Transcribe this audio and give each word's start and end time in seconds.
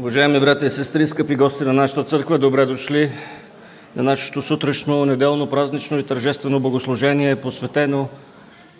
Уважаеми 0.00 0.40
брати 0.40 0.66
и 0.66 0.70
сестри, 0.70 1.06
скъпи 1.06 1.36
гости 1.36 1.64
на 1.64 1.72
нашата 1.72 2.04
църква, 2.04 2.38
добре 2.38 2.66
дошли 2.66 3.12
на 3.96 4.02
нашето 4.02 4.42
сутрешно, 4.42 5.04
неделно, 5.04 5.46
празнично 5.46 5.98
и 5.98 6.06
тържествено 6.06 6.60
богослужение, 6.60 7.36
посветено 7.36 8.08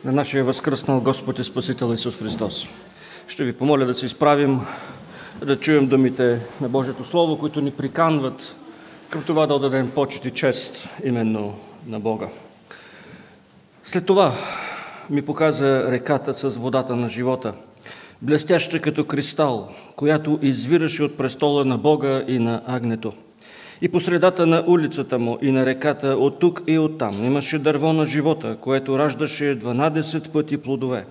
на 0.04 0.12
нашия 0.12 0.44
възкръснал 0.44 1.00
Господ 1.00 1.38
и 1.38 1.44
Спасител 1.44 1.92
Исус 1.92 2.16
Христос. 2.16 2.68
Ще 3.28 3.44
ви 3.44 3.52
помоля 3.52 3.84
да 3.84 3.94
се 3.94 4.06
изправим, 4.06 4.60
да 5.44 5.60
чуем 5.60 5.86
думите 5.86 6.40
на 6.60 6.68
Божието 6.68 7.04
Слово, 7.04 7.38
които 7.38 7.60
ни 7.60 7.70
приканват 7.70 8.56
към 9.10 9.22
това 9.22 9.46
да 9.46 9.54
отдадем 9.54 9.90
почет 9.90 10.24
и 10.24 10.30
чест 10.30 10.88
именно 11.04 11.54
на 11.86 12.00
Бога. 12.00 12.28
След 13.84 14.06
това 14.06 14.32
ми 15.10 15.22
показа 15.22 15.90
реката 15.90 16.34
с 16.34 16.48
водата 16.48 16.96
на 16.96 17.08
живота, 17.08 17.52
блестяща 18.22 18.80
като 18.80 19.04
кристал, 19.04 19.68
която 19.96 20.38
извираше 20.42 21.02
от 21.02 21.16
престола 21.16 21.64
на 21.64 21.78
Бога 21.78 22.24
и 22.28 22.38
на 22.38 22.62
агнето. 22.66 23.12
И 23.82 23.88
по 23.88 24.00
средата 24.00 24.46
на 24.46 24.64
улицата 24.66 25.18
му 25.18 25.38
и 25.42 25.52
на 25.52 25.66
реката 25.66 26.08
от 26.08 26.38
тук 26.38 26.62
и 26.66 26.78
от 26.78 26.98
там 26.98 27.24
имаше 27.24 27.58
дърво 27.58 27.92
на 27.92 28.06
живота, 28.06 28.56
което 28.60 28.98
раждаше 28.98 29.58
12 29.58 30.28
пъти 30.28 30.56
плодове, 30.56 31.04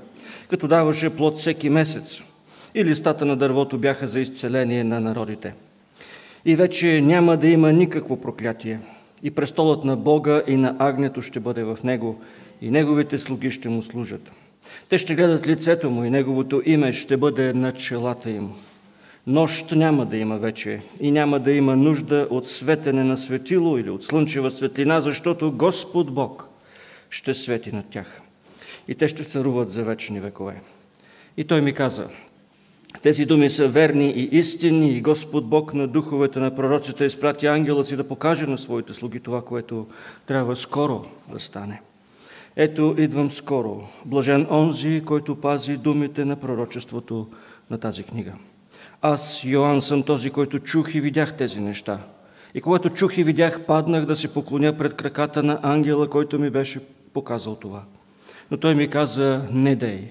като 0.49 0.67
даваше 0.67 1.09
плод 1.09 1.37
всеки 1.37 1.69
месец. 1.69 2.21
И 2.75 2.85
листата 2.85 3.25
на 3.25 3.35
дървото 3.35 3.77
бяха 3.77 4.07
за 4.07 4.19
изцеление 4.19 4.83
на 4.83 4.99
народите. 4.99 5.53
И 6.45 6.55
вече 6.55 7.01
няма 7.01 7.37
да 7.37 7.47
има 7.47 7.73
никакво 7.73 8.21
проклятие. 8.21 8.79
И 9.23 9.31
престолът 9.31 9.83
на 9.83 9.95
Бога 9.95 10.41
и 10.47 10.57
на 10.57 10.75
агнето 10.79 11.21
ще 11.21 11.39
бъде 11.39 11.63
в 11.63 11.77
него, 11.83 12.21
и 12.61 12.71
неговите 12.71 13.19
слуги 13.19 13.51
ще 13.51 13.69
му 13.69 13.81
служат. 13.81 14.31
Те 14.89 14.97
ще 14.97 15.15
гледат 15.15 15.47
лицето 15.47 15.89
му 15.89 16.03
и 16.03 16.09
неговото 16.09 16.61
име 16.65 16.93
ще 16.93 17.17
бъде 17.17 17.53
на 17.53 17.73
челата 17.73 18.29
им. 18.29 18.51
Нощ 19.27 19.71
няма 19.71 20.05
да 20.05 20.17
има 20.17 20.37
вече 20.37 20.81
и 21.01 21.11
няма 21.11 21.39
да 21.39 21.51
има 21.51 21.75
нужда 21.75 22.27
от 22.29 22.49
светене 22.49 23.03
на 23.03 23.17
светило 23.17 23.77
или 23.77 23.89
от 23.89 24.03
слънчева 24.03 24.51
светлина, 24.51 25.01
защото 25.01 25.51
Господ 25.51 26.13
Бог 26.13 26.49
ще 27.09 27.33
свети 27.33 27.71
над 27.71 27.85
тях. 27.89 28.21
И 28.87 28.95
те 28.95 29.07
ще 29.07 29.23
царуват 29.23 29.71
за 29.71 29.83
вечни 29.83 30.19
векове. 30.19 30.61
И 31.37 31.43
той 31.43 31.61
ми 31.61 31.73
каза, 31.73 32.07
тези 33.01 33.25
думи 33.25 33.49
са 33.49 33.67
верни 33.67 34.09
и 34.09 34.37
истинни 34.37 34.91
и 34.91 35.01
Господ 35.01 35.49
Бог 35.49 35.73
на 35.73 35.87
духовете 35.87 36.39
на 36.39 36.55
пророците 36.55 37.05
изпрати 37.05 37.47
ангела 37.47 37.85
си 37.85 37.95
да 37.95 38.07
покаже 38.07 38.45
на 38.45 38.57
своите 38.57 38.93
слуги 38.93 39.19
това, 39.19 39.41
което 39.41 39.87
трябва 40.25 40.55
скоро 40.55 41.05
да 41.31 41.39
стане. 41.39 41.81
Ето, 42.55 42.95
идвам 42.97 43.31
скоро. 43.31 43.87
Блажен 44.05 44.47
онзи, 44.51 45.01
който 45.05 45.35
пази 45.35 45.77
думите 45.77 46.25
на 46.25 46.35
пророчеството 46.35 47.27
на 47.69 47.77
тази 47.77 48.03
книга. 48.03 48.33
Аз, 49.01 49.43
Йоанн, 49.43 49.81
съм 49.81 50.03
този, 50.03 50.29
който 50.29 50.59
чух 50.59 50.95
и 50.95 51.01
видях 51.01 51.37
тези 51.37 51.59
неща. 51.59 51.99
И 52.53 52.61
когато 52.61 52.89
чух 52.89 53.17
и 53.17 53.23
видях, 53.23 53.65
паднах 53.65 54.05
да 54.05 54.15
се 54.15 54.33
поклоня 54.33 54.77
пред 54.77 54.93
краката 54.93 55.43
на 55.43 55.59
ангела, 55.63 56.07
който 56.07 56.39
ми 56.39 56.49
беше 56.49 56.79
показал 57.13 57.55
това. 57.55 57.83
Но 58.51 58.57
той 58.57 58.75
ми 58.75 58.87
каза, 58.87 59.45
не 59.51 59.75
дей. 59.75 60.07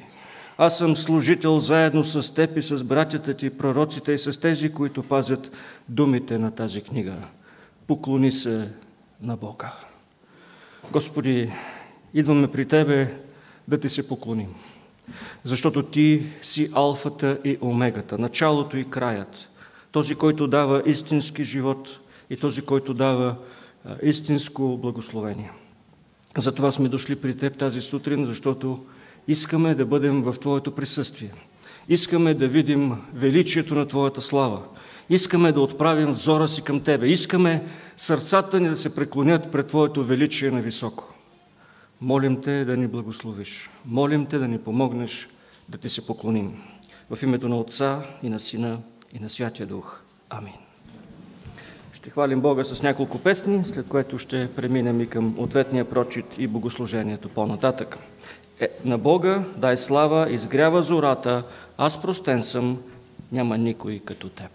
Аз 0.58 0.78
съм 0.78 0.96
служител 0.96 1.60
заедно 1.60 2.04
с 2.04 2.34
теб 2.34 2.56
и 2.56 2.62
с 2.62 2.84
братята 2.84 3.34
ти, 3.34 3.50
пророците 3.50 4.12
и 4.12 4.18
с 4.18 4.40
тези, 4.40 4.72
които 4.72 5.02
пазят 5.02 5.50
думите 5.88 6.38
на 6.38 6.50
тази 6.50 6.80
книга. 6.82 7.14
Поклони 7.86 8.32
се 8.32 8.68
на 9.22 9.36
Бога. 9.36 9.72
Господи, 10.92 11.52
идваме 12.14 12.50
при 12.50 12.64
Тебе 12.64 13.14
да 13.68 13.80
Ти 13.80 13.88
се 13.88 14.08
поклоним. 14.08 14.54
Защото 15.44 15.82
Ти 15.82 16.22
си 16.42 16.70
алфата 16.72 17.38
и 17.44 17.58
омегата, 17.60 18.18
началото 18.18 18.76
и 18.76 18.90
краят. 18.90 19.48
Този, 19.92 20.14
който 20.14 20.46
дава 20.46 20.82
истински 20.86 21.44
живот 21.44 21.88
и 22.30 22.36
този, 22.36 22.62
който 22.62 22.94
дава 22.94 23.36
истинско 24.02 24.78
благословение. 24.82 25.50
Затова 26.36 26.70
сме 26.70 26.88
дошли 26.88 27.16
при 27.16 27.36
Теб 27.36 27.58
тази 27.58 27.80
сутрин, 27.80 28.24
защото 28.24 28.84
искаме 29.28 29.74
да 29.74 29.86
бъдем 29.86 30.22
в 30.22 30.34
Твоето 30.40 30.70
присъствие. 30.70 31.32
Искаме 31.88 32.34
да 32.34 32.48
видим 32.48 32.92
величието 33.14 33.74
на 33.74 33.86
Твоята 33.86 34.20
слава. 34.20 34.62
Искаме 35.10 35.52
да 35.52 35.60
отправим 35.60 36.08
взора 36.08 36.48
си 36.48 36.62
към 36.62 36.80
Тебе. 36.80 37.08
Искаме 37.08 37.64
сърцата 37.96 38.60
ни 38.60 38.68
да 38.68 38.76
се 38.76 38.94
преклонят 38.94 39.52
пред 39.52 39.66
Твоето 39.66 40.04
величие 40.04 40.50
на 40.50 40.60
високо. 40.60 41.14
Молим 42.00 42.40
Те 42.40 42.64
да 42.64 42.76
ни 42.76 42.86
благословиш. 42.86 43.70
Молим 43.86 44.26
Те 44.26 44.38
да 44.38 44.48
ни 44.48 44.58
помогнеш 44.58 45.28
да 45.68 45.78
Ти 45.78 45.88
се 45.88 46.06
поклоним. 46.06 46.62
В 47.10 47.22
името 47.22 47.48
на 47.48 47.56
Отца 47.56 48.02
и 48.22 48.28
на 48.28 48.40
Сина 48.40 48.78
и 49.12 49.18
на 49.18 49.30
Святия 49.30 49.66
Дух. 49.66 50.02
Амин. 50.30 50.52
Ще 51.92 52.10
хвалим 52.10 52.40
Бога 52.40 52.64
с 52.64 52.82
няколко 52.82 53.18
песни, 53.18 53.64
след 53.64 53.88
което 53.88 54.18
ще 54.18 54.50
преминем 54.56 55.00
и 55.00 55.06
към 55.06 55.38
ответния 55.38 55.90
прочит 55.90 56.26
и 56.38 56.46
богослужението 56.46 57.28
по-нататък. 57.28 57.98
Е, 58.60 58.68
на 58.84 58.98
Бога 58.98 59.44
дай 59.56 59.76
слава, 59.76 60.32
изгрява 60.32 60.82
зората, 60.82 61.44
аз 61.78 62.02
простен 62.02 62.42
съм, 62.42 62.78
няма 63.32 63.58
никой 63.58 63.98
като 63.98 64.28
теб. 64.28 64.50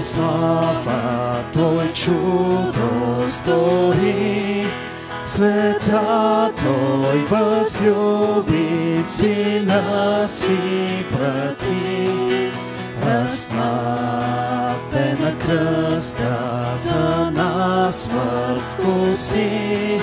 дай 0.00 0.02
слава, 0.02 1.44
Той 1.52 1.92
чудо 1.92 3.24
стори. 3.28 4.66
Света 5.26 6.52
Той 6.62 7.18
възлюби 7.18 9.00
Сина 9.04 10.28
си 10.28 10.58
брати. 11.12 12.50
Разпнат 13.06 14.92
на 15.20 15.38
кръста 15.38 16.64
за 16.76 17.30
нас 17.30 18.02
смърт 18.02 18.62
вкуси. 18.62 20.00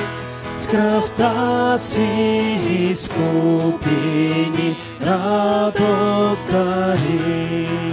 С 0.60 0.68
кръвта 0.68 1.78
си 1.78 2.02
изкупи 2.92 3.90
ни 4.58 4.78
радост 5.02 6.50
дари. 6.52 7.87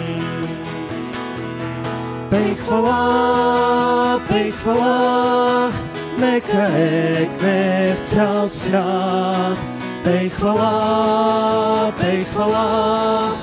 Пей 2.34 2.56
хвала, 2.56 4.21
пей 4.28 4.50
хвала, 4.50 5.71
нека 6.19 6.69
е 6.76 7.28
гнев 7.38 8.00
цял 8.04 8.48
свят. 8.48 9.59
Пей 10.04 10.31
хвала, 10.31 11.93
пей 12.00 12.25
хвала, 12.25 13.37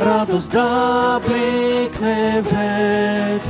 радост 0.00 0.50
да 0.50 1.20
бликне 1.26 2.42
вред. 2.42 3.42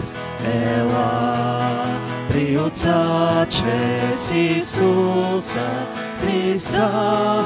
Ела, 0.44 1.84
при 2.28 2.56
Отца 2.58 3.46
чрез 3.48 4.30
Исуса 4.30 5.70
Христа, 6.20 7.42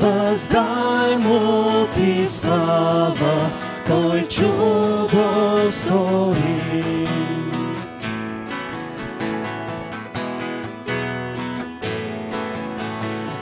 въздай 0.00 1.18
му 1.18 1.86
ти 1.94 2.26
слава, 2.26 3.50
Той 3.87 4.27
чудо 4.27 5.71
стори. 5.71 7.05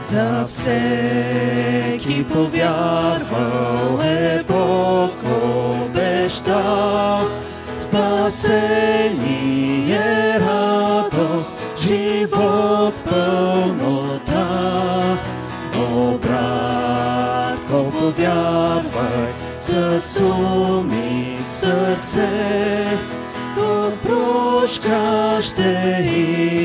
За 0.01 0.45
всеки 0.47 2.25
повярвал 2.33 3.99
е 4.03 4.43
Бог 4.47 5.13
обещал, 5.83 7.29
спасение, 7.77 9.19
радост, 10.39 11.53
живот 11.77 12.97
в 12.97 13.03
с 19.99 20.19
ум 20.19 20.91
и 20.93 21.37
сърце, 21.45 22.29
от 23.57 24.01
прошка 24.01 25.37
ще 25.41 25.99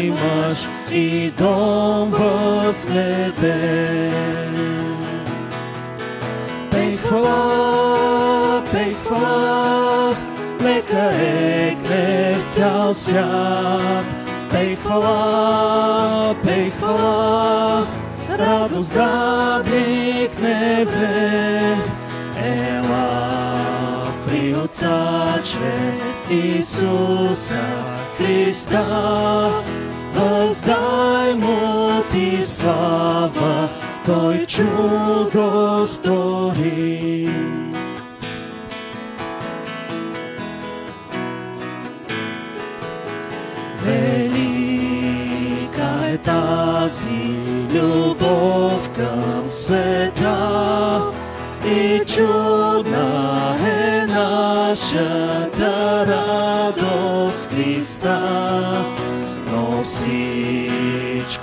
имаш 0.04 0.68
и 0.92 1.30
дом 1.30 2.10
в 2.10 2.74
небе. 2.88 4.10
Пей 6.70 6.96
хвала, 6.96 8.62
пей 8.72 8.96
хвала, 9.06 10.14
нека 10.60 11.10
е 11.12 11.76
гнев 11.84 12.44
цял 12.50 12.94
свят. 12.94 14.04
Пей 14.50 14.76
хвала, 14.76 16.34
пей 16.42 16.72
радост 18.38 18.94
да 18.94 19.62
Отца 24.88 25.40
чрез 25.42 26.30
Исуса 26.30 27.64
Христа. 28.16 28.84
Въздай 30.14 31.34
му 31.34 32.02
ти 32.10 32.42
слава, 32.42 33.68
той 34.06 34.46
чудо 34.46 35.86
стори. 35.86 37.28
Велика 43.84 45.08
е 46.12 46.18
тази 46.18 47.38
любов 47.74 48.90
към 48.96 49.48
света 49.48 50.07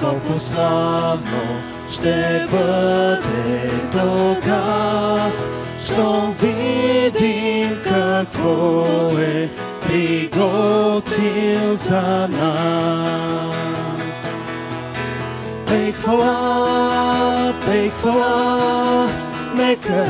всичко 0.05 0.33
пославно 0.33 1.61
ще 1.89 2.47
бъде 2.51 3.71
тогас, 3.91 5.47
що 5.85 6.33
видим 6.41 7.77
какво 7.83 8.85
е 9.19 9.49
приготвил 9.87 11.75
за 11.75 12.27
нас. 12.27 13.55
Пей 15.67 15.91
хвала, 15.93 17.53
пей 17.65 17.89
хвала, 17.89 19.07
нека 19.55 20.05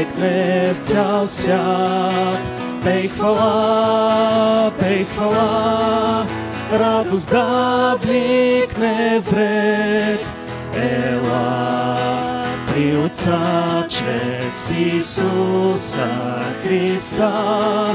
екне 0.00 0.72
в 0.74 0.78
цял 0.78 1.26
свят. 1.26 2.38
Пей 2.84 3.08
хвала, 3.08 4.72
пей 4.80 5.04
хвала, 5.04 6.26
радост 6.73 7.29
да 7.29 7.97
бликне 8.01 9.21
вред. 9.29 10.25
Ела 10.75 11.97
при 12.67 12.97
Отца 12.97 13.85
чрез 13.89 14.71
Исуса 14.77 16.09
Христа. 16.63 17.85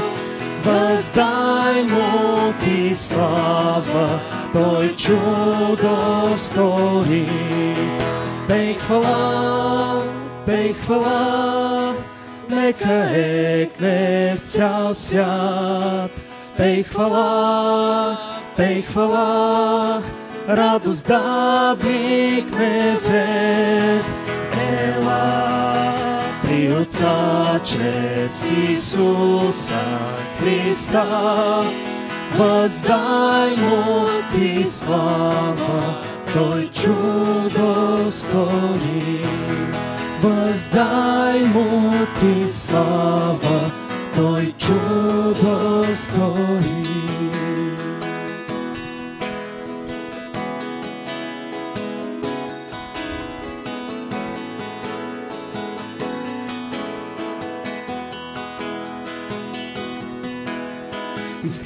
Въздай 0.63 1.83
му 1.83 2.53
ти 2.61 2.95
слава, 2.95 4.19
той 4.53 4.95
чудо 4.95 5.97
стори. 6.37 7.27
Пей 8.47 8.73
хвала, 8.73 10.03
пей 10.45 10.73
хвала, 10.73 11.93
нека 12.49 13.09
екне 13.13 14.35
в 14.37 14.39
цял 14.39 14.93
свят. 14.93 16.11
Пей 16.57 16.83
хвала, 16.83 18.17
пей 18.56 18.82
хвала, 18.82 20.02
радост 20.48 21.06
да 21.06 21.76
бликне 21.80 22.96
вред. 23.08 24.04
Ела 24.72 25.92
при 26.42 26.72
Отца 26.72 27.60
чрез 27.64 28.50
Исуса 28.70 29.84
Христа. 30.38 31.62
Въздай 32.38 33.56
му 33.56 34.06
ти 34.34 34.64
слава, 34.70 35.94
той 36.34 36.70
чудо 36.70 38.10
стори. 38.10 39.20
Въздай 40.22 41.40
му 41.40 41.92
ти 42.18 42.52
слава, 42.52 43.70
той 44.16 44.54
чудо 44.58 45.84
стори. 45.98 46.75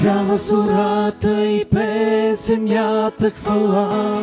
Изгрява 0.01 0.39
зората 0.39 1.47
и 1.47 1.65
пее 1.65 2.35
земята 2.35 3.31
хвала. 3.31 4.23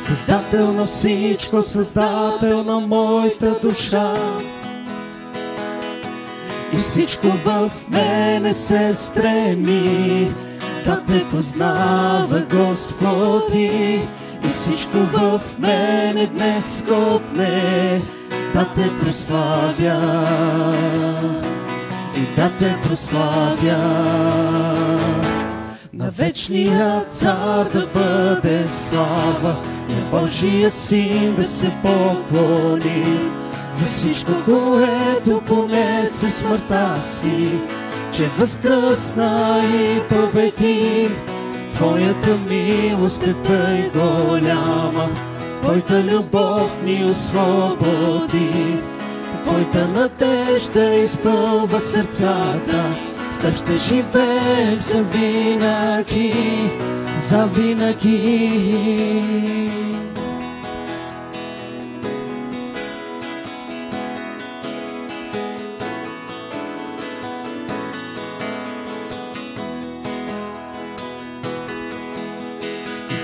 Създател 0.00 0.72
на 0.72 0.86
всичко, 0.86 1.62
създател 1.62 2.64
на 2.64 2.80
моята 2.80 3.58
душа. 3.62 4.14
И 6.72 6.76
всичко 6.76 7.26
в 7.26 7.70
мене 7.88 8.54
се 8.54 8.94
стреми 8.94 10.34
да 10.84 11.04
те 11.04 11.24
познава, 11.30 12.42
Господи. 12.50 14.00
И 14.44 14.48
всичко 14.48 14.96
в 14.96 15.40
мене 15.58 16.26
днес 16.26 16.84
копне 16.88 18.02
да 18.54 18.72
те 18.74 18.90
прославя 19.00 20.00
и 22.16 22.36
да 22.36 22.50
те 22.58 22.76
прославя. 22.82 23.78
На 25.92 26.10
вечния 26.10 27.04
цар 27.10 27.68
да 27.72 27.86
бъде 27.94 28.64
слава, 28.70 29.56
на 29.88 30.20
Божия 30.20 30.70
син 30.70 31.34
да 31.34 31.44
се 31.44 31.72
поклони, 31.82 33.18
за 33.72 33.86
всичко, 33.86 34.32
което 34.44 35.40
понесе 35.40 36.30
смъртта 36.30 36.98
си, 37.00 37.50
че 38.12 38.26
възкръсна 38.26 39.62
и 39.64 40.00
победи. 40.08 41.08
Твоята 41.72 42.36
милост 42.48 43.26
е 43.26 43.34
тъй 43.34 43.90
голяма, 43.90 45.08
Твоята 45.62 46.02
любов 46.02 46.82
ни 46.84 47.04
освободи. 47.10 48.78
Твоята 49.44 49.88
надежда 49.88 50.94
изпълва 50.94 51.80
сърцата, 51.80 52.96
с 53.30 53.38
теб 53.38 53.56
ще 53.56 53.76
живеем 53.76 54.80
за 54.80 55.02
винаги, 55.02 56.34
за 57.18 57.46
винаги. 57.46 58.50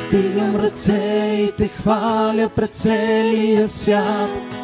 Стигам 0.07 0.57
ръце 0.57 1.37
и 1.49 1.53
те 1.57 1.69
хваля 1.69 2.49
пред 2.49 2.71
целия 2.77 3.69
свят. 3.69 4.60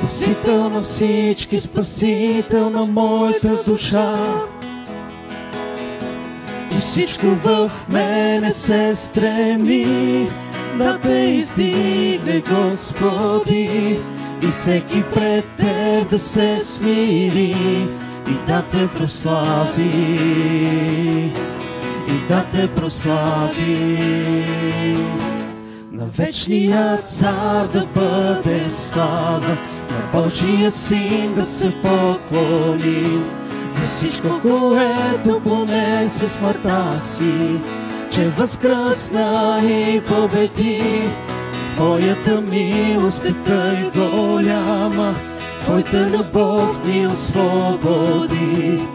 Спасител 0.00 0.70
на 0.70 0.82
всички, 0.82 1.60
спасител 1.60 2.70
на 2.70 2.86
моята 2.86 3.62
душа. 3.66 4.14
И 6.76 6.80
всичко 6.80 7.26
в 7.26 7.70
мене 7.88 8.50
се 8.50 8.94
стреми 8.96 10.28
да 10.78 10.98
те 10.98 11.12
издигне, 11.12 12.42
Господи, 12.50 13.98
и 14.42 14.46
всеки 14.50 15.02
пред 15.14 15.44
Теб 15.58 16.10
да 16.10 16.18
се 16.18 16.58
смири 16.60 17.56
и 18.28 18.46
да 18.46 18.62
те 18.62 18.88
прослави, 18.88 19.82
и 22.08 22.28
да 22.28 22.44
те 22.52 22.68
прослави. 22.68 24.00
На 26.00 26.06
вечния 26.06 27.02
цар 27.04 27.66
да 27.66 27.86
бъде 27.94 28.70
слава, 28.70 29.56
на 29.90 30.12
Божия 30.12 30.70
син 30.70 31.34
да 31.34 31.44
се 31.44 31.72
поклони, 31.82 33.22
за 33.70 33.86
всичко, 33.86 34.28
което 34.42 35.40
понесе 35.40 36.28
смъртта 36.28 37.00
си, 37.00 37.60
че 38.12 38.28
възкръсна 38.28 39.60
и 39.64 40.00
победи. 40.00 41.10
Твоята 41.72 42.40
милост 42.40 43.24
е 43.24 43.32
тъй 43.32 43.90
голяма, 43.94 45.14
Твоята 45.62 46.10
любов 46.10 46.84
ни 46.84 47.06
освободи. 47.06 48.88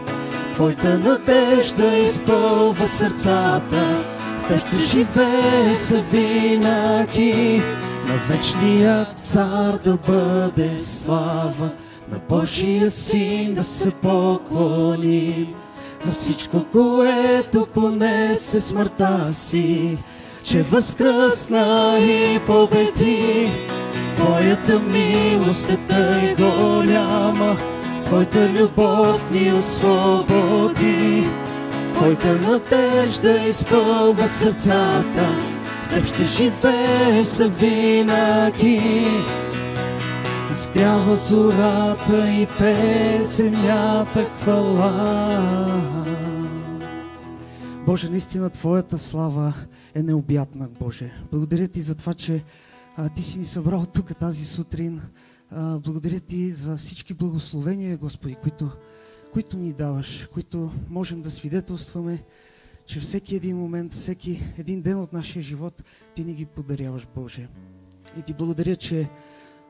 Твоята 0.54 0.98
надежда 0.98 1.96
изпълва 1.96 2.88
сърцата, 2.88 4.04
с 4.46 4.48
теб 4.48 4.66
ще 4.66 4.80
живее 4.80 5.76
за 5.80 6.02
винаги. 6.02 7.62
На 8.06 8.16
вечния 8.28 9.06
цар 9.16 9.78
да 9.84 9.96
бъде 9.96 10.78
слава, 10.78 11.70
на 12.12 12.18
Божия 12.28 12.90
син 12.90 13.54
да 13.54 13.64
се 13.64 13.90
поклоним. 13.90 15.54
За 16.00 16.12
всичко, 16.12 16.64
което 16.72 17.66
понесе 17.74 18.60
смъртта 18.60 19.32
си, 19.34 19.98
че 20.42 20.62
възкръсна 20.62 21.98
и 22.00 22.40
победи. 22.46 23.48
Твоята 24.16 24.80
милост 24.80 25.70
е 25.70 25.76
тъй 25.76 26.34
голяма, 26.34 27.56
Твоята 28.04 28.48
любов 28.48 29.30
ни 29.30 29.52
освободи, 29.52 31.24
Твоята 31.96 32.40
надежда 32.40 33.48
изпълва 33.48 34.28
сърцата, 34.28 35.28
с 35.80 35.88
Теб 35.88 36.04
ще 36.04 36.24
живеем 36.24 37.26
за 37.26 37.48
винаги. 37.48 39.06
Изгрява 40.50 41.16
зората 41.16 42.30
и 42.30 42.46
пе 42.58 43.24
земята 43.24 44.24
хвала. 44.24 45.82
Боже, 47.86 48.10
наистина 48.10 48.50
Твоята 48.50 48.98
слава 48.98 49.54
е 49.94 50.02
необятна, 50.02 50.68
Боже. 50.80 51.12
Благодаря 51.30 51.68
Ти 51.68 51.82
за 51.82 51.94
това, 51.94 52.14
че 52.14 52.44
а, 52.96 53.08
Ти 53.08 53.22
си 53.22 53.38
ни 53.38 53.44
събрал 53.44 53.86
тук 53.86 54.16
тази 54.16 54.44
сутрин. 54.44 55.00
А, 55.50 55.78
благодаря 55.78 56.20
Ти 56.20 56.52
за 56.52 56.76
всички 56.76 57.14
благословения, 57.14 57.96
Господи, 57.96 58.36
които, 58.42 58.70
които 59.36 59.56
ни 59.56 59.72
даваш, 59.72 60.28
които 60.32 60.72
можем 60.88 61.22
да 61.22 61.30
свидетелстваме, 61.30 62.24
че 62.86 63.00
всеки 63.00 63.36
един 63.36 63.56
момент, 63.56 63.92
всеки 63.92 64.42
един 64.58 64.82
ден 64.82 65.00
от 65.00 65.12
нашия 65.12 65.42
живот 65.42 65.84
Ти 66.14 66.24
ни 66.24 66.34
ги 66.34 66.46
подаряваш, 66.46 67.06
Боже. 67.14 67.48
И 68.18 68.22
Ти 68.22 68.34
благодаря, 68.34 68.76
че, 68.76 69.10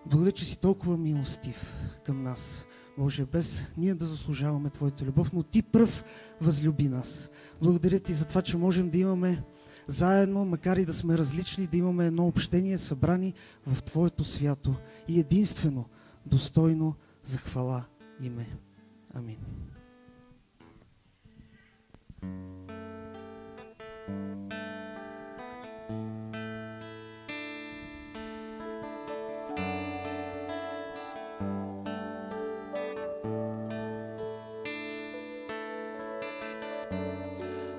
благодаря, 0.07 0.33
че 0.33 0.45
си 0.45 0.59
толкова 0.59 0.97
милостив 0.97 1.77
към 2.05 2.23
нас. 2.23 2.67
Боже, 2.99 3.27
без 3.27 3.67
ние 3.77 3.95
да 3.95 4.07
заслужаваме 4.07 4.71
Твоята 4.71 5.05
любов, 5.05 5.33
но 5.33 5.43
Ти 5.43 5.63
пръв 5.63 6.05
възлюби 6.41 6.89
нас. 6.89 7.31
Благодаря 7.63 8.01
Ти 8.01 8.15
за 8.15 8.25
това, 8.25 8.43
че 8.43 8.57
можем 8.57 8.91
да 8.91 8.99
имаме 8.99 9.43
заедно, 9.89 10.45
макар 10.45 10.77
и 10.77 10.85
да 10.85 10.95
сме 10.95 11.19
различни, 11.19 11.67
да 11.67 11.77
имаме 11.77 12.07
едно 12.07 12.27
общение, 12.27 12.79
събрани 12.79 13.35
в 13.67 13.83
Твоето 13.83 14.25
свято 14.25 14.75
и 15.09 15.21
единствено, 15.21 15.85
достойно 16.27 16.95
за 17.25 17.37
хвала 17.37 17.85
име. 18.23 18.66
Амин. 19.17 19.37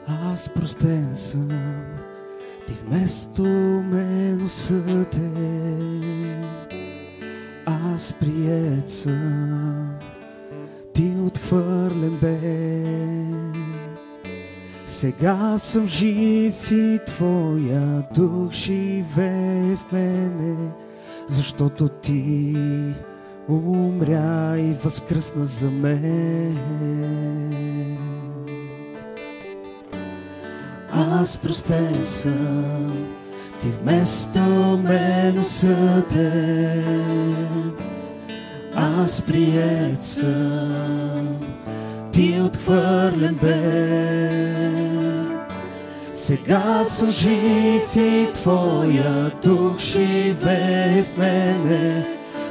Аз 0.08 0.50
простен 0.50 1.16
съм, 1.16 1.50
ти 2.68 2.74
вместо 2.74 3.44
мен 3.84 4.18
ти 10.98 11.14
отхвърлен 11.26 12.18
бе. 12.22 12.40
Сега 14.86 15.58
съм 15.58 15.88
жив 15.88 16.72
и 16.72 17.00
Твоя 17.06 18.04
дух 18.16 18.52
живее 18.52 19.76
в 19.76 19.92
мене, 19.92 20.56
защото 21.28 21.88
Ти 21.88 22.56
умря 23.50 24.58
и 24.58 24.74
възкръсна 24.84 25.46
за 25.46 25.72
мен. 25.72 26.58
Аз 30.92 31.38
простен 31.38 32.06
съм, 32.06 33.08
ти 33.62 33.70
вместо 33.70 34.40
мен 34.84 35.40
осъден. 35.40 36.98
Аз 38.80 39.22
прият 39.22 40.02
съм, 40.02 41.38
ти 42.12 42.42
отхвърлен 42.46 43.40
бе. 43.42 43.88
Сега 46.14 46.84
съм 46.84 47.12
жив 47.12 47.96
и 47.96 48.28
Твоя 48.34 49.32
дух 49.44 49.80
живее 49.80 51.04
в 51.04 51.18
мене, 51.18 52.06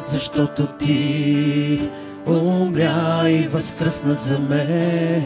защото 0.06 0.66
Ти 0.66 1.80
умря 2.26 3.28
и 3.28 3.48
възкръсна 3.48 4.14
за 4.14 4.38
мен. 4.38 5.22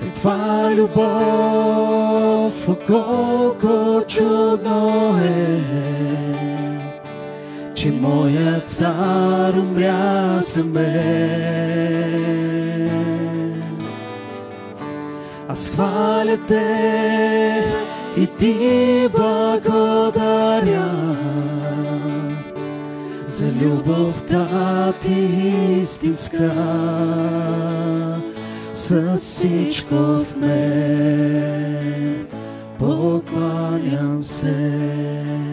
Каква 0.00 0.70
любов, 0.74 2.68
колко 2.86 4.06
чудно 4.08 5.18
е, 5.24 6.01
че 7.82 7.90
моят 7.90 8.70
цар 8.70 9.54
умря 9.54 10.40
за 10.40 10.64
мен. 10.64 12.02
Аз 15.48 15.70
хваля 15.70 16.38
те 16.48 17.64
и 18.16 18.26
ти 18.38 19.08
благодаря 19.16 20.90
за 23.26 23.46
любовта 23.60 24.92
ти 25.00 25.28
истинска 25.82 26.52
с 28.74 29.16
всичко 29.16 29.94
в 29.94 30.26
мен 30.36 32.26
покланям 32.78 34.24
се. 34.24 35.51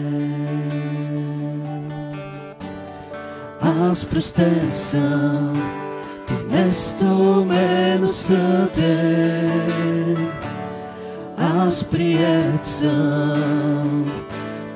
Аз 3.78 4.06
простен 4.06 4.70
съм, 4.70 5.72
ти 6.26 6.34
вместо 6.34 7.04
мен 7.48 8.04
осъден. 8.04 9.30
Аз 11.36 11.84
прият 11.88 12.66
съм, 12.66 14.12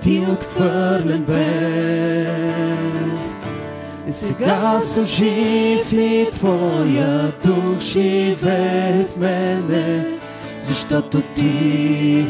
ти 0.01 0.27
отхвърлен 0.33 1.25
бе. 1.25 2.27
И 4.09 4.13
сега 4.13 4.81
съм 4.81 5.07
жив 5.07 5.93
и 5.93 6.29
Твоя 6.33 7.33
дух 7.45 7.81
живее 7.81 9.05
в 9.05 9.17
мене, 9.17 10.05
защото 10.63 11.21
Ти 11.21 12.27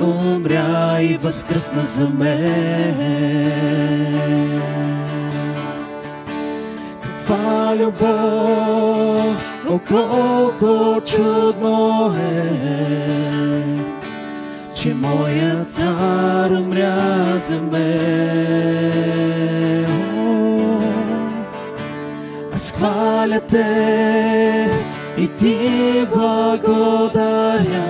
умря 0.00 1.00
и 1.00 1.16
възкръсна 1.16 1.82
за 1.82 2.08
мен. 2.08 3.48
Каква 7.68 7.84
любов, 7.84 9.36
о 9.68 9.78
колко 9.78 11.00
чудно 11.04 12.14
е, 12.16 12.44
че 14.74 14.94
моят 14.94 15.72
цар 15.72 16.50
умря 16.50 17.40
за 17.48 17.60
мен. 17.60 17.86
Аз 22.54 22.72
хваля 22.72 23.40
те 23.40 24.70
и 25.18 25.28
ти 25.28 26.06
благодаря 26.14 27.84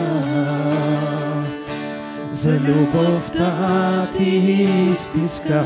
за 2.32 2.60
любовта 2.60 4.08
ти 4.16 4.58
истинска 4.92 5.64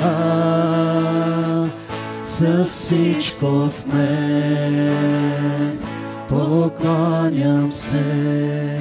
с 2.43 2.65
всичко 2.65 3.47
в 3.47 3.87
мен 3.87 5.79
покланям 6.29 7.73
се. 7.73 8.79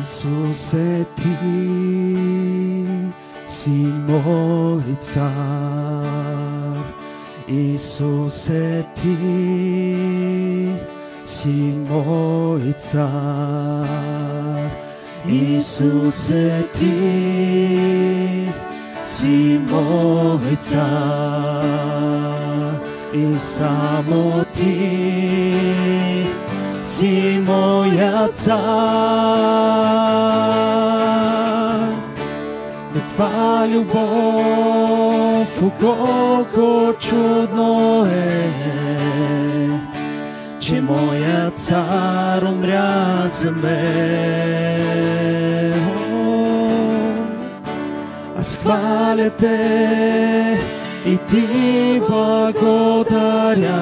Исусе, 0.00 1.06
ти 1.16 1.36
си 3.46 3.92
мой 4.08 4.82
цар. 5.00 6.76
Исусе, 7.48 8.86
ти 8.94 9.16
си 11.26 11.74
мой 11.88 12.72
цар. 12.72 14.37
Исусе, 15.27 16.67
ти 16.73 16.93
си 19.05 19.59
мой 19.71 20.55
цар. 20.59 20.83
И 23.13 23.39
само 23.39 24.45
ти 24.53 25.23
си 26.85 27.41
моя 27.45 28.27
цар. 28.27 28.53
Каква 32.93 33.67
любов, 33.67 35.63
о 35.63 35.69
колко 35.79 36.93
чудно 36.99 38.05
е, 38.05 38.49
че 40.68 40.80
моят 40.80 41.58
цар 41.58 42.42
умря 42.42 43.28
за 43.32 43.50
мен. 43.50 44.98
Аз 48.38 48.56
хваля 48.56 49.30
те 49.30 50.60
и 51.06 51.18
ти 51.18 52.00
благодаря 52.08 53.80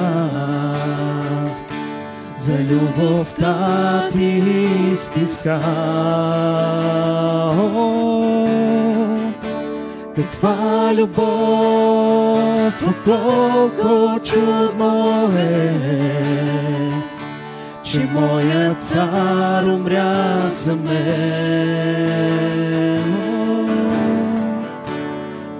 за 2.37 2.57
любовта 2.63 4.09
ти 4.11 4.43
стиска. 4.97 5.59
Каква 10.17 10.93
любов, 10.93 12.73
колко 13.03 14.19
чудно 14.23 15.31
е, 15.37 15.73
че 17.83 17.99
моят 17.99 18.83
цар 18.83 19.63
умря 19.63 20.49
за 20.49 20.75
мен. 20.75 20.97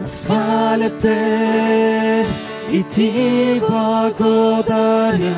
Аз 0.02 0.22
хваля 0.26 0.90
те 1.02 2.26
и 2.72 2.84
ти 2.84 3.62
благодаря 3.70 5.36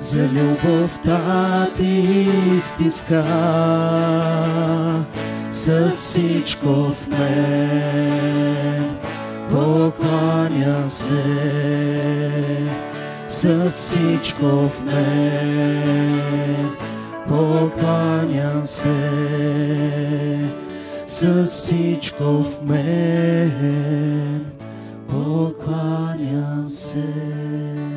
за 0.00 0.28
любовта 0.28 1.66
ти 1.76 2.28
стиска 2.60 3.24
с 5.54 5.90
всичко 5.90 6.68
в 6.68 7.08
мен. 7.08 8.96
Покланям 9.50 10.86
се 10.86 11.22
с 13.28 13.70
всичко 13.70 14.46
в 14.46 14.84
мен. 14.84 16.70
Покланям 17.28 18.66
се 18.66 18.94
с 21.06 21.46
всичко 21.46 22.24
в 22.24 22.62
мен. 22.62 24.44
Покланям 25.08 26.70
се. 26.70 27.93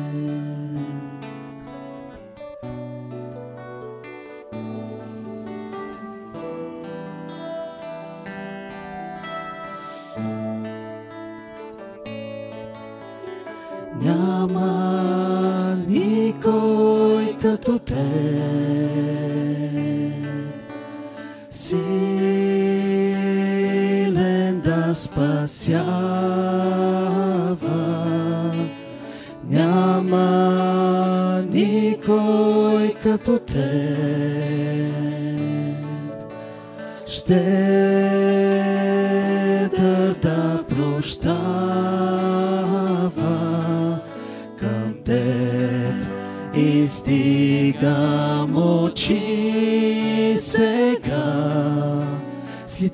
Няма 14.02 15.76
никой 15.88 17.36
като 17.42 17.78
те. 17.78 17.96
Силен 21.50 22.20
да 24.60 24.94
спасява. 24.94 25.84
Няма 29.44 31.42
никой 31.50 32.94
като 33.02 33.38
те. 33.38 33.98
Щедър 37.06 37.38
да 40.22 40.64
прощава 40.68 41.77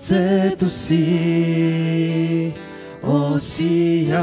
лицето 0.05 0.71
си 0.71 2.53
осияй 3.03 4.23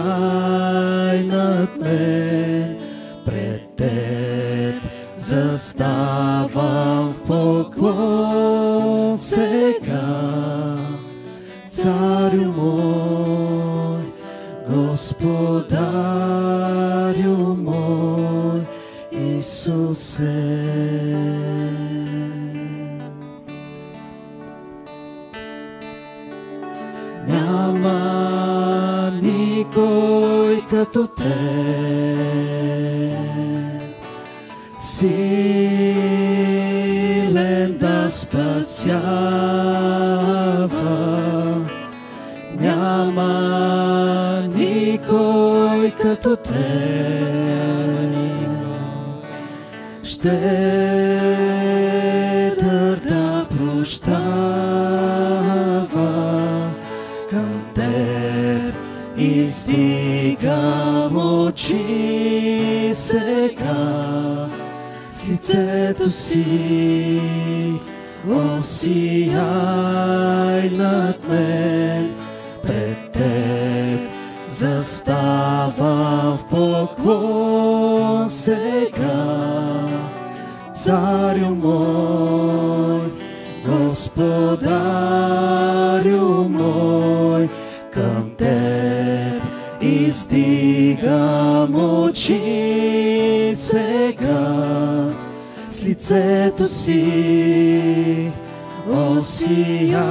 над 1.24 1.82
мен 1.82 2.78
пред 3.26 3.76
теб 3.76 4.76
заставам 5.20 7.14
в 7.14 7.20
поклон 7.28 9.18
сега 9.18 10.78
царю 11.70 12.52
мой 12.52 14.02
Господарю 14.70 16.16
мой 17.56 18.66
Исусе. 19.12 20.61
Като 30.72 31.08
те. 31.08 31.38
Силен 34.80 35.78
да 37.78 38.12
спасява. 38.12 39.02
Няма 42.60 43.32
никой 44.56 45.92
като 46.02 46.36
те. 46.36 46.92
Щедър 50.04 51.41
очи 61.52 62.92
сега 62.94 64.48
с 65.10 65.28
лицето 65.28 66.10
си. 66.10 67.22
Осияй 68.58 69.40
над 70.70 71.30
мен. 71.30 72.16
Пред 72.64 73.12
теб 73.12 74.00
заставам 74.52 76.38
в 76.38 76.40
поклон 76.50 78.30
сега. 78.30 79.88
Царю 80.76 81.56
мой 81.56 83.12
Господарю 83.66 84.90
мой 86.50 87.50
към 87.92 88.32
теб 88.38 89.51
издигам 89.82 91.76
очи 91.76 93.52
сега 93.56 95.06
с 95.68 95.84
лицето 95.84 96.68
си. 96.68 98.32
Осияй 98.90 100.02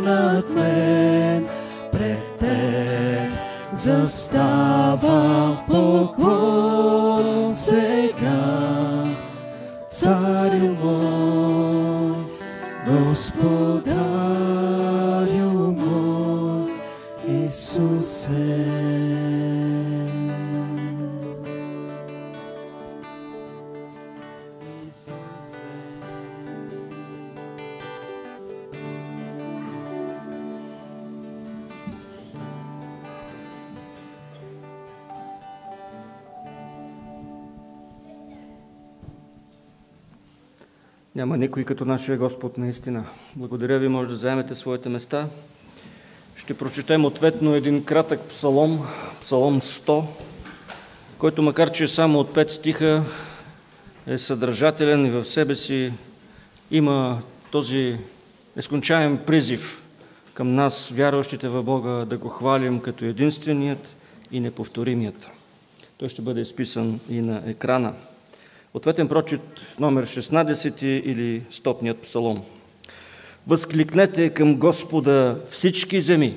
над 0.00 0.54
мен 0.54 1.46
пред 1.92 2.38
теб 2.38 3.32
заставам 3.72 5.56
в 5.56 5.64
поклон 5.66 7.52
сега. 7.54 9.04
Царю 9.90 10.74
мой 10.82 12.16
Господарю 12.86 13.59
Няма 41.20 41.36
никой 41.36 41.64
като 41.64 41.84
нашия 41.84 42.18
Господ 42.18 42.58
наистина. 42.58 43.04
Благодаря 43.36 43.78
ви, 43.78 43.88
може 43.88 44.08
да 44.08 44.16
заемете 44.16 44.54
своите 44.54 44.88
места. 44.88 45.28
Ще 46.36 46.54
прочетем 46.54 47.04
ответно 47.04 47.54
един 47.54 47.84
кратък 47.84 48.20
псалом, 48.20 48.86
псалом 49.20 49.60
100, 49.60 50.04
който 51.18 51.42
макар 51.42 51.70
че 51.70 51.84
е 51.84 51.88
само 51.88 52.18
от 52.18 52.34
5 52.34 52.48
стиха, 52.48 53.04
е 54.06 54.18
съдържателен 54.18 55.06
и 55.06 55.10
в 55.10 55.24
себе 55.24 55.54
си 55.54 55.92
има 56.70 57.22
този 57.50 57.98
нескончаем 58.56 59.18
призив 59.26 59.82
към 60.34 60.54
нас, 60.54 60.88
вярващите 60.88 61.48
в 61.48 61.62
Бога, 61.62 61.90
да 61.90 62.18
го 62.18 62.28
хвалим 62.28 62.80
като 62.80 63.04
единственият 63.04 63.96
и 64.32 64.40
неповторимият. 64.40 65.28
Той 65.98 66.08
ще 66.08 66.22
бъде 66.22 66.40
изписан 66.40 67.00
и 67.10 67.20
на 67.20 67.42
екрана. 67.46 67.92
Ответен 68.74 69.08
прочит 69.08 69.40
номер 69.78 70.06
16 70.06 70.84
или 70.84 71.42
стопният 71.50 72.02
псалом. 72.02 72.42
Възкликнете 73.46 74.30
към 74.30 74.56
Господа 74.56 75.40
всички 75.50 76.00
земи. 76.00 76.36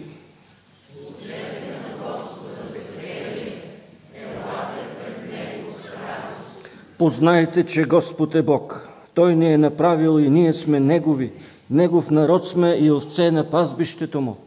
Познайте, 6.97 7.65
че 7.65 7.83
Господ 7.83 8.35
е 8.35 8.41
Бог. 8.41 8.89
Той 9.13 9.35
ни 9.35 9.53
е 9.53 9.57
направил 9.57 10.19
и 10.19 10.29
ние 10.29 10.53
сме 10.53 10.79
Негови. 10.79 11.31
Негов 11.69 12.11
народ 12.11 12.47
сме 12.47 12.77
и 12.81 12.91
овце 12.91 13.31
на 13.31 13.49
пазбището 13.49 14.21
Му. 14.21 14.37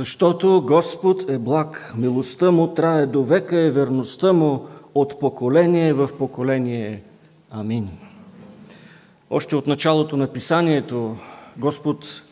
Защото 0.00 0.62
Господ 0.66 1.30
е 1.30 1.38
благ, 1.38 1.94
милостта 1.96 2.50
Му 2.50 2.74
трае 2.74 3.06
до 3.06 3.22
века 3.22 3.56
е 3.56 3.70
верността 3.70 4.32
Му 4.32 4.66
от 4.94 5.20
поколение 5.20 5.92
в 5.92 6.10
поколение. 6.18 7.02
Амин. 7.50 7.88
Още 9.30 9.56
от 9.56 9.66
началото 9.66 10.16
на 10.16 10.26
писанието 10.26 11.16
Господ 11.56 12.22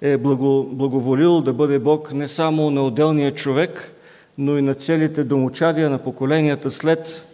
е 0.00 0.16
благоволил 0.16 1.40
да 1.40 1.52
бъде 1.52 1.78
Бог 1.78 2.12
не 2.12 2.28
само 2.28 2.70
на 2.70 2.82
отделния 2.82 3.34
човек, 3.34 3.94
но 4.38 4.58
и 4.58 4.62
на 4.62 4.74
целите 4.74 5.24
домочадия 5.24 5.90
на 5.90 5.98
поколенията 5.98 6.70
след 6.70 7.26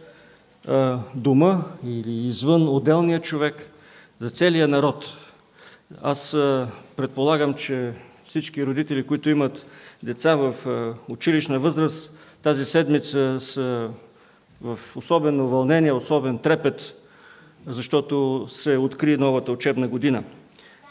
а, 0.69 0.99
дома 1.15 1.63
или 1.87 2.27
извън 2.27 2.69
отделния 2.69 3.21
човек, 3.21 3.71
за 4.19 4.31
целия 4.31 4.69
народ. 4.69 5.09
Аз 6.03 6.35
а, 6.35 6.69
предполагам, 6.97 7.55
че 7.55 7.93
всички 8.31 8.67
родители, 8.67 9.03
които 9.03 9.31
имат 9.31 9.67
деца 10.03 10.37
в 10.37 10.55
училищна 11.09 11.59
възраст, 11.59 12.19
тази 12.43 12.65
седмица 12.65 13.41
са 13.41 13.91
в 14.61 14.79
особено 14.97 15.49
вълнение, 15.49 15.93
особен 15.93 16.39
трепет, 16.39 16.95
защото 17.67 18.47
се 18.51 18.77
откри 18.77 19.17
новата 19.17 19.53
учебна 19.53 19.89
година. 19.89 20.25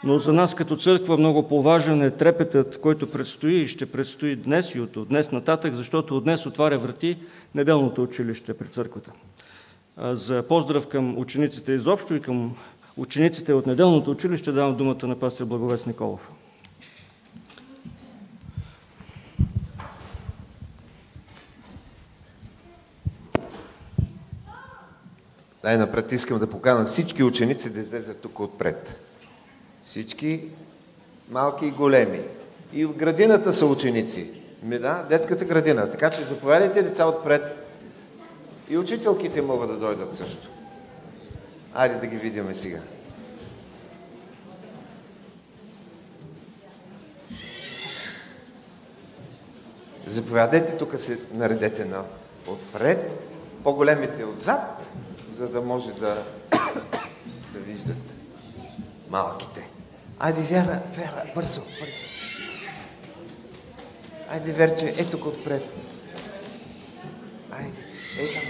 Но 0.04 0.18
за 0.18 0.32
нас 0.32 0.54
като 0.54 0.76
църква 0.76 1.16
много 1.16 1.48
по-важен 1.48 2.02
е 2.02 2.10
трепетът, 2.10 2.80
който 2.80 3.10
предстои 3.10 3.54
и 3.54 3.68
ще 3.68 3.86
предстои 3.86 4.36
днес 4.36 4.74
и 4.74 4.80
от 4.80 5.08
днес 5.08 5.32
нататък, 5.32 5.74
защото 5.74 6.16
от 6.16 6.24
днес 6.24 6.46
отваря 6.46 6.78
врати 6.78 7.18
неделното 7.54 8.02
училище 8.02 8.54
при 8.54 8.68
църквата. 8.68 9.12
За 9.98 10.42
поздрав 10.48 10.86
към 10.86 11.18
учениците 11.18 11.72
изобщо 11.72 12.14
и 12.14 12.20
към 12.20 12.56
учениците 12.96 13.52
от 13.52 13.66
неделното 13.66 14.10
училище 14.10 14.52
давам 14.52 14.76
думата 14.76 15.06
на 15.06 15.18
пастир 15.18 15.44
Благовест 15.44 15.86
Николов. 15.86 16.30
Най-напред 25.64 26.12
искам 26.12 26.38
да 26.38 26.50
покана 26.50 26.84
всички 26.84 27.22
ученици 27.22 27.72
да 27.72 27.80
излезат 27.80 28.20
тук 28.20 28.40
отпред. 28.40 29.00
Всички 29.82 30.44
малки 31.30 31.66
и 31.66 31.70
големи. 31.70 32.20
И 32.72 32.84
в 32.84 32.96
градината 32.96 33.52
са 33.52 33.66
ученици. 33.66 34.30
Ми, 34.62 34.78
да, 34.78 35.06
детската 35.08 35.44
градина. 35.44 35.90
Така 35.90 36.10
че 36.10 36.24
заповядайте 36.24 36.82
деца 36.82 37.06
отпред. 37.06 37.42
И 38.68 38.78
учителките 38.78 39.42
могат 39.42 39.68
да 39.68 39.76
дойдат 39.76 40.14
също. 40.14 40.48
Айде 41.74 41.94
да 41.94 42.06
ги 42.06 42.16
видим 42.16 42.54
сега. 42.54 42.80
Заповядайте, 50.06 50.76
тук 50.76 50.98
се 50.98 51.18
наредете 51.34 51.84
на 51.84 52.02
отпред, 52.48 53.18
по-големите 53.64 54.24
отзад, 54.24 54.92
за 55.40 55.48
да 55.48 55.60
може 55.60 55.92
да 55.92 56.24
се 57.52 57.58
виждат 57.58 58.14
малките. 59.08 59.68
Айде, 60.18 60.40
Вера, 60.40 60.82
Вера, 60.94 61.32
бързо, 61.34 61.60
бързо. 61.60 62.04
Айде, 64.30 64.52
Верче, 64.52 64.94
е 64.98 65.04
тук 65.04 65.26
отпред. 65.26 65.62
Айде, 67.50 67.84
е 68.18 68.26
там. 68.32 68.42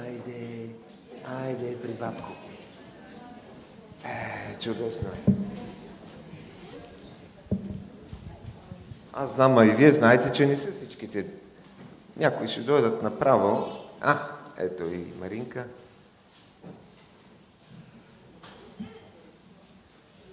Айде, 0.00 0.68
айде, 1.24 1.76
при 1.82 1.92
батко. 1.92 2.32
Е, 4.04 4.58
чудесно. 4.60 5.08
Аз 9.12 9.32
знам, 9.32 9.58
а 9.58 9.66
и 9.66 9.70
вие 9.70 9.90
знаете, 9.90 10.32
че 10.32 10.46
не 10.46 10.56
са 10.56 10.72
всичките. 10.72 11.39
Някои 12.16 12.48
ще 12.48 12.60
дойдат 12.60 13.02
направо. 13.02 13.66
А, 14.00 14.28
ето 14.58 14.84
и 14.84 15.12
Маринка. 15.20 15.66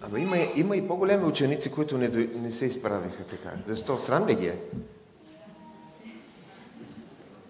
Ама 0.01 0.19
има, 0.19 0.37
има 0.55 0.75
и 0.75 0.87
по-големи 0.87 1.25
ученици, 1.25 1.71
които 1.71 1.97
не, 1.97 2.07
не 2.35 2.51
се 2.51 2.65
изправиха 2.65 3.23
така. 3.23 3.49
Защо? 3.65 3.97
Срам 3.97 4.27
ли 4.27 4.35
ги 4.35 4.47
е? 4.47 4.59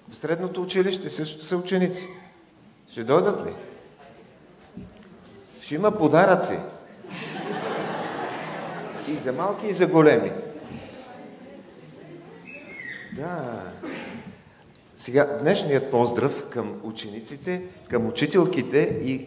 В 0.09 0.15
средното 0.15 0.61
училище 0.61 1.09
също 1.09 1.45
са 1.45 1.57
ученици. 1.57 2.07
Ще 2.91 3.03
дойдат 3.03 3.47
ли? 3.47 3.53
Ще 5.61 5.75
има 5.75 5.97
подаръци. 5.97 6.57
И 9.07 9.15
за 9.17 9.33
малки, 9.33 9.67
и 9.67 9.73
за 9.73 9.87
големи. 9.87 10.31
Да. 13.15 13.63
Сега, 14.97 15.37
днешният 15.41 15.91
поздрав 15.91 16.49
към 16.49 16.81
учениците, 16.83 17.61
към 17.89 18.07
учителките 18.07 18.99
и 19.03 19.25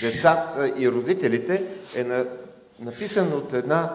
децата 0.00 0.72
и 0.76 0.88
родителите 0.88 1.64
е 1.94 2.04
на 2.04 2.26
написан 2.80 3.32
от 3.32 3.52
една 3.52 3.92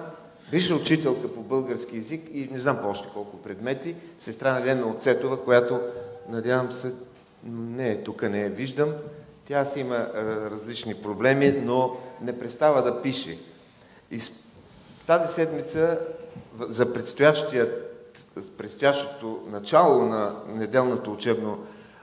висша 0.51 0.75
учителка 0.75 1.33
по 1.33 1.41
български 1.41 1.97
язик 1.97 2.29
и 2.33 2.49
не 2.51 2.59
знам 2.59 2.79
по 2.81 2.88
още 2.88 3.07
колко 3.13 3.38
предмети, 3.38 3.95
сестра 4.17 4.57
Елена 4.57 4.88
Оцетова, 4.88 5.43
която, 5.43 5.79
надявам 6.29 6.71
се, 6.71 6.93
не 7.43 7.91
е 7.91 8.03
тук, 8.03 8.23
не 8.23 8.41
я 8.41 8.49
виждам. 8.49 8.93
Тя 9.47 9.65
си 9.65 9.79
има 9.79 10.09
различни 10.51 10.95
проблеми, 10.95 11.51
но 11.65 11.97
не 12.21 12.39
престава 12.39 12.83
да 12.83 13.01
пише. 13.01 13.38
И 14.12 14.19
тази 15.07 15.33
седмица 15.33 15.99
за 16.59 16.93
предстоящото 18.58 19.39
начало 19.52 20.06
на 20.06 20.36
неделната 20.56 21.10
учебна 21.10 21.56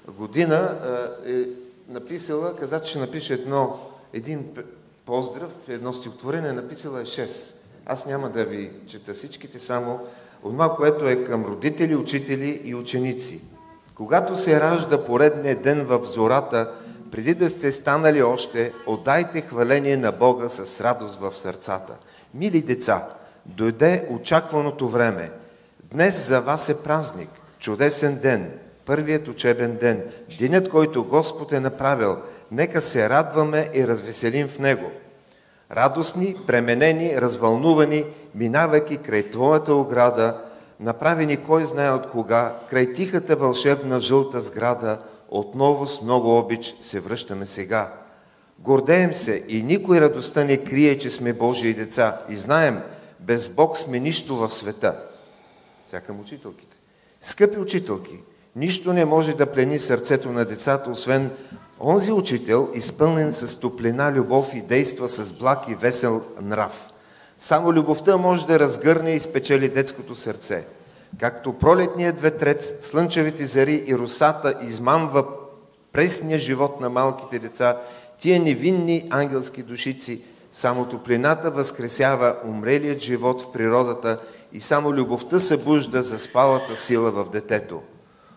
година 0.08 0.78
е 1.26 1.44
написала, 1.88 2.56
каза, 2.56 2.80
че 2.80 2.98
напише 2.98 3.34
едно, 3.34 3.78
един 4.12 4.46
поздрав, 5.06 5.50
едно 5.68 5.92
стихотворение, 5.92 6.52
написала 6.52 7.00
е 7.00 7.04
6. 7.04 7.54
Аз 7.86 8.06
няма 8.06 8.30
да 8.30 8.44
ви 8.44 8.70
чета 8.86 9.14
всичките, 9.14 9.58
само 9.58 10.00
това, 10.42 10.76
което 10.76 11.08
е 11.08 11.24
към 11.24 11.44
родители, 11.44 11.96
учители 11.96 12.60
и 12.64 12.74
ученици. 12.74 13.42
Когато 13.94 14.36
се 14.36 14.60
ражда 14.60 15.04
поредния 15.04 15.56
ден 15.56 15.84
в 15.84 16.04
зората, 16.04 16.72
преди 17.10 17.34
да 17.34 17.50
сте 17.50 17.72
станали 17.72 18.22
още, 18.22 18.72
отдайте 18.86 19.40
хваление 19.40 19.96
на 19.96 20.12
Бога 20.12 20.48
с 20.48 20.80
радост 20.80 21.20
в 21.20 21.36
сърцата. 21.36 21.96
Мили 22.34 22.62
деца, 22.62 23.08
дойде 23.46 24.08
очакваното 24.10 24.88
време. 24.88 25.30
Днес 25.92 26.28
за 26.28 26.40
вас 26.40 26.68
е 26.68 26.82
празник, 26.82 27.30
чудесен 27.58 28.18
ден, 28.18 28.50
първият 28.86 29.28
учебен 29.28 29.76
ден, 29.76 30.04
денят, 30.38 30.68
който 30.68 31.04
Господ 31.04 31.52
е 31.52 31.60
направил– 31.60 32.16
нека 32.50 32.80
се 32.80 33.08
радваме 33.08 33.70
и 33.74 33.86
развеселим 33.86 34.48
в 34.48 34.58
Него. 34.58 34.90
Радостни, 35.72 36.36
пременени, 36.46 37.20
развълнувани, 37.20 38.04
минавайки 38.34 38.96
край 38.96 39.30
Твоята 39.30 39.74
ограда, 39.74 40.36
направени 40.80 41.36
кой 41.36 41.64
знае 41.64 41.90
от 41.90 42.10
кога, 42.10 42.56
край 42.70 42.92
тихата 42.92 43.36
вълшебна 43.36 44.00
жълта 44.00 44.40
сграда, 44.40 44.98
отново 45.28 45.86
с 45.86 46.02
много 46.02 46.38
обич 46.38 46.74
се 46.82 47.00
връщаме 47.00 47.46
сега. 47.46 47.92
Гордеем 48.58 49.14
се 49.14 49.44
и 49.48 49.62
никой 49.62 50.00
радостта 50.00 50.44
не 50.44 50.56
крие, 50.56 50.98
че 50.98 51.10
сме 51.10 51.32
Божии 51.32 51.74
деца 51.74 52.20
и 52.28 52.36
знаем, 52.36 52.82
без 53.20 53.48
Бог 53.48 53.76
сме 53.76 53.98
нищо 53.98 54.36
в 54.36 54.50
света. 54.50 54.96
Всякам 55.90 56.20
учителките. 56.20 56.76
Скъпи 57.20 57.58
учителки, 57.58 58.20
нищо 58.56 58.92
не 58.92 59.04
може 59.04 59.34
да 59.34 59.52
плени 59.52 59.78
сърцето 59.78 60.32
на 60.32 60.44
децата, 60.44 60.90
освен 60.90 61.30
Онзи 61.80 62.12
учител, 62.12 62.70
изпълнен 62.74 63.32
с 63.32 63.60
топлина 63.60 64.12
любов 64.12 64.54
и 64.54 64.60
действа 64.60 65.08
с 65.08 65.32
благ 65.32 65.68
и 65.68 65.74
весел 65.74 66.22
нрав. 66.42 66.90
Само 67.38 67.72
любовта 67.72 68.16
може 68.16 68.46
да 68.46 68.58
разгърне 68.58 69.14
и 69.14 69.20
спечели 69.20 69.68
детското 69.68 70.16
сърце. 70.16 70.64
Както 71.20 71.52
пролетният 71.52 72.20
ветрец, 72.20 72.72
слънчевите 72.80 73.46
зари 73.46 73.84
и 73.86 73.94
русата 73.94 74.54
измамва 74.62 75.24
пресния 75.92 76.38
живот 76.38 76.80
на 76.80 76.90
малките 76.90 77.38
деца, 77.38 77.78
тия 78.18 78.40
невинни 78.40 79.06
ангелски 79.10 79.62
душици, 79.62 80.22
само 80.52 80.88
топлината 80.88 81.50
възкресява 81.50 82.36
умрелият 82.44 83.00
живот 83.00 83.42
в 83.42 83.52
природата 83.52 84.20
и 84.52 84.60
само 84.60 84.92
любовта 84.92 85.38
събужда 85.38 86.02
за 86.02 86.18
спалата 86.18 86.76
сила 86.76 87.10
в 87.10 87.30
детето. 87.30 87.82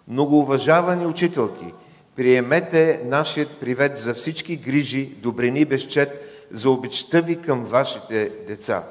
Многоуважавани 0.07 1.05
учителки, 1.05 1.73
приемете 2.15 3.01
нашият 3.05 3.59
привет 3.59 3.97
за 3.97 4.13
всички 4.13 4.55
грижи, 4.55 5.05
добрини, 5.05 5.65
безчет, 5.65 6.29
за 6.51 6.69
обичта 6.69 7.21
ви 7.21 7.41
към 7.41 7.65
вашите 7.65 8.31
деца, 8.47 8.83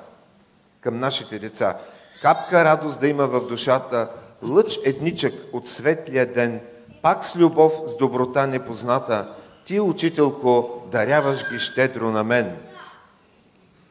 към 0.80 0.98
нашите 0.98 1.38
деца. 1.38 1.76
Капка 2.22 2.64
радост 2.64 3.00
да 3.00 3.08
има 3.08 3.26
в 3.26 3.46
душата, 3.46 4.10
лъч 4.42 4.78
етничък 4.84 5.34
от 5.52 5.66
светлия 5.66 6.32
ден, 6.32 6.60
пак 7.02 7.24
с 7.24 7.36
любов, 7.36 7.72
с 7.86 7.96
доброта 7.96 8.46
непозната, 8.46 9.34
ти, 9.64 9.80
учителко, 9.80 10.82
даряваш 10.92 11.50
ги 11.50 11.58
щедро 11.58 12.10
на 12.10 12.24
мен. 12.24 12.56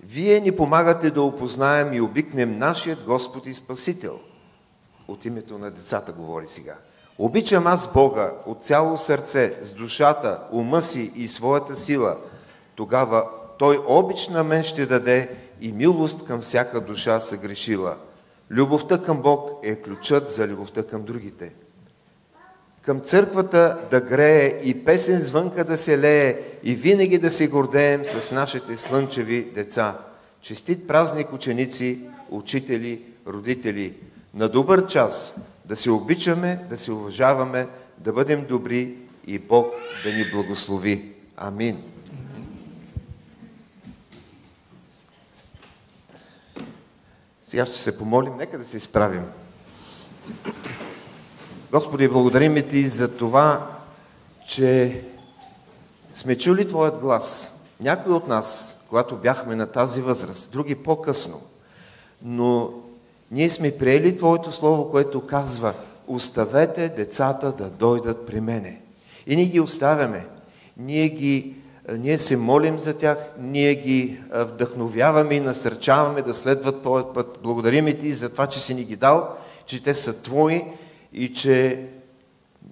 Вие 0.03 0.39
ни 0.39 0.51
помагате 0.51 1.11
да 1.11 1.21
опознаем 1.21 1.93
и 1.93 2.01
обикнем 2.01 2.57
нашият 2.57 3.03
Господ 3.03 3.45
и 3.45 3.53
Спасител. 3.53 4.19
От 5.07 5.25
името 5.25 5.57
на 5.57 5.71
децата 5.71 6.11
говори 6.11 6.47
сега. 6.47 6.75
Обичам 7.17 7.67
аз 7.67 7.93
Бога 7.93 8.31
от 8.45 8.63
цяло 8.63 8.97
сърце, 8.97 9.57
с 9.61 9.73
душата, 9.73 10.39
ума 10.51 10.81
си 10.81 11.11
и 11.15 11.27
своята 11.27 11.75
сила. 11.75 12.17
Тогава 12.75 13.25
Той 13.59 13.79
обич 13.87 14.27
на 14.27 14.43
мен 14.43 14.63
ще 14.63 14.85
даде 14.85 15.37
и 15.61 15.71
милост 15.71 16.25
към 16.25 16.41
всяка 16.41 16.81
душа 16.81 17.19
съгрешила. 17.19 17.97
Любовта 18.51 19.03
към 19.03 19.21
Бог 19.21 19.49
е 19.63 19.75
ключът 19.75 20.31
за 20.31 20.47
любовта 20.47 20.83
към 20.83 21.03
другите. 21.03 21.53
Към 22.81 22.99
църквата 22.99 23.77
да 23.91 24.01
грее 24.01 24.59
и 24.63 24.85
песен 24.85 25.19
звънка 25.19 25.63
да 25.63 25.77
се 25.77 25.99
лее 25.99 26.37
и 26.63 26.75
винаги 26.75 27.17
да 27.17 27.31
се 27.31 27.47
гордеем 27.47 28.05
с 28.05 28.35
нашите 28.35 28.77
слънчеви 28.77 29.43
деца. 29.43 29.97
Честит 30.41 30.87
празник 30.87 31.33
ученици, 31.33 31.99
учители, 32.29 33.01
родители. 33.27 33.93
На 34.33 34.49
добър 34.49 34.87
час 34.87 35.35
да 35.65 35.75
се 35.75 35.91
обичаме, 35.91 36.65
да 36.69 36.77
се 36.77 36.91
уважаваме, 36.91 37.67
да 37.97 38.13
бъдем 38.13 38.45
добри 38.45 38.95
и 39.27 39.39
Бог 39.39 39.73
да 40.03 40.13
ни 40.13 40.31
благослови. 40.31 41.11
Амин. 41.37 41.83
Сега 47.43 47.65
ще 47.65 47.77
се 47.77 47.97
помолим, 47.97 48.37
нека 48.37 48.57
да 48.57 48.65
се 48.65 48.77
изправим. 48.77 49.23
Господи, 51.71 52.07
благодарим 52.07 52.67
Ти 52.69 52.87
за 52.87 53.15
това, 53.17 53.67
че 54.47 55.01
сме 56.13 56.37
чули 56.37 56.67
Твоят 56.67 56.97
глас. 56.97 57.59
Някои 57.79 58.13
от 58.13 58.27
нас, 58.27 58.79
когато 58.89 59.15
бяхме 59.15 59.55
на 59.55 59.67
тази 59.67 60.01
възраст, 60.01 60.51
други 60.51 60.75
по-късно, 60.75 61.41
но 62.21 62.69
ние 63.31 63.49
сме 63.49 63.77
приели 63.77 64.17
Твоето 64.17 64.51
Слово, 64.51 64.91
което 64.91 65.27
казва, 65.27 65.73
оставете 66.07 66.89
децата 66.89 67.51
да 67.51 67.69
дойдат 67.69 68.25
при 68.25 68.41
мене. 68.41 68.81
И 69.27 69.35
ние 69.35 69.45
ги 69.45 69.59
оставяме. 69.59 70.25
Ние, 70.77 71.09
ги, 71.09 71.55
ние 71.97 72.17
се 72.17 72.37
молим 72.37 72.79
за 72.79 72.93
тях, 72.97 73.17
ние 73.39 73.75
ги 73.75 74.19
вдъхновяваме 74.31 75.33
и 75.33 75.39
насърчаваме 75.39 76.21
да 76.21 76.33
следват 76.33 76.81
Твоят 76.81 77.13
път. 77.13 77.39
Благодарим 77.43 77.99
Ти 77.99 78.13
за 78.13 78.29
това, 78.29 78.47
че 78.47 78.59
си 78.59 78.73
ни 78.73 78.83
ги 78.83 78.95
дал, 78.95 79.29
че 79.65 79.83
те 79.83 79.93
са 79.93 80.21
Твои 80.21 80.63
и 81.13 81.33
че 81.33 81.87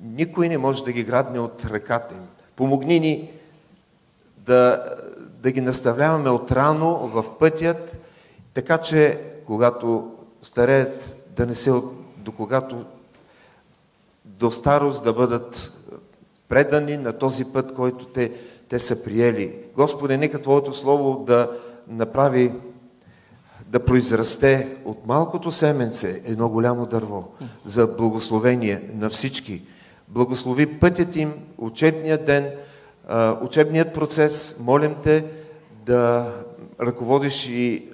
никой 0.01 0.49
не 0.49 0.57
може 0.57 0.83
да 0.83 0.91
ги 0.91 1.03
грабне 1.03 1.39
от 1.39 1.65
ръката 1.65 2.15
им. 2.15 2.27
Помогни 2.55 2.99
ни 2.99 3.31
да, 4.37 4.85
да 5.19 5.51
ги 5.51 5.61
наставляваме 5.61 6.29
отрано 6.29 6.97
в 6.97 7.37
пътят, 7.39 7.99
така 8.53 8.77
че 8.77 9.21
когато 9.45 10.11
стареят 10.41 11.15
да 11.35 11.45
не 11.45 11.55
се, 11.55 11.71
до 12.17 12.31
когато 12.31 12.85
до 14.25 14.51
старост 14.51 15.03
да 15.03 15.13
бъдат 15.13 15.73
предани 16.47 16.97
на 16.97 17.13
този 17.13 17.45
път, 17.53 17.73
който 17.73 18.05
те, 18.05 18.31
те 18.69 18.79
са 18.79 19.03
приели. 19.03 19.55
Господи, 19.75 20.17
нека 20.17 20.41
Твоето 20.41 20.73
Слово 20.73 21.23
да 21.25 21.51
направи 21.87 22.53
да 23.69 23.85
произрасте 23.85 24.77
от 24.85 25.07
малкото 25.07 25.51
семенце 25.51 26.21
едно 26.25 26.49
голямо 26.49 26.85
дърво 26.85 27.27
за 27.65 27.87
благословение 27.87 28.81
на 28.93 29.09
всички. 29.09 29.61
Благослови 30.07 30.79
пътят 30.79 31.15
им, 31.15 31.33
учебният 31.57 32.25
ден, 32.25 32.49
учебният 33.41 33.93
процес. 33.93 34.59
Молим 34.59 34.95
те 35.03 35.25
да 35.85 36.31
ръководиш 36.81 37.47
и 37.47 37.89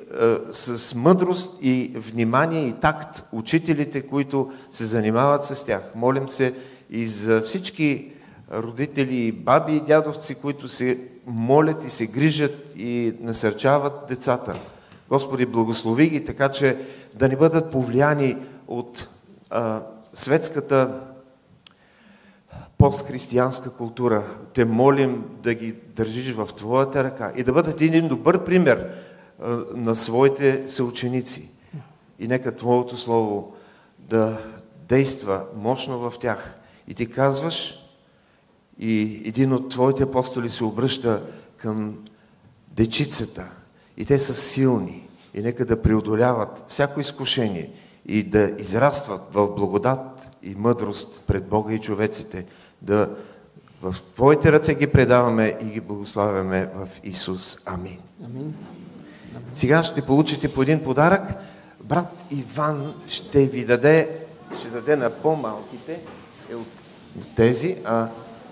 с 0.52 0.96
мъдрост 0.96 1.60
и 1.62 1.92
внимание 1.96 2.68
и 2.68 2.74
такт 2.74 3.24
учителите, 3.32 4.02
които 4.02 4.52
се 4.72 4.86
занимават 4.86 5.44
с 5.44 5.66
тях. 5.66 5.82
Молим 5.96 6.30
се 6.30 6.54
и 6.90 7.08
за 7.08 7.42
всички 7.42 8.12
родители, 8.54 9.32
баби 9.32 9.76
и 9.76 9.82
дядовци, 9.82 10.36
които 10.36 10.68
се 10.68 11.00
молят 11.28 11.84
и 11.84 11.90
се 11.90 12.08
грижат 12.08 12.74
и 12.76 13.14
насърчават 13.20 13.94
децата. 14.08 14.56
Господи, 15.10 15.46
благослови 15.46 16.10
ги, 16.10 16.26
така 16.26 16.50
че 16.50 16.78
да 17.14 17.30
не 17.30 17.36
бъдат 17.36 17.72
повлияни 17.72 18.38
от 18.68 19.10
а, 19.50 19.82
светската 20.14 21.02
постхристиянска 22.78 23.74
култура. 23.74 24.26
Те 24.54 24.66
молим 24.66 25.24
да 25.44 25.54
ги 25.54 25.76
държиш 25.96 26.34
в 26.34 26.50
Твоята 26.58 27.04
ръка 27.04 27.34
и 27.36 27.44
да 27.44 27.54
бъдат 27.54 27.82
един 27.82 28.08
добър 28.08 28.44
пример 28.44 28.90
а, 29.42 29.58
на 29.76 29.96
своите 29.96 30.64
съученици. 30.68 31.52
И 32.20 32.28
нека 32.28 32.56
Твоето 32.56 32.98
Слово 32.98 33.54
да 34.00 34.38
действа 34.88 35.46
мощно 35.56 36.10
в 36.10 36.20
тях. 36.20 36.60
И 36.88 36.94
ти 36.94 37.12
казваш, 37.12 37.80
и 38.80 39.22
един 39.26 39.54
от 39.54 39.70
Твоите 39.70 40.04
апостоли 40.04 40.50
се 40.50 40.64
обръща 40.64 41.24
към 41.58 41.96
дечицата– 42.72 43.52
и 43.98 44.06
те 44.06 44.20
са 44.20 44.34
силни. 44.34 45.08
И 45.34 45.42
нека 45.42 45.66
да 45.66 45.82
преодоляват 45.82 46.64
всяко 46.68 47.00
изкушение 47.00 47.72
и 48.06 48.24
да 48.24 48.52
израстват 48.58 49.22
в 49.34 49.48
благодат 49.48 50.30
и 50.44 50.56
мъдрост 50.56 51.24
пред 51.28 51.48
Бога 51.48 51.74
и 51.74 51.80
човеците. 51.80 52.46
Да 52.82 53.10
в 53.82 53.96
Твоите 54.16 54.52
ръце 54.52 54.74
ги 54.74 54.88
предаваме 54.88 55.58
и 55.62 55.66
ги 55.66 55.80
благославяме 55.80 56.70
в 56.76 56.88
Исус. 57.04 57.58
Амин. 57.66 58.00
Амин. 58.26 58.56
Сега 59.52 59.84
ще 59.84 60.02
получите 60.02 60.54
по 60.54 60.62
един 60.62 60.84
подарък. 60.84 61.22
Брат 61.84 62.26
Иван 62.32 62.94
ще 63.08 63.46
ви 63.46 63.66
даде, 63.66 64.10
ще 64.60 64.68
даде 64.68 64.96
на 64.96 65.10
по-малките 65.10 66.00
е 66.52 66.56
от 66.56 66.68
тези, 67.36 67.78
а 67.86 68.08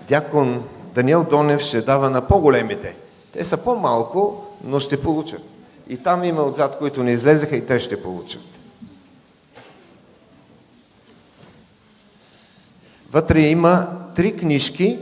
дякон 0.08 0.64
Даниел 0.94 1.24
Донев 1.30 1.60
ще 1.60 1.80
дава 1.80 2.10
на 2.10 2.26
по-големите. 2.26 2.96
Те 3.32 3.44
са 3.44 3.56
по-малко, 3.56 4.43
но 4.64 4.80
ще 4.80 5.02
получат. 5.02 5.42
И 5.88 5.96
там 5.96 6.24
има 6.24 6.42
отзад, 6.42 6.78
които 6.78 7.02
не 7.02 7.12
излезаха 7.12 7.56
и 7.56 7.66
те 7.66 7.80
ще 7.80 8.02
получат. 8.02 8.42
Вътре 13.10 13.40
има 13.40 13.88
три 14.14 14.36
книжки 14.36 14.98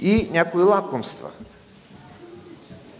и 0.00 0.28
някои 0.32 0.62
лакомства. 0.62 1.30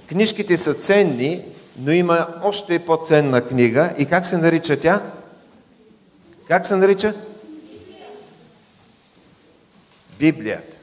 Книжките 0.08 0.56
са 0.56 0.74
ценни, 0.74 1.44
но 1.78 1.92
има 1.92 2.26
още 2.42 2.78
по-ценна 2.78 3.46
книга. 3.48 3.94
И 3.98 4.06
как 4.06 4.26
се 4.26 4.38
нарича 4.38 4.80
тя? 4.80 5.02
Как 6.48 6.66
се 6.66 6.76
нарича? 6.76 7.14
Библията. 10.18 10.77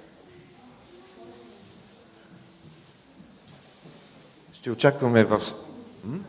Ще 4.65 4.71
очакваме 4.71 5.23
в... 5.23 5.41
М? 6.03 6.19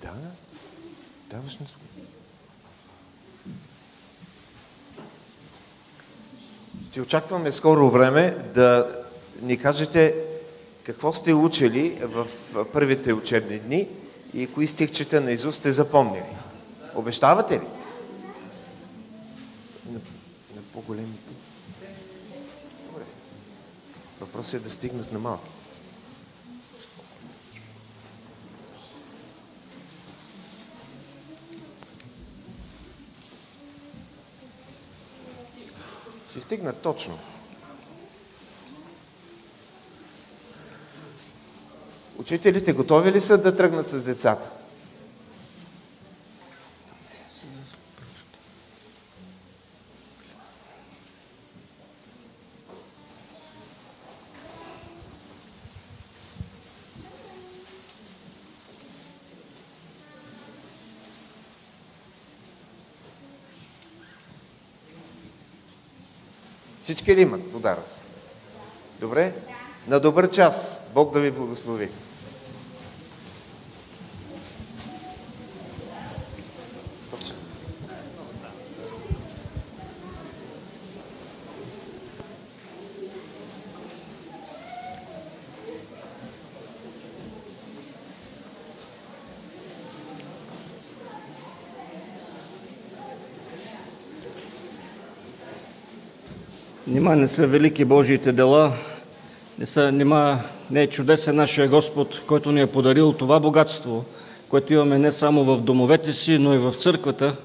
Да, 0.00 0.12
даваш 1.30 1.58
на... 1.58 1.66
Ще 6.90 7.00
очакваме 7.00 7.52
скоро 7.52 7.90
време 7.90 8.50
да 8.54 9.02
ни 9.42 9.58
кажете 9.58 10.14
какво 10.84 11.12
сте 11.12 11.34
учили 11.34 11.98
в 12.02 12.26
първите 12.72 13.12
учебни 13.12 13.58
дни 13.58 13.88
и 14.34 14.52
кои 14.52 14.66
стихчета 14.66 15.20
на 15.20 15.32
Изус 15.32 15.56
сте 15.56 15.72
запомнили. 15.72 16.36
Обещавате 16.94 17.54
ли? 17.54 17.66
На, 19.86 19.98
на 20.56 20.62
по-големи. 20.72 21.18
Въпросът 24.20 24.60
е 24.60 24.64
да 24.64 24.70
стигнат 24.70 25.12
на 25.12 25.18
малки. 25.18 25.61
Ще 36.32 36.40
стигнат 36.40 36.76
точно. 36.76 37.18
Учителите 42.18 42.72
готови 42.72 43.12
ли 43.12 43.20
са 43.20 43.38
да 43.38 43.56
тръгнат 43.56 43.88
с 43.88 44.02
децата? 44.02 44.50
Всички 66.82 67.16
ли 67.16 67.20
имат 67.20 67.52
подаръци? 67.52 68.02
Добре? 69.00 69.32
На 69.88 70.00
добър 70.00 70.30
час. 70.30 70.80
Бог 70.94 71.12
да 71.12 71.20
ви 71.20 71.30
благослови. 71.30 71.88
Точно. 77.10 77.36
Нима 97.12 97.20
не 97.20 97.28
са 97.28 97.46
велики 97.46 97.84
Божиите 97.84 98.32
дела, 98.32 98.72
не, 99.58 99.66
са, 99.66 99.92
нима 99.92 100.40
не 100.70 100.82
е 100.82 100.86
чудесен 100.86 101.36
нашия 101.36 101.68
Господ, 101.68 102.20
който 102.26 102.52
ни 102.52 102.60
е 102.60 102.66
подарил 102.66 103.12
това 103.12 103.40
богатство, 103.40 104.04
което 104.48 104.72
имаме 104.72 104.98
не 104.98 105.12
само 105.12 105.44
в 105.44 105.62
домовете 105.62 106.12
си, 106.12 106.38
но 106.38 106.54
и 106.54 106.58
в 106.58 106.72
църквата. 106.72 107.36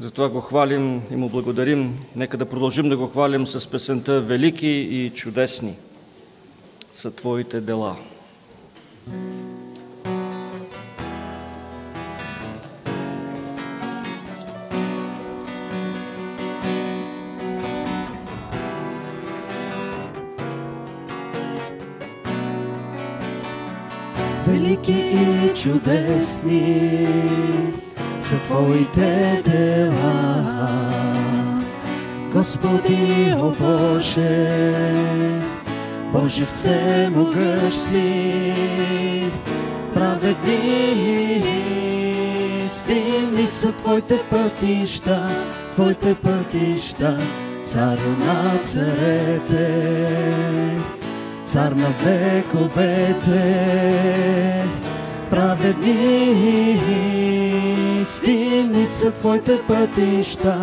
Затова 0.00 0.28
го 0.28 0.40
хвалим 0.40 1.02
и 1.10 1.16
му 1.16 1.28
благодарим. 1.28 1.98
Нека 2.16 2.36
да 2.36 2.46
продължим 2.46 2.88
да 2.88 2.96
го 2.96 3.06
хвалим 3.06 3.46
с 3.46 3.70
песента 3.70 4.20
Велики 4.20 4.68
и 4.68 5.10
чудесни 5.10 5.74
са 6.92 7.10
Твоите 7.10 7.60
дела. 7.60 7.96
Велики 9.08 9.31
чудесни 26.22 27.08
са 28.18 28.38
Твоите 28.38 29.42
дела. 29.46 30.40
Господи, 32.32 33.34
о 33.36 33.50
Боже, 33.60 34.94
Боже 36.12 36.44
всемогъщ 36.44 37.92
ли, 37.92 39.32
праведни 39.94 40.56
истинни 42.66 43.46
са 43.50 43.72
Твоите 43.72 44.20
пътища, 44.30 45.28
Твоите 45.72 46.14
пътища, 46.14 47.18
царю 47.64 48.10
на 48.18 48.58
царете 48.58 49.72
цар 51.52 51.72
на 51.72 51.88
вековете, 52.04 53.42
праведни 55.42 56.78
истини 58.02 58.86
са 58.86 59.10
Твоите 59.10 59.60
пътища, 59.68 60.60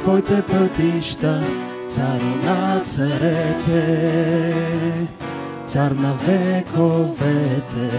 Твоите 0.00 0.42
пътища, 0.42 1.42
цар 1.88 2.20
на 2.44 2.80
царете, 2.80 4.54
цар 5.66 5.90
на 5.90 6.14
вековете. 6.26 7.90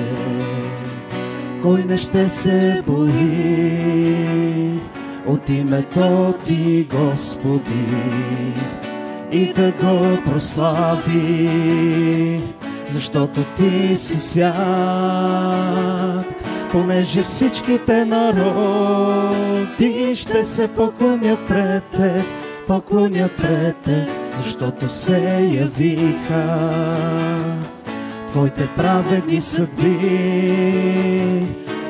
Кой 1.62 1.84
не 1.84 1.98
ще 1.98 2.30
се 2.30 2.84
бои 2.88 4.16
от 5.28 5.50
името 5.50 6.34
Ти, 6.46 6.88
Господи, 6.92 7.86
и 9.32 9.54
да 9.54 9.72
го 9.72 10.24
прослави, 10.26 11.52
защото 12.92 13.44
ти 13.44 13.96
си 13.96 14.20
свят, 14.20 14.54
понеже 16.72 17.24
всичките 17.24 18.06
народи 18.06 19.36
ще 20.16 20.44
се 20.44 20.68
поклонят 20.68 21.40
пред 21.48 21.84
теб, 21.84 22.26
поклонят 22.68 23.32
пред 23.38 23.78
теб, 23.78 24.10
защото 24.44 24.90
се 24.90 25.50
явиха. 25.54 26.68
Твоите 28.28 28.70
праведни 28.78 29.42
съдби, 29.42 29.98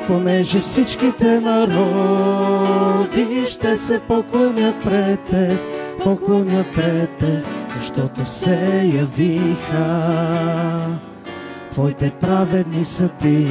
понеже 0.06 0.60
всичките 0.60 1.40
народи 1.40 3.46
ще 3.46 3.76
се 3.76 4.00
поклонят 4.00 4.84
пред 4.84 5.20
теб, 5.20 5.58
поклонят 6.04 6.66
пред 6.74 7.10
теб, 7.10 7.61
защото 7.82 8.26
се 8.26 8.92
явиха 8.94 9.86
Твоите 11.70 12.10
праведни 12.10 12.84
съдби, 12.84 13.46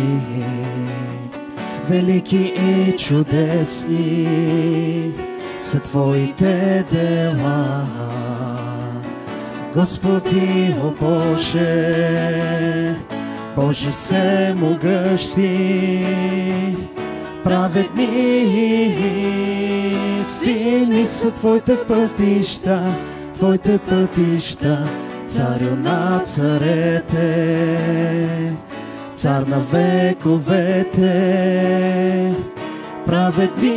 велики 1.90 2.38
и 2.38 2.96
чудесни 2.98 4.28
са 5.62 5.80
Твоите 5.80 6.86
дела. 6.92 7.86
Господи, 9.76 10.76
о 10.84 10.92
Боже, 11.02 11.96
Боже 13.56 13.92
всемогъщи, 13.92 15.46
праведни 17.44 18.08
истини 20.22 21.06
са 21.06 21.32
Твоите 21.32 21.78
пътища, 21.88 22.94
Твоите 23.42 23.80
пътища, 23.90 24.90
царю 25.26 25.76
на 25.76 26.20
царете, 26.20 27.18
цар 29.16 29.42
на 29.42 29.60
вековете, 29.60 31.06
праведни 33.06 33.72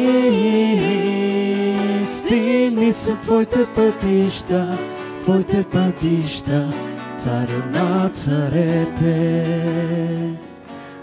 истини 2.05 2.93
са 2.93 3.17
Твоите 3.17 3.67
пътища, 3.75 4.79
Твоите 5.23 5.65
пътища, 5.65 6.69
царю 7.17 7.63
на 7.73 8.09
царете, 8.09 9.17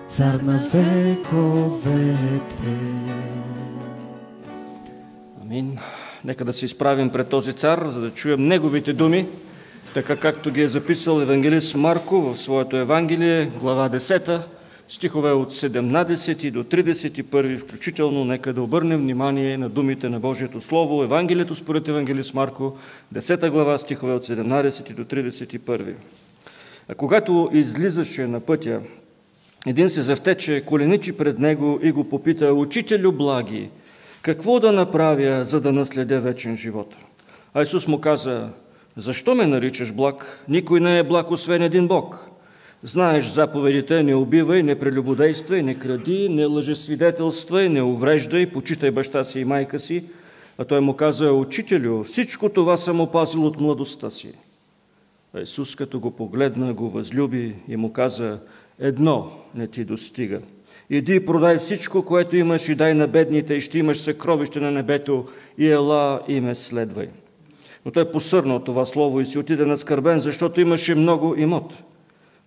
цар 0.08 0.39
на 0.39 0.60
вековете. 0.74 2.12
Амин. 5.41 5.80
Нека 6.25 6.45
да 6.45 6.53
се 6.53 6.65
изправим 6.65 7.10
пред 7.10 7.27
този 7.27 7.53
цар, 7.53 7.88
за 7.88 8.01
да 8.01 8.12
чуем 8.12 8.47
неговите 8.47 8.93
думи, 8.93 9.27
така 9.93 10.15
както 10.15 10.51
ги 10.51 10.62
е 10.62 10.67
записал 10.67 11.21
евангелист 11.21 11.75
Марко 11.75 12.21
в 12.21 12.38
своето 12.38 12.77
Евангелие, 12.77 13.51
глава 13.60 13.89
10, 13.89 14.41
стихове 14.88 15.31
от 15.31 15.53
17 15.53 16.51
до 16.51 16.63
31 16.63 17.57
включително. 17.57 18.25
Нека 18.25 18.53
да 18.53 18.62
обърнем 18.62 18.99
внимание 18.99 19.57
на 19.57 19.69
думите 19.69 20.10
на 20.10 20.19
Божието 20.19 20.62
Слово, 20.62 21.03
Евангелието 21.03 21.55
според 21.55 21.88
евангелист 21.88 22.34
Марко, 22.34 22.78
10 23.15 23.49
глава, 23.49 23.78
стихове 23.78 24.13
от 24.13 24.28
17 24.28 24.93
до 24.93 25.03
31. 25.03 25.93
А 26.89 26.95
когато 26.95 27.49
излизаше 27.53 28.28
на 28.28 28.39
пътя, 28.39 28.80
един 29.67 29.89
се 29.89 30.01
завтече, 30.01 30.63
коленичи 30.65 31.11
пред 31.11 31.39
него 31.39 31.80
и 31.84 31.91
го 31.91 32.09
попита, 32.09 32.53
«Учителю 32.53 33.11
благи, 33.11 33.69
какво 34.22 34.59
да 34.59 34.72
направя, 34.72 35.45
за 35.45 35.61
да 35.61 35.74
наследя 35.74 36.19
вечен 36.19 36.57
живот? 36.57 36.95
А 37.53 37.61
Исус 37.61 37.88
му 37.88 38.01
каза, 38.01 38.49
защо 38.97 39.36
ме 39.36 39.47
наричаш 39.47 39.93
благ? 39.93 40.45
Никой 40.49 40.80
не 40.80 40.99
е 40.99 41.03
благ, 41.03 41.32
освен 41.32 41.61
един 41.61 41.88
Бог. 41.88 42.30
Знаеш 42.84 43.26
заповедите, 43.26 44.03
не 44.03 44.15
убивай, 44.15 44.63
не 44.63 44.80
прелюбодействай, 44.80 45.63
не 45.63 45.76
кради, 45.76 46.30
не 46.30 46.45
лъжесвидетелствай, 46.45 47.69
не 47.69 47.82
увреждай, 47.82 48.51
почитай 48.51 48.91
баща 48.91 49.24
си 49.24 49.39
и 49.39 49.45
майка 49.45 49.80
си. 49.80 50.05
А 50.57 50.65
той 50.65 50.82
му 50.82 50.95
каза, 50.95 51.34
учителю, 51.34 52.03
всичко 52.03 52.49
това 52.49 52.78
съм 52.78 53.01
опазил 53.01 53.45
от 53.45 53.59
младостта 53.59 54.09
си. 54.09 54.34
А 55.34 55.41
Исус, 55.41 55.76
като 55.76 55.99
го 55.99 56.11
погледна, 56.11 56.74
го 56.74 56.89
възлюби 56.89 57.55
и 57.67 57.76
му 57.76 57.93
каза, 57.93 58.39
едно 58.80 59.32
не 59.55 59.67
ти 59.67 59.84
достига– 59.84 60.39
Иди 60.94 61.26
продай 61.26 61.58
всичко, 61.58 62.06
което 62.06 62.36
имаш 62.36 62.70
и 62.70 62.76
дай 62.76 62.94
на 62.94 63.08
бедните 63.08 63.54
и 63.54 63.62
ще 63.62 63.80
имаш 63.80 64.00
съкровище 64.00 64.60
на 64.60 64.72
небето 64.72 65.26
и 65.58 65.68
ела 65.68 66.22
и 66.28 66.42
ме 66.42 66.56
следвай. 66.56 67.08
Но 67.86 67.92
той 67.92 68.12
посърна 68.12 68.56
от 68.56 68.66
това 68.66 68.86
слово 68.86 69.22
и 69.22 69.26
си 69.26 69.39
отиде 69.39 69.66
наскърбен, 69.66 70.20
защото 70.20 70.62
имаше 70.62 70.96
много 70.96 71.36
имот. 71.36 71.74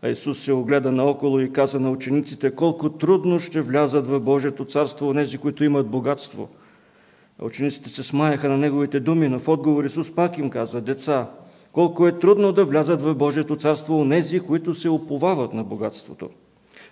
А 0.03 0.09
Исус 0.09 0.39
се 0.39 0.53
огледа 0.53 0.93
наоколо 0.93 1.41
и 1.41 1.53
каза 1.53 1.81
на 1.81 1.91
учениците, 1.91 2.51
колко 2.51 2.91
трудно 2.91 3.41
ще 3.41 3.61
влязат 3.61 4.07
в 4.07 4.21
Божието 4.21 4.65
царство 4.65 5.09
онези, 5.09 5.39
които 5.39 5.65
имат 5.65 5.87
богатство. 5.87 6.49
А 7.43 7.45
учениците 7.45 7.89
се 7.89 8.03
смаяха 8.03 8.49
на 8.49 8.57
неговите 8.57 9.01
думи, 9.01 9.29
но 9.29 9.39
в 9.39 9.49
отговор 9.49 9.85
Исус 9.85 10.15
пак 10.15 10.39
им 10.39 10.51
каза, 10.51 10.81
деца, 10.81 11.31
колко 11.73 12.07
е 12.07 12.19
трудно 12.19 12.53
да 12.53 12.65
влязат 12.65 13.01
в 13.01 13.15
Божието 13.15 13.57
царство 13.57 14.01
онези, 14.01 14.41
които 14.41 14.75
се 14.75 14.89
уповават 14.89 15.53
на 15.55 15.65
богатството. 15.65 16.31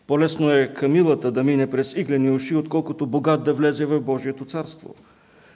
По-лесно 0.06 0.50
е 0.50 0.74
камилата 0.74 1.30
да 1.30 1.44
мине 1.44 1.70
през 1.70 1.94
иглени 1.96 2.30
уши, 2.30 2.56
отколкото 2.56 3.06
богат 3.06 3.44
да 3.44 3.54
влезе 3.54 3.86
в 3.86 4.00
Божието 4.00 4.44
царство. 4.44 4.94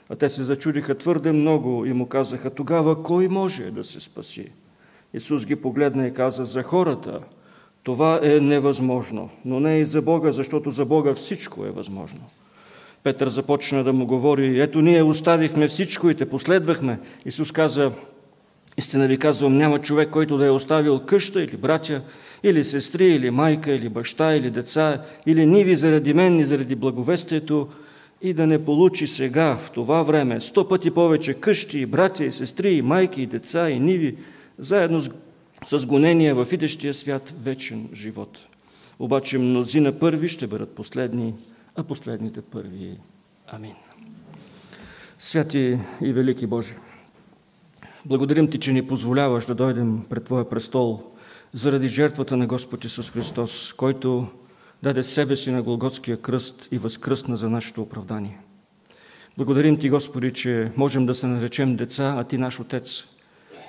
А 0.09 0.15
те 0.15 0.29
се 0.29 0.43
зачудиха 0.43 0.95
твърде 0.95 1.31
много 1.31 1.85
и 1.85 1.93
му 1.93 2.05
казаха, 2.05 2.49
тогава 2.49 3.03
кой 3.03 3.27
може 3.27 3.71
да 3.71 3.83
се 3.83 3.99
спаси? 3.99 4.51
Исус 5.13 5.45
ги 5.45 5.55
погледна 5.55 6.07
и 6.07 6.13
каза, 6.13 6.45
за 6.45 6.63
хората 6.63 7.19
това 7.83 8.19
е 8.23 8.39
невъзможно, 8.39 9.29
но 9.45 9.59
не 9.59 9.79
и 9.79 9.85
за 9.85 10.01
Бога, 10.01 10.31
защото 10.31 10.71
за 10.71 10.85
Бога 10.85 11.13
всичко 11.13 11.65
е 11.65 11.71
възможно. 11.71 12.19
Петър 13.03 13.29
започна 13.29 13.83
да 13.83 13.93
му 13.93 14.05
говори, 14.05 14.61
ето 14.61 14.81
ние 14.81 15.03
оставихме 15.03 15.67
всичко 15.67 16.09
и 16.09 16.15
те 16.15 16.29
последвахме. 16.29 16.99
Исус 17.25 17.51
каза, 17.51 17.91
истина 18.77 19.07
ви 19.07 19.17
казвам, 19.17 19.57
няма 19.57 19.81
човек, 19.81 20.09
който 20.09 20.37
да 20.37 20.45
е 20.45 20.49
оставил 20.49 20.99
къща 20.99 21.43
или 21.43 21.57
братя, 21.57 22.01
или 22.43 22.63
сестри, 22.63 23.05
или 23.05 23.29
майка, 23.29 23.71
или 23.71 23.89
баща, 23.89 24.35
или 24.35 24.51
деца, 24.51 25.01
или 25.25 25.45
ниви 25.45 25.75
заради 25.75 26.13
мен 26.13 26.39
и 26.39 26.45
заради 26.45 26.75
благовестието, 26.75 27.67
и 28.21 28.33
да 28.33 28.47
не 28.47 28.65
получи 28.65 29.07
сега, 29.07 29.55
в 29.57 29.71
това 29.71 30.03
време, 30.03 30.41
сто 30.41 30.67
пъти 30.67 30.91
повече 30.91 31.33
къщи, 31.33 31.79
и 31.79 31.85
братя, 31.85 32.25
и 32.25 32.31
сестри, 32.31 32.73
и 32.73 32.81
майки, 32.81 33.21
и 33.21 33.25
деца, 33.25 33.69
и 33.69 33.79
ниви, 33.79 34.15
заедно 34.59 35.01
с, 35.01 35.09
с 35.65 35.85
гонения 35.85 36.35
в 36.35 36.47
идещия 36.53 36.93
свят 36.93 37.33
вечен 37.43 37.89
живот. 37.93 38.39
Обаче 38.99 39.37
мнозина 39.37 39.99
първи 39.99 40.29
ще 40.29 40.47
бъдат 40.47 40.75
последни, 40.75 41.33
а 41.75 41.83
последните 41.83 42.41
първи. 42.41 42.97
Амин. 43.47 43.73
Святи 45.19 45.77
и 46.01 46.13
велики 46.13 46.47
Божи, 46.47 46.73
благодарим 48.05 48.49
Ти, 48.49 48.59
че 48.59 48.73
ни 48.73 48.87
позволяваш 48.87 49.45
да 49.45 49.55
дойдем 49.55 50.01
пред 50.09 50.23
Твоя 50.23 50.49
престол 50.49 51.03
заради 51.57 51.87
жертвата 51.87 52.37
на 52.37 52.47
Господ 52.47 52.85
Исус 52.85 53.11
Христос, 53.11 53.73
който 53.73 54.27
даде 54.83 55.03
себе 55.03 55.35
си 55.35 55.51
на 55.51 55.63
Голготския 55.63 56.21
кръст 56.21 56.67
и 56.71 56.77
възкръсна 56.77 57.37
за 57.37 57.49
нашето 57.49 57.81
оправдание. 57.81 58.39
Благодарим 59.37 59.79
Ти, 59.79 59.89
Господи, 59.89 60.33
че 60.33 60.71
можем 60.75 61.05
да 61.05 61.15
се 61.15 61.27
наречем 61.27 61.75
деца, 61.75 62.15
а 62.17 62.23
Ти 62.23 62.37
наш 62.37 62.59
Отец. 62.59 63.03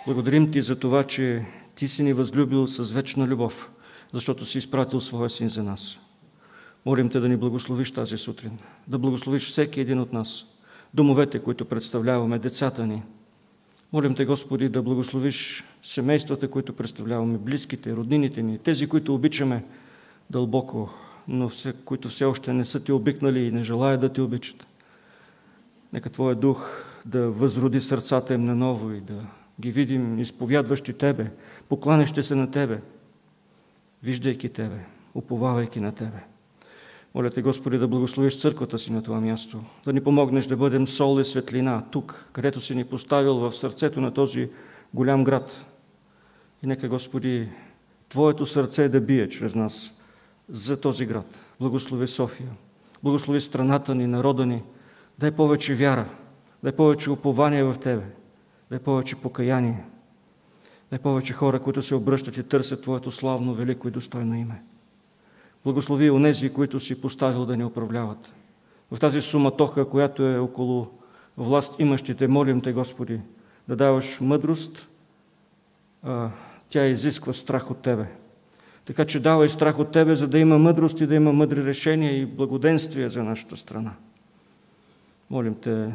Благодарим 0.06 0.50
Ти 0.50 0.62
за 0.62 0.78
това, 0.78 1.04
че 1.04 1.46
Ти 1.74 1.88
си 1.88 2.02
ни 2.02 2.12
възлюбил 2.12 2.66
с 2.66 2.92
вечна 2.92 3.26
любов, 3.26 3.70
защото 4.12 4.44
си 4.44 4.58
изпратил 4.58 5.00
Своя 5.00 5.30
Син 5.30 5.48
за 5.48 5.62
нас. 5.62 5.98
Молим 6.86 7.10
Те 7.10 7.20
да 7.20 7.28
ни 7.28 7.36
благословиш 7.36 7.90
тази 7.90 8.18
сутрин, 8.18 8.58
да 8.88 8.98
благословиш 8.98 9.48
всеки 9.48 9.80
един 9.80 10.00
от 10.00 10.12
нас, 10.12 10.44
домовете, 10.94 11.38
които 11.38 11.64
представляваме, 11.64 12.38
децата 12.38 12.86
ни. 12.86 13.02
Молим 13.92 14.14
Те, 14.14 14.24
Господи, 14.24 14.68
да 14.68 14.82
благословиш 14.82 15.64
семействата, 15.82 16.50
които 16.50 16.72
представляваме, 16.72 17.38
близките, 17.38 17.96
роднините 17.96 18.42
ни, 18.42 18.58
тези, 18.58 18.88
които 18.88 19.14
обичаме, 19.14 19.64
дълбоко, 20.30 20.90
но 21.28 21.48
все, 21.48 21.72
които 21.84 22.08
все 22.08 22.24
още 22.24 22.52
не 22.52 22.64
са 22.64 22.84
ти 22.84 22.92
обикнали 22.92 23.40
и 23.40 23.52
не 23.52 23.62
желаят 23.64 24.00
да 24.00 24.12
ти 24.12 24.20
обичат. 24.20 24.66
Нека 25.92 26.10
Твоя 26.10 26.36
дух 26.36 26.84
да 27.06 27.30
възроди 27.30 27.80
сърцата 27.80 28.34
им 28.34 28.44
наново 28.44 28.92
и 28.92 29.00
да 29.00 29.26
ги 29.60 29.70
видим 29.70 30.18
изповядващи 30.18 30.92
Тебе, 30.92 31.30
покланящи 31.68 32.22
се 32.22 32.34
на 32.34 32.50
Тебе, 32.50 32.80
виждайки 34.02 34.48
Тебе, 34.48 34.84
уповавайки 35.14 35.80
на 35.80 35.92
Тебе. 35.92 36.24
Моля 37.14 37.30
Те, 37.30 37.42
Господи, 37.42 37.78
да 37.78 37.88
благословиш 37.88 38.40
църквата 38.40 38.78
си 38.78 38.92
на 38.92 39.02
това 39.02 39.20
място, 39.20 39.64
да 39.84 39.92
ни 39.92 40.00
помогнеш 40.00 40.46
да 40.46 40.56
бъдем 40.56 40.86
сол 40.86 41.20
и 41.20 41.24
светлина 41.24 41.84
тук, 41.90 42.24
където 42.32 42.60
си 42.60 42.74
ни 42.74 42.84
поставил 42.84 43.34
в 43.34 43.52
сърцето 43.52 44.00
на 44.00 44.14
този 44.14 44.50
голям 44.94 45.24
град. 45.24 45.64
И 46.62 46.66
нека, 46.66 46.88
Господи, 46.88 47.48
Твоето 48.08 48.46
сърце 48.46 48.88
да 48.88 49.00
бие 49.00 49.28
чрез 49.28 49.54
нас– 49.54 49.92
за 50.48 50.80
този 50.80 51.06
град. 51.06 51.38
Благослови 51.60 52.06
София. 52.06 52.50
Благослови 53.02 53.40
страната 53.40 53.94
ни, 53.94 54.06
народа 54.06 54.46
ни. 54.46 54.62
Дай 55.18 55.30
повече 55.30 55.74
вяра. 55.74 56.08
Дай 56.62 56.72
повече 56.72 57.10
упование 57.10 57.64
в 57.64 57.76
Тебе. 57.80 58.04
Дай 58.70 58.78
повече 58.78 59.16
покаяние. 59.16 59.84
Дай 60.90 60.98
повече 60.98 61.32
хора, 61.32 61.60
които 61.60 61.82
се 61.82 61.94
обръщат 61.94 62.36
и 62.36 62.42
търсят 62.42 62.82
Твоето 62.82 63.10
славно, 63.10 63.54
велико 63.54 63.88
и 63.88 63.90
достойно 63.90 64.34
име. 64.34 64.62
Благослови 65.64 66.10
онези, 66.10 66.48
които 66.52 66.80
си 66.80 67.00
поставил 67.00 67.46
да 67.46 67.56
ни 67.56 67.64
управляват. 67.64 68.34
В 68.90 68.98
тази 68.98 69.22
суматоха, 69.22 69.88
която 69.88 70.22
е 70.22 70.38
около 70.38 70.86
власт 71.36 71.74
имащите, 71.78 72.28
молим 72.28 72.60
Те, 72.60 72.72
Господи, 72.72 73.20
да 73.68 73.76
даваш 73.76 74.20
мъдрост, 74.20 74.88
а, 76.02 76.30
тя 76.68 76.86
изисква 76.86 77.32
страх 77.32 77.70
от 77.70 77.78
Тебе. 77.78 78.06
Така 78.84 79.04
че 79.04 79.20
давай 79.20 79.48
страх 79.48 79.78
от 79.78 79.92
Тебе, 79.92 80.16
за 80.16 80.28
да 80.28 80.38
има 80.38 80.58
мъдрост 80.58 81.00
и 81.00 81.06
да 81.06 81.14
има 81.14 81.32
мъдри 81.32 81.64
решения 81.64 82.18
и 82.18 82.26
благоденствие 82.26 83.08
за 83.08 83.24
нашата 83.24 83.56
страна. 83.56 83.92
Молим 85.30 85.54
Те 85.54 85.92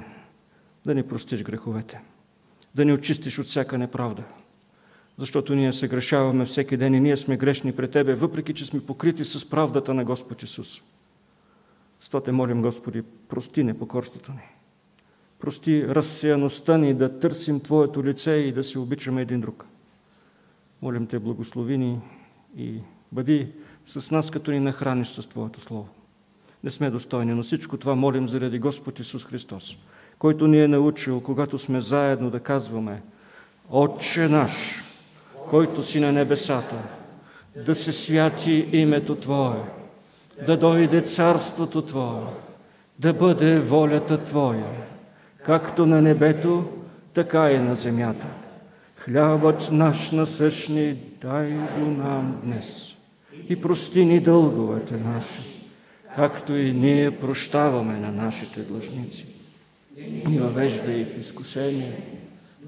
да 0.85 0.95
ни 0.95 1.03
простиш 1.03 1.43
греховете, 1.43 2.01
да 2.75 2.85
ни 2.85 2.93
очистиш 2.93 3.39
от 3.39 3.45
всяка 3.45 3.77
неправда, 3.77 4.23
защото 5.17 5.55
ние 5.55 5.73
се 5.73 5.87
грешаваме 5.87 6.45
всеки 6.45 6.77
ден 6.77 6.93
и 6.93 6.99
ние 6.99 7.17
сме 7.17 7.37
грешни 7.37 7.75
пред 7.75 7.91
Тебе, 7.91 8.15
въпреки 8.15 8.53
че 8.53 8.65
сме 8.65 8.85
покрити 8.85 9.25
с 9.25 9.49
правдата 9.49 9.93
на 9.93 10.03
Господ 10.05 10.43
Исус. 10.43 10.81
Сто 12.01 12.23
молим, 12.33 12.61
Господи, 12.61 13.03
прости 13.29 13.63
непокорството 13.63 14.31
ни. 14.31 14.49
Прости 15.39 15.87
разсеяността 15.87 16.77
ни 16.77 16.93
да 16.93 17.19
търсим 17.19 17.59
Твоето 17.59 18.03
лице 18.03 18.31
и 18.31 18.51
да 18.51 18.63
се 18.63 18.79
обичаме 18.79 19.21
един 19.21 19.41
друг. 19.41 19.65
Молим 20.81 21.07
Те, 21.07 21.19
благослови 21.19 21.77
ни 21.77 21.99
и 22.57 22.73
бъди 23.11 23.47
с 23.85 24.11
нас, 24.11 24.31
като 24.31 24.51
ни 24.51 24.59
нахраниш 24.59 25.07
с 25.07 25.27
Твоето 25.27 25.61
Слово. 25.61 25.87
Не 26.63 26.71
сме 26.71 26.89
достойни, 26.89 27.33
но 27.33 27.43
всичко 27.43 27.77
това 27.77 27.95
молим 27.95 28.29
заради 28.29 28.59
Господ 28.59 28.99
Исус 28.99 29.25
Христос, 29.25 29.77
който 30.19 30.47
ни 30.47 30.63
е 30.63 30.67
научил, 30.67 31.21
когато 31.21 31.59
сме 31.59 31.81
заедно 31.81 32.29
да 32.29 32.39
казваме 32.39 33.01
Отче 33.69 34.27
наш, 34.27 34.83
който 35.49 35.83
си 35.83 35.99
на 35.99 36.11
небесата, 36.11 36.75
да 37.65 37.75
се 37.75 37.91
святи 37.91 38.67
името 38.71 39.15
Твое, 39.15 39.63
да 40.45 40.57
дойде 40.57 41.01
царството 41.01 41.81
Твое, 41.81 42.23
да 42.99 43.13
бъде 43.13 43.59
волята 43.59 44.23
Твоя, 44.23 44.67
както 45.45 45.85
на 45.85 46.01
небето, 46.01 46.65
така 47.13 47.51
и 47.51 47.57
на 47.57 47.75
земята. 47.75 48.27
Хлябът 48.95 49.69
наш 49.71 50.11
насъщни 50.11 50.97
дай 51.21 51.51
го 51.51 51.85
нам 51.85 52.39
днес 52.43 52.95
и 53.49 53.61
прости 53.61 54.05
ни 54.05 54.19
дълговете 54.19 54.97
наши, 54.97 55.39
както 56.15 56.55
и 56.55 56.71
ние 56.71 57.19
прощаваме 57.19 57.99
на 57.99 58.11
нашите 58.11 58.61
длъжници. 58.61 59.25
Ни 60.27 60.39
въвеждай 60.39 61.05
в 61.05 61.17
изкушение, 61.17 61.93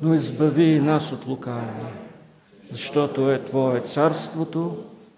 но 0.01 0.13
избави 0.13 0.80
нас 0.80 1.11
от 1.11 1.28
лукавия, 1.28 1.91
защото 2.72 3.32
е 3.32 3.43
Твое 3.43 3.80
царството 3.80 4.78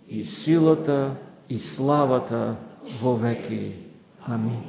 и 0.10 0.26
силата 0.26 1.12
и 1.50 1.60
славата 1.60 2.56
вовеки. 3.02 3.72
Амин. 4.22 4.64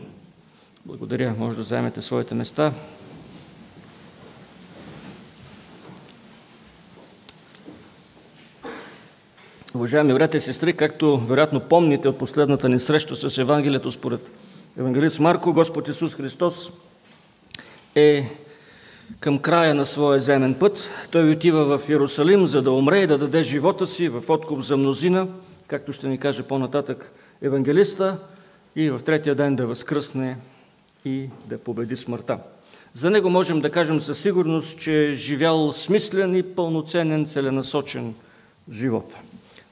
Благодаря. 0.87 1.35
Може 1.39 1.57
да 1.57 1.63
вземете 1.63 2.03
своите 2.03 2.35
места. 2.35 2.73
Уважаеми 9.75 10.15
брати 10.15 10.37
и 10.37 10.41
сестри, 10.41 10.73
както 10.73 11.19
вероятно 11.19 11.61
помните 11.61 12.09
от 12.09 12.19
последната 12.19 12.69
ни 12.69 12.81
среща 12.81 13.17
с 13.17 13.39
Евангелието 13.39 13.93
според 13.93 14.31
Евангелист 14.79 15.21
Марко, 15.21 15.53
Господ 15.53 15.89
Исус 15.89 16.15
Христос 16.15 16.73
е 17.95 18.31
към 19.21 19.39
края 19.39 19.75
на 19.75 19.87
своя 19.87 20.21
земен 20.21 20.55
път. 20.55 20.89
Той 21.11 21.33
отива 21.33 21.79
в 21.79 21.89
Иерусалим, 21.89 22.47
за 22.47 22.63
да 22.63 22.71
умре 22.71 22.99
и 22.99 23.07
да 23.07 23.19
даде 23.19 23.43
живота 23.43 23.87
си 23.87 24.09
в 24.09 24.23
откуп 24.29 24.63
за 24.63 24.77
мнозина, 24.77 25.29
както 25.67 25.93
ще 25.93 26.09
ни 26.09 26.19
каже 26.19 26.43
по-нататък 26.43 27.13
евангелиста, 27.43 28.19
и 28.77 28.91
в 28.91 29.01
третия 29.05 29.35
ден 29.35 29.57
да 29.57 29.67
възкръсне 29.67 30.37
и 31.05 31.29
да 31.47 31.59
победи 31.59 31.97
смъртта. 31.97 32.39
За 32.95 33.11
него 33.11 33.31
можем 33.31 33.61
да 33.61 33.71
кажем 33.71 34.01
със 34.01 34.19
сигурност, 34.19 34.79
че 34.79 35.05
е 35.05 35.15
живял 35.15 35.73
смислен 35.73 36.37
и 36.37 36.43
пълноценен, 36.43 37.27
целенасочен 37.27 38.15
живот 38.73 39.15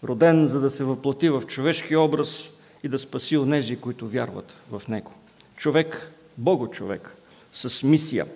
роден, 0.05 0.47
за 0.47 0.61
да 0.61 0.71
се 0.71 0.85
въплати 0.85 1.29
в 1.29 1.43
човешки 1.47 1.97
образ 1.97 2.49
и 2.83 2.89
да 2.89 2.99
спаси 2.99 3.37
онези, 3.37 3.77
които 3.77 4.09
вярват 4.09 4.57
в 4.71 4.89
Него. 4.89 5.13
Човек, 5.57 6.13
Бого 6.39 6.71
човек, 6.71 7.17
с 7.53 7.83
мисия. 7.83 8.27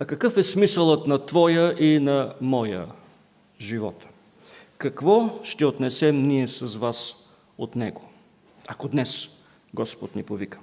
А 0.00 0.04
какъв 0.04 0.36
е 0.36 0.42
смисълът 0.42 1.06
на 1.06 1.26
твоя 1.26 1.74
и 1.78 1.98
на 1.98 2.34
моя 2.40 2.86
живот? 3.60 4.06
Какво 4.78 5.40
ще 5.42 5.66
отнесем 5.66 6.22
ние 6.22 6.48
с 6.48 6.76
вас 6.76 7.16
от 7.58 7.76
него, 7.76 8.02
ако 8.68 8.88
днес 8.88 9.28
Господ 9.74 10.16
ни 10.16 10.22
повика? 10.22 10.58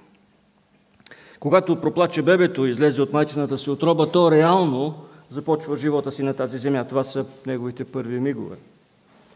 Когато 1.39 1.81
проплаче 1.81 2.21
бебето 2.21 2.65
и 2.65 2.69
излезе 2.69 3.01
от 3.01 3.13
майчината 3.13 3.57
си 3.57 3.69
отроба, 3.69 4.11
то 4.11 4.31
реално 4.31 4.95
започва 5.29 5.75
живота 5.75 6.11
си 6.11 6.23
на 6.23 6.33
тази 6.33 6.57
земя. 6.57 6.87
Това 6.87 7.03
са 7.03 7.25
неговите 7.45 7.85
първи 7.85 8.19
мигове. 8.19 8.55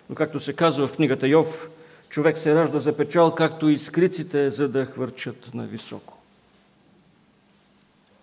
Но 0.10 0.16
както 0.16 0.40
се 0.40 0.54
казва 0.54 0.88
в 0.88 0.94
книгата 0.94 1.28
Йов, 1.28 1.70
човек 2.10 2.38
се 2.38 2.56
ражда 2.56 2.80
за 2.80 2.98
печал, 2.98 3.36
както 3.36 3.70
и 3.70 3.78
скриците, 3.78 4.50
за 4.50 4.70
да 4.70 4.86
хвърчат 4.86 5.54
на 5.54 5.68
високо. 5.68 6.21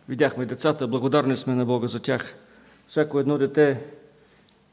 Видяхме 0.08 0.46
децата, 0.46 0.86
благодарни 0.86 1.36
сме 1.36 1.54
на 1.54 1.64
Бога 1.64 1.86
за 1.86 2.00
тях. 2.00 2.36
Всяко 2.86 3.18
едно 3.18 3.38
дете 3.38 3.80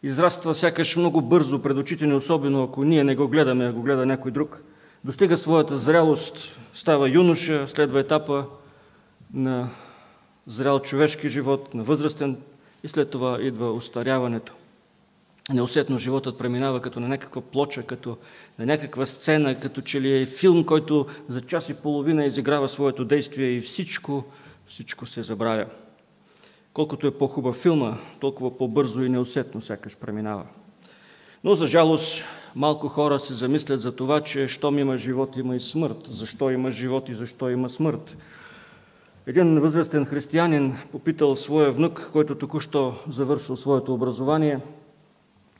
израства 0.04 0.56
сякаш 0.56 0.96
много 0.96 1.22
бързо 1.22 1.62
пред 1.62 1.78
очите 1.78 2.06
ни, 2.06 2.14
особено 2.14 2.64
ако 2.64 2.84
ние 2.84 3.04
не 3.04 3.16
го 3.16 3.28
гледаме, 3.28 3.66
а 3.66 3.74
го 3.74 3.82
гледа 3.82 4.06
някой 4.06 4.32
друг. 4.32 4.64
Достига 5.04 5.38
своята 5.38 5.78
зрялост, 5.78 6.60
става 6.74 7.10
юноша, 7.10 7.68
следва 7.68 8.00
етапа 8.00 8.46
на 9.34 9.70
зрял 10.48 10.80
човешки 10.80 11.30
живот, 11.30 11.74
на 11.74 11.84
възрастен 11.84 12.38
и 12.84 12.88
след 12.88 13.10
това 13.10 13.38
идва 13.42 13.74
устаряването. 13.74 14.54
Неусетно 15.54 15.98
животът 15.98 16.38
преминава 16.38 16.82
като 16.82 17.00
на 17.00 17.08
някаква 17.08 17.42
плоча, 17.42 17.84
като 17.84 18.18
на 18.60 18.66
някаква 18.66 19.06
сцена, 19.06 19.60
като 19.60 19.82
че 19.82 20.02
ли 20.02 20.22
е 20.22 20.26
филм, 20.26 20.64
който 20.64 21.06
за 21.30 21.42
час 21.42 21.70
и 21.70 21.74
половина 21.74 22.26
изиграва 22.26 22.70
своето 22.70 23.06
действие 23.06 23.50
и 23.50 23.62
всичко, 23.62 24.24
всичко 24.68 25.06
се 25.06 25.24
забравя. 25.24 25.66
Колкото 26.74 27.08
е 27.08 27.18
по-хубав 27.18 27.56
филма, 27.56 27.98
толкова 28.20 28.58
по-бързо 28.58 29.04
и 29.04 29.10
неусетно 29.10 29.62
сякаш 29.62 29.98
преминава. 29.98 30.44
Но 31.44 31.56
за 31.56 31.68
жалост 31.68 32.24
малко 32.56 32.88
хора 32.88 33.20
се 33.20 33.34
замислят 33.34 33.82
за 33.82 33.96
това, 33.96 34.22
че 34.22 34.48
щом 34.48 34.80
има 34.80 34.98
живот, 34.98 35.38
има 35.38 35.56
и 35.56 35.60
смърт. 35.60 35.98
Защо 36.10 36.50
има 36.50 36.72
живот 36.72 37.10
и 37.10 37.14
защо 37.16 37.50
има 37.50 37.70
смърт? 37.70 38.18
Един 39.28 39.60
възрастен 39.60 40.06
християнин 40.06 40.78
попитал 40.92 41.36
своя 41.36 41.72
внук, 41.72 42.10
който 42.14 42.36
току-що 42.36 42.94
завършил 43.10 43.56
своето 43.56 43.94
образование 43.94 44.60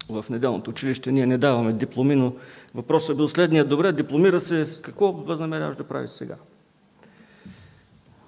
в 0.10 0.26
неделното 0.30 0.70
училище. 0.70 1.12
Ние 1.12 1.26
не 1.26 1.38
даваме 1.38 1.74
дипломи, 1.74 2.16
но 2.16 2.34
въпросът 2.76 3.18
бил 3.18 3.28
следния. 3.28 3.66
Добре, 3.66 3.92
дипломира 3.92 4.40
се, 4.40 4.82
какво 4.82 5.12
възнамеряваш 5.12 5.76
да 5.76 5.84
правиш 5.84 6.10
сега? 6.10 6.36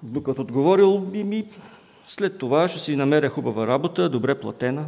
Внукът 0.02 0.38
отговорил, 0.38 1.10
и 1.12 1.24
ми 1.24 1.48
след 2.08 2.38
това 2.38 2.68
ще 2.68 2.78
си 2.80 2.96
намеря 2.96 3.28
хубава 3.28 3.66
работа, 3.66 4.08
добре 4.08 4.40
платена. 4.40 4.86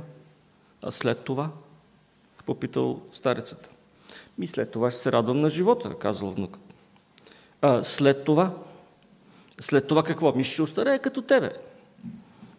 А 0.83 0.91
след 0.91 1.25
това? 1.25 1.51
Попитал 2.47 3.01
старецата. 3.13 3.69
Ми 4.39 4.47
след 4.47 4.71
това 4.71 4.91
ще 4.91 5.01
се 5.01 5.13
радвам 5.13 5.41
на 5.41 5.51
живота, 5.51 5.99
казал 5.99 6.31
внукът. 6.31 6.63
А 7.63 7.85
след 7.85 8.25
това? 8.25 8.53
След 9.61 9.87
това 9.87 10.03
какво? 10.03 10.33
Ми 10.33 10.45
ще 10.45 10.63
остарея 10.63 10.99
като 10.99 11.23
тебе. 11.23 11.53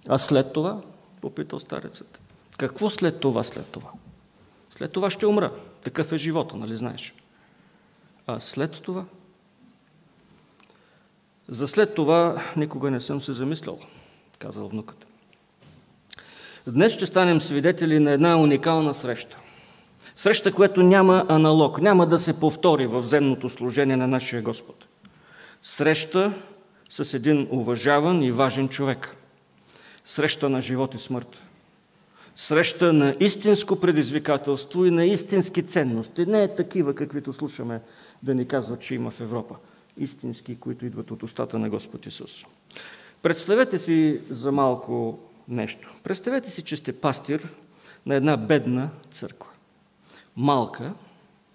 А 0.07 0.17
след 0.17 0.53
това? 0.53 0.81
Попитал 1.21 1.59
старецът. 1.59 2.19
Какво 2.57 2.89
след 2.89 3.19
това, 3.19 3.43
след 3.43 3.65
това? 3.65 3.91
След 4.69 4.91
това 4.91 5.09
ще 5.09 5.25
умра. 5.25 5.51
Такъв 5.83 6.11
е 6.11 6.17
живота, 6.17 6.55
нали 6.55 6.75
знаеш? 6.75 7.13
А 8.27 8.39
след 8.39 8.81
това? 8.81 9.05
За 11.51 11.67
след 11.67 11.95
това 11.95 12.43
никога 12.57 12.91
не 12.91 13.01
съм 13.01 13.21
се 13.21 13.33
замислял, 13.33 13.79
казал 14.39 14.67
внукът. 14.67 15.05
Днес 16.67 16.93
ще 16.93 17.05
станем 17.05 17.41
свидетели 17.41 17.99
на 17.99 18.11
една 18.11 18.37
уникална 18.37 18.93
среща. 18.93 19.37
Среща, 20.15 20.53
която 20.53 20.83
няма 20.83 21.25
аналог, 21.29 21.81
няма 21.81 22.07
да 22.07 22.19
се 22.19 22.39
повтори 22.39 22.87
в 22.87 23.01
земното 23.01 23.49
служение 23.49 23.95
на 23.95 24.07
нашия 24.07 24.41
Господ. 24.41 24.85
Среща, 25.63 26.33
с 26.89 27.13
един 27.13 27.47
уважаван 27.51 28.23
и 28.23 28.31
важен 28.31 28.69
човек. 28.69 29.15
Среща 30.05 30.49
на 30.49 30.61
живот 30.61 30.93
и 30.95 30.99
смърт. 30.99 31.41
Среща 32.35 32.93
на 32.93 33.15
истинско 33.19 33.79
предизвикателство 33.79 34.85
и 34.85 34.91
на 34.91 35.05
истински 35.05 35.63
ценности. 35.63 36.25
Не 36.25 36.43
е 36.43 36.55
такива, 36.55 36.95
каквито 36.95 37.33
слушаме 37.33 37.81
да 38.23 38.35
ни 38.35 38.47
казват, 38.47 38.81
че 38.81 38.95
има 38.95 39.11
в 39.11 39.21
Европа. 39.21 39.55
Истински, 39.97 40.55
които 40.55 40.85
идват 40.85 41.11
от 41.11 41.23
устата 41.23 41.59
на 41.59 41.69
Господ 41.69 42.05
Исус. 42.05 42.45
Представете 43.21 43.79
си 43.79 44.21
за 44.29 44.51
малко 44.51 45.19
нещо. 45.47 45.93
Представете 46.03 46.49
си, 46.49 46.61
че 46.63 46.77
сте 46.77 46.99
пастир 46.99 47.47
на 48.05 48.15
една 48.15 48.37
бедна 48.37 48.89
църква. 49.11 49.49
Малка, 50.37 50.93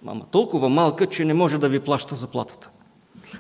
мама 0.03 0.27
толкова 0.31 0.69
малка, 0.69 1.07
че 1.07 1.25
не 1.25 1.35
може 1.35 1.59
да 1.59 1.69
ви 1.69 1.81
плаща 1.81 2.17
заплатата 2.17 2.71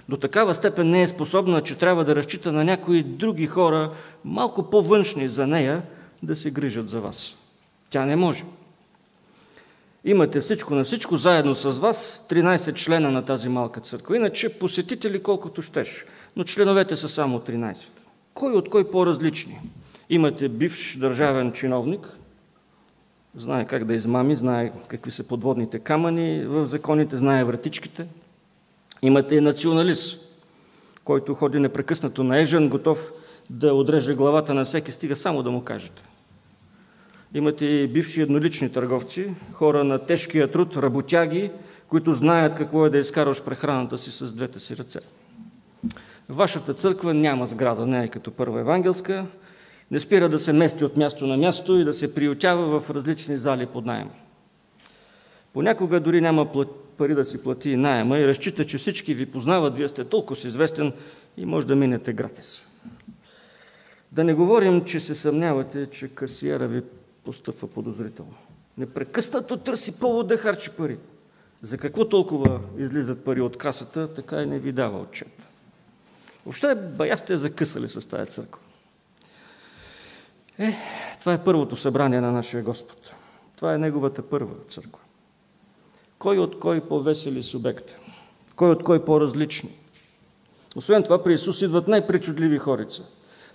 до 0.08 0.16
такава 0.16 0.54
степен 0.54 0.90
не 0.90 1.02
е 1.02 1.08
способна, 1.08 1.62
че 1.62 1.78
трябва 1.78 2.04
да 2.04 2.16
разчита 2.16 2.52
на 2.52 2.64
някои 2.64 3.02
други 3.02 3.46
хора, 3.46 3.92
малко 4.24 4.70
по-външни 4.70 5.28
за 5.28 5.46
нея, 5.46 5.82
да 6.22 6.36
се 6.36 6.50
грижат 6.50 6.88
за 6.88 7.00
вас. 7.00 7.36
Тя 7.90 8.04
не 8.04 8.16
може. 8.16 8.44
Имате 10.06 10.40
всичко 10.40 10.74
на 10.74 10.84
всичко, 10.84 11.16
заедно 11.16 11.54
с 11.54 11.78
вас, 11.78 12.26
13 12.30 12.74
члена 12.74 13.10
на 13.10 13.24
тази 13.24 13.48
малка 13.48 13.80
църква. 13.80 14.16
Иначе 14.16 14.58
посетители 14.58 15.22
колкото 15.22 15.62
щеш, 15.62 16.04
но 16.36 16.44
членовете 16.44 16.96
са 16.96 17.08
само 17.08 17.38
13. 17.38 17.90
Кой 18.34 18.52
от 18.52 18.70
кой 18.70 18.90
по-различни? 18.90 19.60
Имате 20.10 20.48
бивш 20.48 20.96
държавен 20.96 21.52
чиновник, 21.52 22.18
знае 23.34 23.66
как 23.66 23.84
да 23.84 23.94
измами, 23.94 24.36
знае 24.36 24.72
какви 24.88 25.10
са 25.10 25.28
подводните 25.28 25.78
камъни 25.78 26.44
в 26.44 26.66
законите, 26.66 27.16
знае 27.16 27.44
вратичките– 27.44 28.06
Имате 29.02 29.34
и 29.34 29.40
националист, 29.40 30.24
който 31.04 31.34
ходи 31.34 31.58
непрекъснато 31.58 32.24
на 32.24 32.38
ежен, 32.38 32.68
готов 32.68 33.12
да 33.50 33.74
отреже 33.74 34.14
главата 34.14 34.54
на 34.54 34.64
всеки, 34.64 34.92
стига 34.92 35.16
само 35.16 35.42
да 35.42 35.50
му 35.50 35.64
кажете. 35.64 36.02
Имате 37.34 37.64
и 37.64 37.88
бивши 37.88 38.22
еднолични 38.22 38.72
търговци, 38.72 39.34
хора 39.52 39.84
на 39.84 39.98
тежкия 39.98 40.50
труд, 40.50 40.76
работяги, 40.76 41.50
които 41.88 42.14
знаят 42.14 42.54
какво 42.54 42.86
е 42.86 42.90
да 42.90 42.98
изкараш 42.98 43.42
прехраната 43.42 43.98
си 43.98 44.10
с 44.10 44.32
двете 44.32 44.60
си 44.60 44.76
ръце. 44.76 45.00
Вашата 46.28 46.74
църква 46.74 47.14
няма 47.14 47.46
сграда, 47.46 47.86
не 47.86 48.04
е 48.04 48.08
като 48.08 48.30
първа 48.30 48.60
евангелска, 48.60 49.26
не 49.90 50.00
спира 50.00 50.28
да 50.28 50.38
се 50.38 50.52
мести 50.52 50.84
от 50.84 50.96
място 50.96 51.26
на 51.26 51.36
място 51.36 51.78
и 51.78 51.84
да 51.84 51.94
се 51.94 52.14
приютява 52.14 52.80
в 52.80 52.90
различни 52.90 53.36
зали 53.36 53.66
под 53.66 53.86
найем. 53.86 54.10
Понякога 55.52 56.00
дори 56.00 56.20
няма 56.20 56.66
пари 56.96 57.14
да 57.14 57.24
си 57.24 57.42
плати 57.42 57.76
найема 57.76 58.18
и 58.18 58.26
разчита, 58.26 58.64
че 58.64 58.78
всички 58.78 59.14
ви 59.14 59.26
познават, 59.26 59.76
вие 59.76 59.88
сте 59.88 60.04
толкова 60.04 60.48
известен 60.48 60.92
и 61.36 61.46
може 61.46 61.66
да 61.66 61.76
минете 61.76 62.12
гратис. 62.12 62.66
Да 64.12 64.24
не 64.24 64.34
говорим, 64.34 64.84
че 64.84 65.00
се 65.00 65.14
съмнявате, 65.14 65.86
че 65.86 66.08
касиера 66.08 66.68
ви 66.68 66.82
постъпва 67.26 67.68
подозрително. 67.68 68.34
Непрекъснато 68.78 69.56
търси 69.56 69.92
повод 69.92 70.28
да 70.28 70.36
харчи 70.36 70.70
пари. 70.70 70.98
За 71.62 71.78
какво 71.78 72.08
толкова 72.08 72.60
излизат 72.78 73.24
пари 73.24 73.40
от 73.40 73.56
касата, 73.56 74.14
така 74.14 74.42
и 74.42 74.46
не 74.46 74.58
ви 74.58 74.72
дава 74.72 74.98
отчет. 75.00 75.48
Въобще 76.44 76.74
бая 76.74 77.18
сте 77.18 77.36
закъсали 77.36 77.88
с 77.88 78.08
тази 78.08 78.30
църква. 78.30 78.60
Е, 80.58 80.76
това 81.20 81.32
е 81.32 81.44
първото 81.44 81.76
събрание 81.76 82.20
на 82.20 82.32
нашия 82.32 82.62
Господ. 82.62 83.12
Това 83.56 83.74
е 83.74 83.78
Неговата 83.78 84.22
първа 84.22 84.54
църква. 84.70 85.02
Кой 86.18 86.38
от 86.38 86.58
кой 86.58 86.80
по-весели 86.80 87.42
субекта? 87.42 87.96
Кой 88.56 88.70
от 88.70 88.84
кой 88.84 89.04
по-различни? 89.04 89.70
Освен 90.76 91.02
това, 91.02 91.24
при 91.24 91.34
Исус 91.34 91.62
идват 91.62 91.88
най-причудливи 91.88 92.58
хорица. 92.58 93.02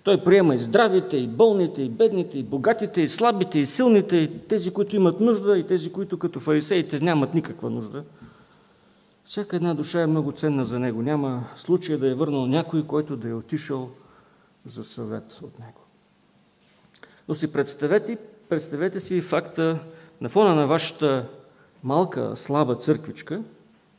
Той 0.04 0.24
приема 0.24 0.56
и 0.56 0.60
здравите, 0.60 1.18
и 1.18 1.28
болните, 1.28 1.82
и 1.82 1.90
бедните, 1.90 2.38
и 2.40 2.44
богатите, 2.44 3.02
и 3.02 3.08
слабите, 3.08 3.60
и 3.60 3.66
силните, 3.66 4.16
и 4.16 4.40
тези, 4.40 4.72
които 4.72 4.96
имат 4.96 5.20
нужда, 5.20 5.58
и 5.58 5.68
тези, 5.68 5.92
които 5.92 6.20
като 6.20 6.40
фарисеите 6.40 7.00
нямат 7.00 7.34
никаква 7.34 7.70
нужда. 7.70 8.04
Всяка 9.26 9.56
една 9.56 9.74
душа 9.74 10.02
е 10.02 10.08
много 10.08 10.32
ценна 10.32 10.66
за 10.66 10.80
него. 10.80 11.02
Няма 11.02 11.44
случай 11.56 11.98
да 11.98 12.08
е 12.10 12.14
върнал 12.14 12.48
някой, 12.48 12.88
който 12.88 13.18
да 13.18 13.30
е 13.30 13.34
отишъл 13.34 13.90
за 14.66 14.84
съвет 14.84 15.40
от 15.44 15.60
него. 15.60 15.82
Но 17.28 17.36
си 17.36 17.52
представете, 17.52 18.18
представете 18.50 19.00
си 19.00 19.22
факта 19.22 19.80
на 20.22 20.30
фона 20.30 20.56
на 20.56 20.68
вашата 20.68 21.26
малка, 21.84 22.36
слаба 22.36 22.76
църквичка 22.76 23.44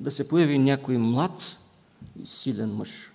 да 0.00 0.10
се 0.10 0.28
появи 0.28 0.58
някой 0.58 0.98
млад 0.98 1.56
и 2.22 2.26
силен 2.26 2.70
мъж. 2.74 3.11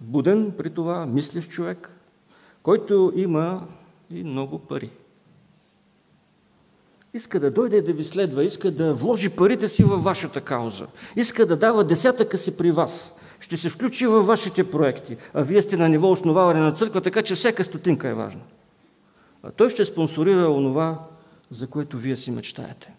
Буден 0.00 0.52
при 0.58 0.70
това, 0.70 1.06
мислещ 1.06 1.50
човек, 1.50 1.90
който 2.62 3.12
има 3.16 3.66
и 4.10 4.24
много 4.24 4.58
пари. 4.58 4.90
Иска 7.14 7.40
да 7.40 7.50
дойде 7.50 7.82
да 7.82 7.92
ви 7.92 8.04
следва, 8.04 8.44
иска 8.44 8.70
да 8.70 8.94
вложи 8.94 9.28
парите 9.28 9.68
си 9.68 9.84
във 9.84 10.02
вашата 10.04 10.40
кауза, 10.40 10.86
иска 11.16 11.46
да 11.46 11.56
дава 11.56 11.84
десятъка 11.84 12.38
си 12.38 12.56
при 12.56 12.70
вас, 12.70 13.12
ще 13.40 13.56
се 13.56 13.68
включи 13.68 14.06
във 14.06 14.26
вашите 14.26 14.70
проекти, 14.70 15.16
а 15.34 15.42
вие 15.42 15.62
сте 15.62 15.76
на 15.76 15.88
ниво 15.88 16.10
основаване 16.10 16.60
на 16.60 16.72
църква, 16.72 17.00
така 17.00 17.22
че 17.22 17.34
всяка 17.34 17.64
стотинка 17.64 18.08
е 18.08 18.14
важна. 18.14 18.40
А 19.42 19.50
той 19.50 19.70
ще 19.70 19.84
спонсорира 19.84 20.50
онова, 20.50 20.98
за 21.50 21.66
което 21.66 21.98
вие 21.98 22.16
си 22.16 22.30
мечтаете. 22.30 22.94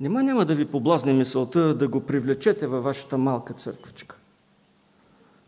Нима 0.00 0.22
няма 0.22 0.44
да 0.44 0.54
ви 0.54 0.64
поблазне 0.64 1.12
мисълта 1.12 1.74
да 1.74 1.88
го 1.88 2.00
привлечете 2.00 2.66
във 2.66 2.84
вашата 2.84 3.18
малка 3.18 3.54
църквичка. 3.54 4.16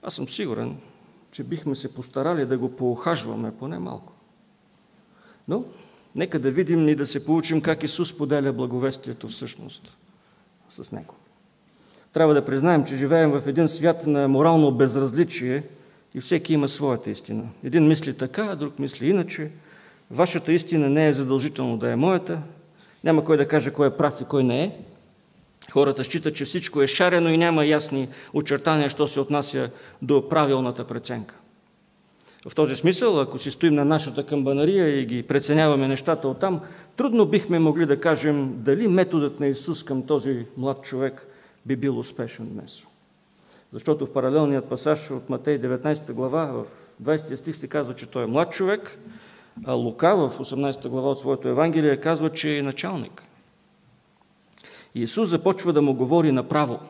Аз 0.02 0.14
съм 0.14 0.28
сигурен, 0.28 0.76
че 1.30 1.44
бихме 1.44 1.74
се 1.74 1.94
постарали 1.94 2.46
да 2.46 2.58
го 2.58 2.76
поохажваме 2.76 3.56
поне 3.58 3.78
малко. 3.78 4.12
Но 5.48 5.64
нека 6.14 6.38
да 6.38 6.50
видим 6.50 6.88
и 6.88 6.94
да 6.94 7.06
се 7.06 7.24
получим 7.24 7.60
как 7.60 7.82
Исус 7.82 8.16
поделя 8.16 8.52
благовестието 8.52 9.28
всъщност 9.28 9.96
с 10.68 10.92
Него. 10.92 11.14
Трябва 12.12 12.34
да 12.34 12.44
признаем, 12.44 12.84
че 12.84 12.96
живеем 12.96 13.30
в 13.30 13.46
един 13.46 13.68
свят 13.68 14.06
на 14.06 14.28
морално 14.28 14.72
безразличие 14.72 15.62
и 16.14 16.20
всеки 16.20 16.52
има 16.52 16.68
своята 16.68 17.10
истина. 17.10 17.48
Един 17.64 17.88
мисли 17.88 18.14
така, 18.14 18.56
друг 18.56 18.78
мисли 18.78 19.08
иначе. 19.08 19.50
Вашата 20.10 20.52
истина 20.52 20.90
не 20.90 21.08
е 21.08 21.12
задължително 21.12 21.76
да 21.76 21.90
е 21.90 21.96
моята. 21.96 22.42
Няма 23.04 23.24
кой 23.24 23.36
да 23.36 23.48
каже 23.48 23.72
кой 23.72 23.86
е 23.86 23.96
прав 23.96 24.20
и 24.20 24.24
кой 24.24 24.44
не 24.44 24.64
е. 24.64 24.78
Хората 25.72 26.04
считат, 26.04 26.34
че 26.34 26.44
всичко 26.44 26.82
е 26.82 26.86
шарено 26.86 27.28
и 27.28 27.36
няма 27.36 27.66
ясни 27.66 28.08
очертания, 28.32 28.90
що 28.90 29.08
се 29.08 29.20
отнася 29.20 29.70
до 30.02 30.28
правилната 30.28 30.84
преценка. 30.84 31.34
В 32.48 32.54
този 32.54 32.76
смисъл, 32.76 33.20
ако 33.20 33.38
си 33.38 33.50
стоим 33.50 33.74
на 33.74 33.84
нашата 33.84 34.26
камбанария 34.26 35.00
и 35.00 35.06
ги 35.06 35.22
преценяваме 35.22 35.88
нещата 35.88 36.28
оттам, 36.28 36.60
трудно 36.96 37.26
бихме 37.26 37.58
могли 37.58 37.86
да 37.86 38.00
кажем 38.00 38.54
дали 38.56 38.88
методът 38.88 39.40
на 39.40 39.46
Исус 39.46 39.82
към 39.82 40.06
този 40.06 40.46
млад 40.56 40.82
човек 40.82 41.26
би 41.66 41.76
бил 41.76 41.98
успешен 41.98 42.48
днес. 42.48 42.86
Защото 43.72 44.06
в 44.06 44.12
паралелният 44.12 44.68
пасаж 44.68 45.10
от 45.10 45.30
Матей 45.30 45.60
19 45.60 46.12
глава, 46.12 46.46
в 46.46 46.66
20 47.02 47.34
стих 47.34 47.56
се 47.56 47.68
казва, 47.68 47.94
че 47.94 48.06
той 48.06 48.24
е 48.24 48.26
млад 48.26 48.52
човек, 48.52 48.98
а 49.64 49.72
Лука 49.72 50.16
в 50.16 50.38
18 50.38 50.88
глава 50.88 51.10
от 51.10 51.18
своето 51.18 51.48
Евангелие 51.48 51.96
казва, 51.96 52.32
че 52.32 52.58
е 52.58 52.62
началник. 52.62 53.27
И 54.94 55.02
Исус 55.02 55.28
започва 55.28 55.72
да 55.72 55.82
му 55.82 55.94
говори 55.94 56.32
направо, 56.32 56.80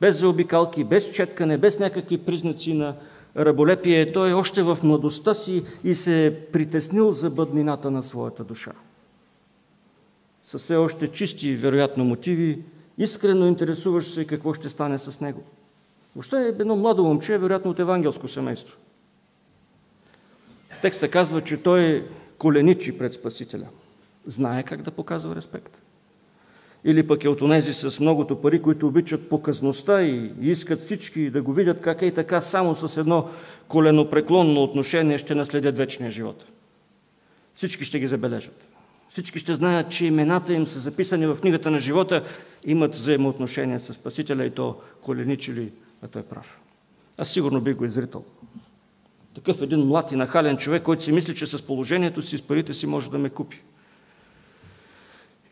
без 0.00 0.18
заобикалки, 0.20 0.84
без 0.84 1.12
четкане, 1.12 1.58
без 1.58 1.78
някакви 1.78 2.18
признаци 2.18 2.74
на 2.74 2.94
раболепие. 3.36 4.12
Той 4.12 4.30
е 4.30 4.34
още 4.34 4.62
в 4.62 4.78
младостта 4.82 5.34
си 5.34 5.64
и 5.84 5.94
се 5.94 6.26
е 6.26 6.40
притеснил 6.40 7.12
за 7.12 7.30
бъднината 7.30 7.90
на 7.90 8.02
своята 8.02 8.44
душа. 8.44 8.72
Със 10.42 10.62
все 10.62 10.76
още 10.76 11.08
чисти, 11.08 11.54
вероятно, 11.54 12.04
мотиви, 12.04 12.62
искрено 12.98 13.46
интересуваш 13.46 14.06
се 14.06 14.24
какво 14.24 14.54
ще 14.54 14.68
стане 14.68 14.98
с 14.98 15.20
него. 15.20 15.42
Въобще 16.14 16.36
е 16.36 16.48
едно 16.48 16.76
младо 16.76 17.04
момче, 17.04 17.38
вероятно 17.38 17.70
от 17.70 17.78
евангелско 17.78 18.28
семейство. 18.28 18.76
Текста 20.82 21.10
казва, 21.10 21.44
че 21.44 21.62
той 21.62 22.08
коленичи 22.38 22.98
пред 22.98 23.12
Спасителя. 23.12 23.66
Знае 24.26 24.62
как 24.62 24.82
да 24.82 24.90
показва 24.90 25.36
респект. 25.36 25.82
Или 26.88 27.06
пък 27.06 27.24
е 27.24 27.28
от 27.28 27.42
онези 27.42 27.72
с 27.72 28.00
многото 28.00 28.40
пари, 28.40 28.62
които 28.62 28.86
обичат 28.86 29.28
показността 29.28 30.02
и 30.02 30.32
искат 30.40 30.80
всички 30.80 31.30
да 31.30 31.42
го 31.42 31.52
видят 31.52 31.80
как 31.80 32.02
е 32.02 32.06
и 32.06 32.14
така, 32.14 32.40
само 32.40 32.74
с 32.74 33.00
едно 33.00 33.28
коленопреклонно 33.68 34.62
отношение 34.62 35.18
ще 35.18 35.34
наследят 35.34 35.76
вечния 35.76 36.10
живот. 36.10 36.44
Всички 37.54 37.84
ще 37.84 37.98
ги 37.98 38.08
забележат. 38.08 38.68
Всички 39.08 39.38
ще 39.38 39.54
знаят, 39.54 39.90
че 39.90 40.06
имената 40.06 40.52
им 40.52 40.66
са 40.66 40.78
записани 40.78 41.26
в 41.26 41.36
книгата 41.40 41.70
на 41.70 41.80
живота, 41.80 42.24
имат 42.64 42.94
взаимоотношения 42.94 43.80
с 43.80 43.94
Спасителя 43.94 44.44
и 44.44 44.50
то 44.50 44.76
коленичили, 45.00 45.72
а 46.02 46.08
той 46.08 46.22
е 46.22 46.24
прав. 46.24 46.58
Аз 47.18 47.30
сигурно 47.30 47.60
бих 47.60 47.76
го 47.76 47.84
изритал. 47.84 48.24
Такъв 49.34 49.62
един 49.62 49.80
млад 49.80 50.12
и 50.12 50.16
нахален 50.16 50.56
човек, 50.56 50.82
който 50.82 51.02
си 51.02 51.12
мисли, 51.12 51.34
че 51.34 51.46
с 51.46 51.62
положението 51.62 52.22
си, 52.22 52.38
с 52.38 52.42
парите 52.42 52.74
си 52.74 52.86
може 52.86 53.10
да 53.10 53.18
ме 53.18 53.30
купи. 53.30 53.62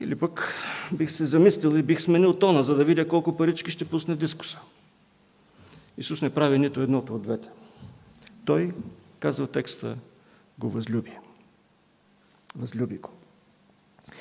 Или 0.01 0.17
пък 0.17 0.55
бих 0.93 1.11
се 1.11 1.27
замислил 1.27 1.71
и 1.71 1.83
бих 1.83 2.01
сменил 2.01 2.33
тона, 2.33 2.63
за 2.63 2.75
да 2.75 2.85
видя 2.85 3.09
колко 3.09 3.37
парички 3.37 3.71
ще 3.71 3.85
пусне 3.85 4.17
дискуса. 4.17 4.59
Исус 5.99 6.23
не 6.23 6.31
прави 6.31 6.59
нито 6.59 6.81
едното 6.81 7.15
от 7.15 7.23
двете. 7.23 7.49
Той, 8.45 8.75
казва 9.21 9.47
текста, 9.47 9.97
го 10.59 10.69
възлюби. 10.69 11.13
Възлюби 12.57 12.99
го. 12.99 13.11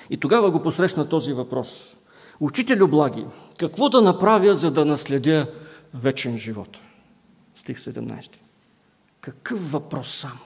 И 0.09 0.17
тогава 0.17 0.51
го 0.51 0.61
посрещна 0.61 1.09
този 1.09 1.34
въпрос. 1.34 1.97
Учителю 2.39 2.88
благи, 2.88 3.26
какво 3.57 3.89
да 3.89 4.01
направя, 4.01 4.55
за 4.55 4.71
да 4.71 4.86
наследя 4.86 5.47
вечен 5.93 6.38
живот? 6.38 6.78
Стих 7.55 7.78
17. 7.78 8.38
Какъв 9.21 9.71
въпрос 9.71 10.17
само? 10.17 10.39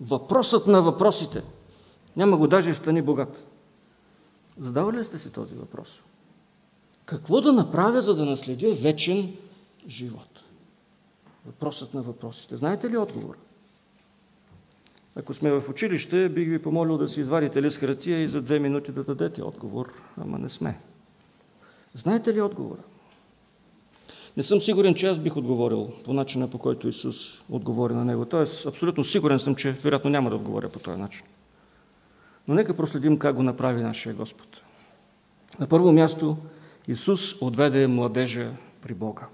Въпросът 0.00 0.66
на 0.66 0.82
въпросите. 0.82 1.42
Няма 2.16 2.36
го 2.36 2.48
даже 2.48 2.72
в 2.72 2.76
стани 2.76 3.02
богат. 3.02 3.46
Задавали 4.60 4.98
ли 4.98 5.04
сте 5.04 5.18
си 5.18 5.32
този 5.32 5.54
въпрос? 5.54 6.02
Какво 7.04 7.40
да 7.40 7.52
направя, 7.52 8.02
за 8.02 8.14
да 8.14 8.24
наследя 8.24 8.74
вечен 8.74 9.36
живот? 9.88 10.42
Въпросът 11.46 11.94
на 11.94 12.02
въпросите. 12.02 12.56
Знаете 12.56 12.90
ли 12.90 12.96
отговора? 12.96 13.38
Ако 15.16 15.34
сме 15.34 15.50
в 15.50 15.68
училище, 15.70 16.28
бих 16.28 16.48
ви 16.48 16.62
помолил 16.62 16.98
да 16.98 17.08
си 17.08 17.20
извадите 17.20 17.62
лист 17.62 17.78
хартия 17.78 18.22
и 18.22 18.28
за 18.28 18.42
две 18.42 18.58
минути 18.58 18.92
да 18.92 19.04
дадете 19.04 19.42
отговор, 19.42 19.92
ама 20.16 20.38
не 20.38 20.48
сме. 20.48 20.80
Знаете 21.94 22.34
ли 22.34 22.40
отговора? 22.40 22.80
Не 24.36 24.42
съм 24.42 24.60
сигурен, 24.60 24.94
че 24.94 25.06
аз 25.06 25.18
бих 25.18 25.36
отговорил 25.36 25.92
по 26.04 26.12
начина, 26.12 26.50
по 26.50 26.58
който 26.58 26.88
Исус 26.88 27.42
отговори 27.50 27.94
на 27.94 28.04
него. 28.04 28.24
Тоест, 28.24 28.66
абсолютно 28.66 29.04
сигурен 29.04 29.38
съм, 29.38 29.54
че 29.54 29.72
вероятно 29.72 30.10
няма 30.10 30.30
да 30.30 30.36
отговоря 30.36 30.68
по 30.68 30.78
този 30.78 30.98
начин. 30.98 31.22
Но 32.48 32.54
нека 32.54 32.74
проследим 32.74 33.18
как 33.18 33.36
го 33.36 33.42
направи 33.42 33.82
нашия 33.82 34.14
Господ. 34.14 34.60
На 35.60 35.66
първо 35.66 35.92
място, 35.92 36.36
Исус 36.88 37.42
отведе 37.42 37.86
младежа 37.86 38.50
при 38.82 38.94
Бога. 38.94 39.26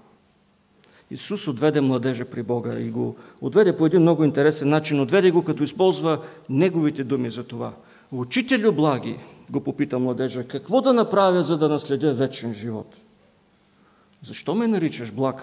Исус 1.11 1.47
отведе 1.47 1.81
младежа 1.81 2.25
при 2.25 2.43
Бога 2.43 2.79
и 2.79 2.89
го 2.89 3.15
отведе 3.41 3.77
по 3.77 3.85
един 3.85 4.01
много 4.01 4.23
интересен 4.23 4.69
начин. 4.69 4.99
Отведе 4.99 5.31
го, 5.31 5.43
като 5.43 5.63
използва 5.63 6.21
неговите 6.49 7.03
думи 7.03 7.31
за 7.31 7.43
това. 7.43 7.73
Учителю 8.11 8.71
благи, 8.71 9.19
го 9.49 9.63
попита 9.63 9.99
младежа, 9.99 10.47
какво 10.47 10.81
да 10.81 10.93
направя, 10.93 11.43
за 11.43 11.57
да 11.57 11.69
наследя 11.69 12.13
вечен 12.13 12.53
живот? 12.53 12.95
Защо 14.23 14.55
ме 14.55 14.67
наричаш 14.67 15.11
благ? 15.11 15.41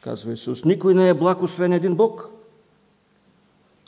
Казва 0.00 0.32
Исус. 0.32 0.64
Никой 0.64 0.94
не 0.94 1.08
е 1.08 1.14
благ, 1.14 1.42
освен 1.42 1.72
един 1.72 1.96
Бог. 1.96 2.30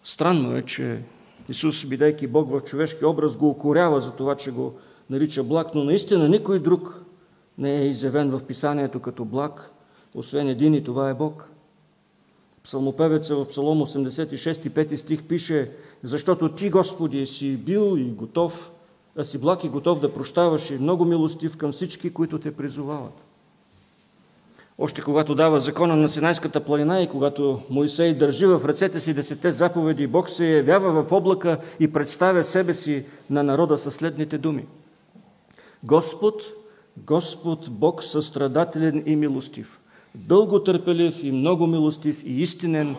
Странно 0.04 0.56
е, 0.56 0.62
че 0.62 1.02
Исус, 1.48 1.84
бидейки 1.84 2.26
Бог 2.26 2.50
в 2.50 2.60
човешки 2.60 3.04
образ, 3.04 3.36
го 3.36 3.50
укорява 3.50 4.00
за 4.00 4.10
това, 4.10 4.34
че 4.34 4.50
го 4.50 4.74
нарича 5.10 5.44
благ, 5.44 5.74
но 5.74 5.84
наистина 5.84 6.28
никой 6.28 6.58
друг 6.58 7.04
не 7.58 7.82
е 7.82 7.86
изявен 7.86 8.30
в 8.30 8.44
писанието 8.44 9.00
като 9.00 9.24
благ, 9.24 9.72
освен 10.14 10.48
един 10.48 10.74
и 10.74 10.84
това 10.84 11.10
е 11.10 11.14
Бог. 11.14 11.50
Псалмопевеца 12.64 13.36
в 13.36 13.48
Псалом 13.48 13.78
86, 13.78 14.70
5 14.70 14.96
стих 14.96 15.22
пише, 15.22 15.72
защото 16.02 16.52
Ти, 16.52 16.70
Господи, 16.70 17.26
си 17.26 17.56
бил 17.56 17.98
и 17.98 18.04
готов, 18.04 18.70
а 19.16 19.24
си 19.24 19.38
благ 19.38 19.64
и 19.64 19.68
готов 19.68 20.00
да 20.00 20.12
прощаваш 20.12 20.70
и 20.70 20.78
много 20.78 21.04
милостив 21.04 21.56
към 21.56 21.72
всички, 21.72 22.12
които 22.12 22.38
те 22.38 22.56
призовават. 22.56 23.25
Още 24.78 25.02
когато 25.02 25.34
дава 25.34 25.60
закона 25.60 25.96
на 25.96 26.08
Синайската 26.08 26.64
планина 26.64 27.00
и 27.00 27.08
когато 27.08 27.62
Моисей 27.70 28.14
държи 28.14 28.46
в 28.46 28.64
ръцете 28.64 29.00
си 29.00 29.14
десете 29.14 29.52
заповеди, 29.52 30.06
Бог 30.06 30.28
се 30.28 30.46
явява 30.46 31.02
в 31.02 31.12
облака 31.12 31.58
и 31.80 31.92
представя 31.92 32.44
себе 32.44 32.74
си 32.74 33.04
на 33.30 33.42
народа 33.42 33.78
със 33.78 33.94
следните 33.94 34.38
думи. 34.38 34.66
Господ, 35.84 36.42
Господ, 36.96 37.70
Бог 37.70 38.04
състрадателен 38.04 39.02
и 39.06 39.16
милостив, 39.16 39.80
дълго 40.14 40.64
търпелив 40.64 41.24
и 41.24 41.32
много 41.32 41.66
милостив 41.66 42.22
и 42.24 42.42
истинен. 42.42 42.96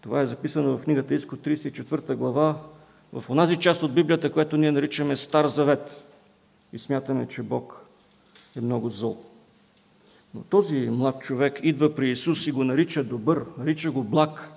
Това 0.00 0.20
е 0.20 0.26
записано 0.26 0.76
в 0.76 0.82
книгата 0.82 1.14
Иско 1.14 1.36
34 1.36 2.14
глава, 2.14 2.56
в 3.12 3.30
онази 3.30 3.56
част 3.56 3.82
от 3.82 3.92
Библията, 3.92 4.32
която 4.32 4.56
ние 4.56 4.72
наричаме 4.72 5.16
Стар 5.16 5.46
Завет. 5.46 6.06
И 6.72 6.78
смятаме, 6.78 7.26
че 7.26 7.42
Бог 7.42 7.86
е 8.56 8.60
много 8.60 8.88
зол. 8.88 9.29
Но 10.34 10.40
този 10.40 10.80
млад 10.80 11.20
човек 11.20 11.60
идва 11.62 11.94
при 11.94 12.10
Исус 12.10 12.46
и 12.46 12.52
го 12.52 12.64
нарича 12.64 13.04
добър, 13.04 13.44
нарича 13.58 13.90
го 13.90 14.02
благ. 14.02 14.52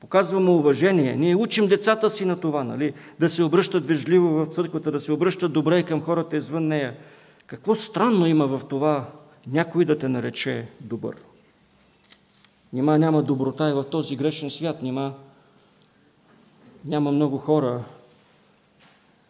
Показва 0.00 0.40
му 0.40 0.56
уважение. 0.56 1.16
Ние 1.16 1.36
учим 1.36 1.66
децата 1.66 2.10
си 2.10 2.24
на 2.24 2.40
това, 2.40 2.64
нали? 2.64 2.92
да 3.20 3.30
се 3.30 3.42
обръщат 3.42 3.86
вежливо 3.86 4.28
в 4.28 4.46
църквата, 4.46 4.90
да 4.90 5.00
се 5.00 5.12
обръщат 5.12 5.52
добре 5.52 5.82
към 5.82 6.02
хората 6.02 6.36
извън 6.36 6.68
нея. 6.68 6.96
Какво 7.46 7.74
странно 7.74 8.26
има 8.26 8.46
в 8.46 8.60
това 8.68 9.08
някой 9.46 9.84
да 9.84 9.98
те 9.98 10.08
нарече 10.08 10.68
добър? 10.80 11.16
Нима 12.72 12.98
няма 12.98 13.22
доброта 13.22 13.70
и 13.70 13.72
в 13.72 13.84
този 13.84 14.16
грешен 14.16 14.50
свят, 14.50 14.82
нима 14.82 15.12
няма 16.84 17.12
много 17.12 17.38
хора 17.38 17.84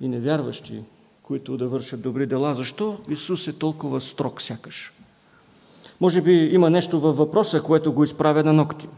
и 0.01 0.09
невярващи, 0.09 0.83
които 1.23 1.57
да 1.57 1.69
вършат 1.69 2.03
добри 2.03 2.27
дела. 2.27 2.55
Защо 2.55 2.99
Исус 3.09 3.49
е 3.49 3.59
толкова 3.59 4.01
строг 4.01 4.43
сякаш? 4.43 4.93
Може 6.01 6.23
би 6.23 6.33
има 6.33 6.71
нещо 6.71 7.01
във 7.01 7.17
въпроса, 7.17 7.63
което 7.63 7.93
го 7.93 8.05
изправя 8.05 8.45
на 8.45 8.53
ногти. 8.53 8.89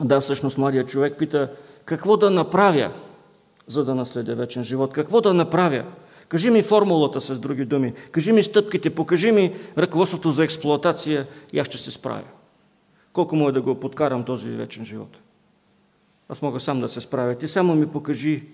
Да, 0.00 0.20
всъщност 0.20 0.58
младият 0.58 0.88
човек 0.88 1.18
пита, 1.18 1.50
какво 1.84 2.16
да 2.16 2.30
направя, 2.30 2.92
за 3.66 3.84
да 3.84 3.94
наследя 3.94 4.34
вечен 4.34 4.64
живот? 4.64 4.92
Какво 4.92 5.20
да 5.20 5.34
направя? 5.34 5.84
Кажи 6.28 6.50
ми 6.50 6.62
формулата 6.62 7.20
с 7.20 7.38
други 7.38 7.64
думи. 7.64 7.94
Кажи 8.10 8.32
ми 8.32 8.42
стъпките, 8.42 8.90
покажи 8.90 9.32
ми 9.32 9.54
ръководството 9.78 10.32
за 10.32 10.44
експлоатация 10.44 11.26
и 11.52 11.58
аз 11.58 11.66
ще 11.66 11.78
се 11.78 11.90
справя. 11.90 12.24
Колко 13.12 13.36
му 13.36 13.48
е 13.48 13.52
да 13.52 13.62
го 13.62 13.74
подкарам 13.74 14.24
този 14.24 14.50
вечен 14.50 14.84
живот? 14.84 15.18
Аз 16.28 16.42
мога 16.42 16.60
сам 16.60 16.80
да 16.80 16.88
се 16.88 17.00
справя. 17.00 17.34
Ти 17.34 17.48
само 17.48 17.74
ми 17.74 17.86
покажи, 17.86 18.44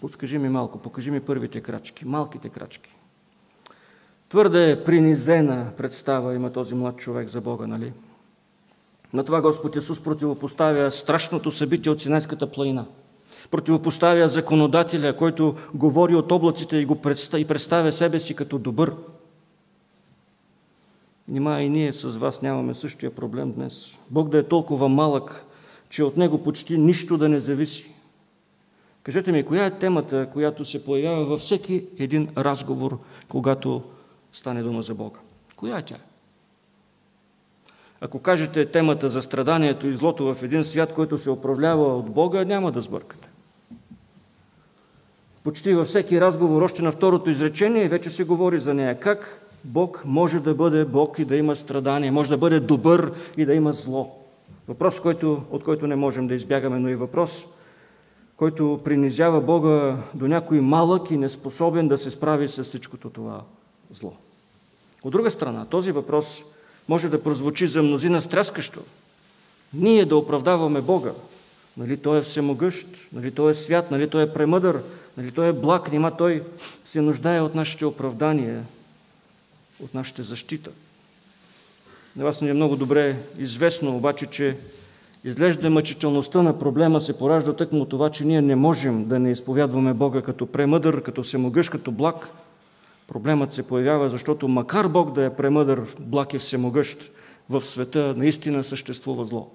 подскажи 0.00 0.38
ми 0.38 0.48
малко, 0.48 0.78
покажи 0.78 1.10
ми 1.10 1.20
първите 1.20 1.60
крачки, 1.60 2.04
малките 2.04 2.48
крачки. 2.48 2.95
Твърде 4.28 4.82
принизена 4.84 5.72
представа 5.76 6.34
има 6.34 6.52
този 6.52 6.74
млад 6.74 6.96
човек 6.96 7.28
за 7.28 7.40
Бога, 7.40 7.66
нали? 7.66 7.92
На 9.12 9.24
това 9.24 9.40
Господ 9.40 9.76
Исус 9.76 10.02
противопоставя 10.02 10.90
страшното 10.90 11.52
събитие 11.52 11.92
от 11.92 12.00
Синайската 12.00 12.50
планина. 12.50 12.86
Противопоставя 13.50 14.28
законодателя, 14.28 15.16
който 15.16 15.54
говори 15.74 16.14
от 16.14 16.32
облаците 16.32 16.76
и, 16.76 16.84
го 16.84 16.96
представя, 16.96 17.40
и 17.40 17.44
представя 17.44 17.92
себе 17.92 18.20
си 18.20 18.34
като 18.34 18.58
добър. 18.58 18.94
Нима 21.28 21.60
и 21.60 21.68
ние 21.68 21.92
с 21.92 22.16
вас 22.16 22.42
нямаме 22.42 22.74
същия 22.74 23.14
проблем 23.14 23.52
днес. 23.52 23.98
Бог 24.10 24.28
да 24.28 24.38
е 24.38 24.42
толкова 24.42 24.88
малък, 24.88 25.44
че 25.88 26.04
от 26.04 26.16
него 26.16 26.42
почти 26.42 26.78
нищо 26.78 27.18
да 27.18 27.28
не 27.28 27.40
зависи. 27.40 27.94
Кажете 29.02 29.32
ми, 29.32 29.42
коя 29.42 29.66
е 29.66 29.78
темата, 29.78 30.28
която 30.32 30.64
се 30.64 30.84
появява 30.84 31.24
във 31.24 31.40
всеки 31.40 31.86
един 31.98 32.28
разговор, 32.36 32.98
когато 33.28 33.82
стане 34.36 34.62
дума 34.62 34.82
за 34.82 34.94
Бога? 34.94 35.18
Коя 35.56 35.78
е 35.78 35.82
тя? 35.82 35.96
Ако 38.00 38.18
кажете 38.18 38.66
темата 38.66 39.08
за 39.08 39.22
страданието 39.22 39.86
и 39.86 39.96
злото 39.96 40.34
в 40.34 40.42
един 40.42 40.64
свят, 40.64 40.94
който 40.94 41.18
се 41.18 41.30
управлява 41.30 41.96
от 41.96 42.10
Бога, 42.10 42.44
няма 42.44 42.72
да 42.72 42.80
сбъркате. 42.80 43.30
Почти 45.44 45.74
във 45.74 45.86
всеки 45.86 46.20
разговор, 46.20 46.62
още 46.62 46.82
на 46.82 46.92
второто 46.92 47.30
изречение, 47.30 47.88
вече 47.88 48.10
се 48.10 48.24
говори 48.24 48.58
за 48.58 48.74
нея. 48.74 49.00
Как 49.00 49.48
Бог 49.64 50.02
може 50.04 50.40
да 50.40 50.54
бъде 50.54 50.84
Бог 50.84 51.18
и 51.18 51.24
да 51.24 51.36
има 51.36 51.56
страдание, 51.56 52.10
може 52.10 52.30
да 52.30 52.38
бъде 52.38 52.60
добър 52.60 53.12
и 53.36 53.44
да 53.44 53.54
има 53.54 53.72
зло. 53.72 54.18
Въпрос, 54.68 55.00
който, 55.00 55.42
от 55.50 55.64
който 55.64 55.86
не 55.86 55.96
можем 55.96 56.26
да 56.26 56.34
избягаме, 56.34 56.78
но 56.78 56.88
и 56.88 56.94
въпрос, 56.94 57.46
който 58.36 58.80
принизява 58.84 59.40
Бога 59.40 59.96
до 60.14 60.28
някой 60.28 60.60
малък 60.60 61.10
и 61.10 61.16
неспособен 61.16 61.88
да 61.88 61.98
се 61.98 62.10
справи 62.10 62.48
с 62.48 62.64
всичкото 62.64 63.10
това 63.10 63.42
зло. 63.94 64.12
От 65.02 65.12
друга 65.12 65.30
страна, 65.30 65.66
този 65.66 65.92
въпрос 65.92 66.42
може 66.88 67.08
да 67.08 67.22
прозвучи 67.22 67.66
за 67.66 67.82
мнозина 67.82 68.20
стряскащо. 68.20 68.80
Ние 69.74 70.04
да 70.04 70.16
оправдаваме 70.16 70.80
Бога. 70.80 71.12
Нали 71.76 71.96
Той 71.96 72.18
е 72.18 72.22
всемогъщ, 72.22 72.88
нали 73.12 73.30
Той 73.30 73.50
е 73.50 73.54
свят, 73.54 73.90
нали 73.90 74.10
Той 74.10 74.22
е 74.22 74.32
премъдър, 74.32 74.82
нали 75.16 75.30
Той 75.30 75.48
е 75.48 75.52
благ, 75.52 75.92
нима 75.92 76.10
Той 76.10 76.42
се 76.84 77.00
нуждае 77.00 77.40
от 77.40 77.54
нашите 77.54 77.86
оправдания, 77.86 78.64
от 79.84 79.94
нашата 79.94 80.22
защита. 80.22 80.70
На 82.16 82.24
вас 82.24 82.40
не 82.40 82.50
е 82.50 82.54
много 82.54 82.76
добре 82.76 83.16
известно, 83.38 83.96
обаче, 83.96 84.26
че 84.26 84.56
изглежда 85.24 85.70
мъчителността 85.70 86.42
на 86.42 86.58
проблема 86.58 87.00
се 87.00 87.18
поражда 87.18 87.52
тъкмо 87.52 87.84
това, 87.84 88.10
че 88.10 88.24
ние 88.24 88.42
не 88.42 88.56
можем 88.56 89.08
да 89.08 89.18
не 89.18 89.30
изповядваме 89.30 89.94
Бога 89.94 90.22
като 90.22 90.46
премъдър, 90.46 91.02
като 91.02 91.22
всемогъщ, 91.22 91.70
като 91.70 91.90
благ. 91.90 92.30
Проблемът 93.06 93.52
се 93.52 93.62
появява, 93.62 94.08
защото 94.10 94.48
макар 94.48 94.88
Бог 94.88 95.12
да 95.12 95.24
е 95.24 95.36
премъдър, 95.36 95.96
благ 96.00 96.34
и 96.34 96.38
всемогъщ, 96.38 97.10
в 97.50 97.60
света 97.60 98.14
наистина 98.16 98.64
съществува 98.64 99.24
зло. 99.24 99.50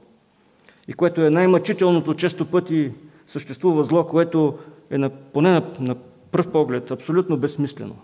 И 0.88 0.94
което 0.94 1.22
е 1.22 1.30
най-мъчителното, 1.30 2.14
често 2.14 2.46
пъти 2.46 2.92
съществува 3.28 3.84
зло, 3.84 4.08
което 4.08 4.58
е 4.90 4.98
на, 4.98 5.10
поне 5.10 5.52
на, 5.52 5.64
на 5.80 5.96
пръв 6.32 6.52
поглед 6.52 6.92
абсолютно 6.92 7.38
безсмислено. 7.38 7.96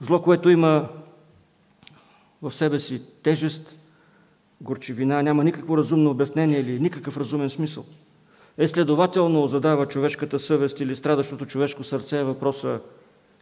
Зло, 0.00 0.22
което 0.22 0.50
има 0.50 0.88
в 2.42 2.52
себе 2.52 2.80
си 2.80 3.02
тежест, 3.22 3.78
горчевина, 4.60 5.22
няма 5.22 5.44
никакво 5.44 5.76
разумно 5.76 6.10
обяснение 6.10 6.60
или 6.60 6.80
никакъв 6.80 7.16
разумен 7.16 7.50
смисъл. 7.50 7.84
Е 8.58 8.68
следователно 8.68 9.46
задава 9.46 9.86
човешката 9.86 10.38
съвест 10.38 10.80
или 10.80 10.96
страдащото 10.96 11.46
човешко 11.46 11.84
сърце 11.84 12.22
въпроса 12.22 12.80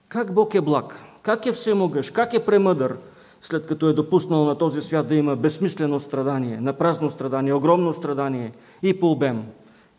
как 0.08 0.34
Бог 0.34 0.54
е 0.54 0.60
благ, 0.60 1.04
как 1.22 1.46
е 1.46 1.52
всемогъщ, 1.52 2.12
как 2.12 2.34
е 2.34 2.44
премъдър, 2.44 2.96
след 3.42 3.66
като 3.66 3.88
е 3.88 3.92
допуснал 3.92 4.44
на 4.44 4.58
този 4.58 4.80
свят 4.80 5.08
да 5.08 5.14
има 5.14 5.36
безсмислено 5.36 6.00
страдание, 6.00 6.60
на 6.60 6.72
празно 6.72 7.10
страдание, 7.10 7.52
огромно 7.52 7.92
страдание 7.92 8.52
и 8.82 9.00
по 9.00 9.10
обем, 9.10 9.44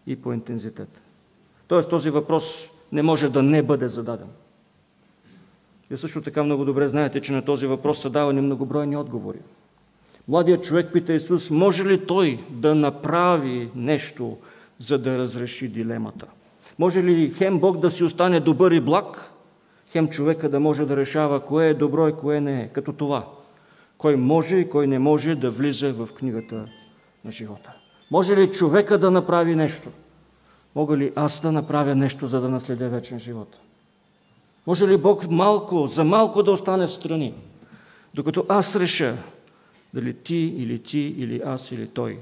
и 0.08 0.16
по 0.16 0.34
интензитет. 0.34 1.02
Тоест 1.68 1.90
този 1.90 2.10
въпрос 2.10 2.70
не 2.92 3.02
може 3.02 3.30
да 3.30 3.44
не 3.44 3.64
бъде 3.64 3.88
зададен. 3.88 4.28
Вие 5.90 5.98
също 5.98 6.22
така 6.22 6.44
много 6.44 6.66
добре 6.66 6.88
знаете, 6.88 7.22
че 7.22 7.34
на 7.34 7.42
този 7.42 7.68
въпрос 7.68 8.02
са 8.02 8.10
давани 8.10 8.42
многобройни 8.42 8.98
отговори. 8.98 9.40
Младият 10.28 10.64
човек 10.64 10.90
пита 10.94 11.14
Исус, 11.14 11.52
може 11.52 11.86
ли 11.86 12.06
той 12.06 12.44
да 12.50 12.76
направи 12.76 13.70
нещо, 13.76 14.38
за 14.80 14.98
да 14.98 15.18
разреши 15.18 15.68
дилемата? 15.68 16.26
Може 16.80 17.04
ли 17.04 17.34
хем 17.38 17.60
Бог 17.60 17.80
да 17.80 17.92
си 17.92 18.04
остане 18.04 18.40
добър 18.40 18.72
и 18.72 18.80
благ, 18.80 19.32
хем 19.96 20.10
човека 20.10 20.50
да 20.50 20.60
може 20.60 20.86
да 20.86 20.98
решава 20.98 21.46
кое 21.46 21.68
е 21.68 21.74
добро 21.74 22.08
и 22.08 22.14
кое 22.14 22.42
не 22.42 22.62
е, 22.62 22.68
като 22.68 22.94
това. 22.94 23.28
Кой 23.98 24.16
може 24.16 24.56
и 24.56 24.70
кой 24.70 24.88
не 24.88 25.00
може 25.00 25.36
да 25.36 25.52
влиза 25.52 25.94
в 25.94 26.10
книгата 26.16 26.68
на 27.26 27.32
живота. 27.32 27.74
Може 28.12 28.36
ли 28.36 28.52
човека 28.52 28.98
да 28.98 29.12
направи 29.12 29.56
нещо? 29.56 29.90
Мога 30.76 30.98
ли 30.98 31.14
аз 31.16 31.42
да 31.42 31.52
направя 31.52 31.96
нещо, 31.96 32.28
за 32.28 32.42
да 32.42 32.50
наследя 32.50 32.90
вечен 32.90 33.20
живот? 33.20 33.60
Може 34.68 34.88
ли 34.88 34.98
Бог 34.98 35.30
малко, 35.30 35.88
за 35.88 36.04
малко 36.04 36.44
да 36.44 36.52
остане 36.52 36.88
в 36.88 36.94
страни, 36.94 37.34
докато 38.14 38.46
аз 38.50 38.76
реша 38.76 39.18
дали 39.94 40.14
ти 40.14 40.38
или 40.38 40.80
ти 40.80 41.00
или 41.00 41.42
аз 41.46 41.72
или 41.72 41.88
той 41.88 42.20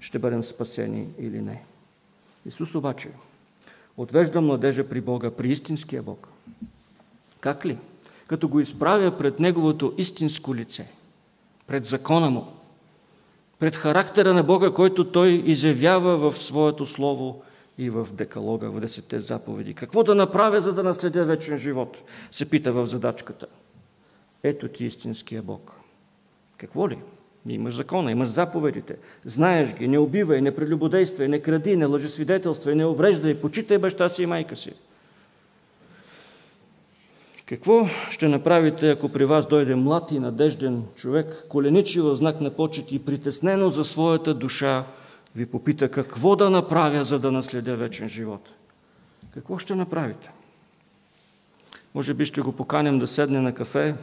ще 0.00 0.18
бъдем 0.18 0.42
спасени 0.42 1.08
или 1.18 1.40
не? 1.40 1.62
Исус 2.46 2.74
обаче 2.74 3.08
отвежда 3.96 4.40
младежа 4.40 4.88
при 4.88 5.00
Бога, 5.00 5.30
при 5.30 5.50
истинския 5.50 6.02
Бог. 6.02 6.28
Как 7.42 7.66
ли? 7.66 7.78
Като 8.26 8.48
го 8.48 8.60
изправя 8.60 9.18
пред 9.18 9.40
неговото 9.40 9.94
истинско 9.98 10.54
лице, 10.54 10.90
пред 11.66 11.84
закона 11.84 12.30
му, 12.30 12.46
пред 13.58 13.76
характера 13.76 14.34
на 14.34 14.42
Бога, 14.42 14.70
който 14.70 15.12
той 15.12 15.42
изявява 15.46 16.30
в 16.30 16.38
своето 16.38 16.86
слово 16.86 17.42
и 17.78 17.90
в 17.90 18.08
декалога, 18.12 18.70
в 18.70 18.80
десетте 18.80 19.20
заповеди. 19.20 19.74
Какво 19.74 20.02
да 20.02 20.14
направя, 20.14 20.60
за 20.60 20.72
да 20.72 20.82
наследя 20.82 21.24
вечен 21.24 21.58
живот? 21.58 21.96
Се 22.30 22.50
пита 22.50 22.72
в 22.72 22.86
задачката. 22.86 23.46
Ето 24.42 24.68
ти 24.68 24.84
истинския 24.84 25.42
Бог. 25.42 25.72
Какво 26.56 26.88
ли? 26.88 26.98
Имаш 27.48 27.74
закона, 27.74 28.10
имаш 28.10 28.28
заповедите. 28.28 28.96
Знаеш 29.24 29.74
ги, 29.74 29.88
не 29.88 29.98
убивай, 29.98 30.40
не 30.40 30.54
прелюбодействай, 30.54 31.28
не 31.28 31.40
кради, 31.40 31.76
не 31.76 31.86
лъжесвидетелствай, 31.86 32.74
не 32.74 32.86
увреждай, 32.86 33.40
почитай 33.40 33.78
баща 33.78 34.08
си 34.08 34.22
и 34.22 34.26
майка 34.26 34.56
си. 34.56 34.72
Какво 37.46 37.86
ще 38.10 38.28
направите, 38.28 38.90
ако 38.90 39.08
при 39.08 39.24
вас 39.24 39.46
дойде 39.46 39.74
млад 39.74 40.12
и 40.12 40.18
надежден 40.18 40.84
човек, 40.96 41.46
коленичи 41.48 42.00
в 42.00 42.16
знак 42.16 42.40
на 42.40 42.50
почет 42.50 42.92
и 42.92 42.98
притеснено 42.98 43.70
за 43.70 43.84
своята 43.84 44.34
душа, 44.34 44.84
ви 45.36 45.46
попита 45.46 45.90
какво 45.90 46.36
да 46.36 46.50
направя, 46.50 47.04
за 47.04 47.18
да 47.18 47.32
наследя 47.32 47.76
вечен 47.76 48.08
живот? 48.08 48.48
Какво 49.34 49.58
ще 49.58 49.74
направите? 49.74 50.30
Може 51.94 52.14
би 52.14 52.26
ще 52.26 52.40
го 52.40 52.52
поканем 52.52 52.98
да 52.98 53.06
седне 53.06 53.40
на 53.40 53.54
кафе, 53.54 53.94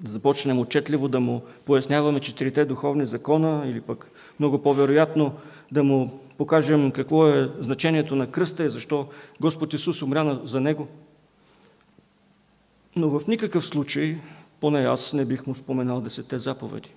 да 0.00 0.10
започнем 0.10 0.60
отчетливо 0.60 1.08
да 1.08 1.20
му 1.20 1.42
поясняваме 1.64 2.20
четирите 2.20 2.64
духовни 2.64 3.06
закона 3.06 3.62
или 3.66 3.80
пък 3.80 4.10
много 4.40 4.62
по-вероятно 4.62 5.32
да 5.72 5.84
му 5.84 6.20
покажем 6.38 6.90
какво 6.90 7.28
е 7.28 7.50
значението 7.58 8.16
на 8.16 8.30
кръста 8.30 8.64
и 8.64 8.70
защо 8.70 9.06
Господ 9.40 9.74
Исус 9.74 10.02
умря 10.02 10.40
за 10.44 10.60
него– 10.60 10.88
но 12.96 13.18
в 13.18 13.26
никакъв 13.26 13.66
случай, 13.66 14.18
поне 14.60 14.80
аз 14.80 15.12
не 15.12 15.24
бих 15.24 15.46
му 15.46 15.54
споменал 15.54 16.00
десетте 16.00 16.38
заповеди. 16.38 16.94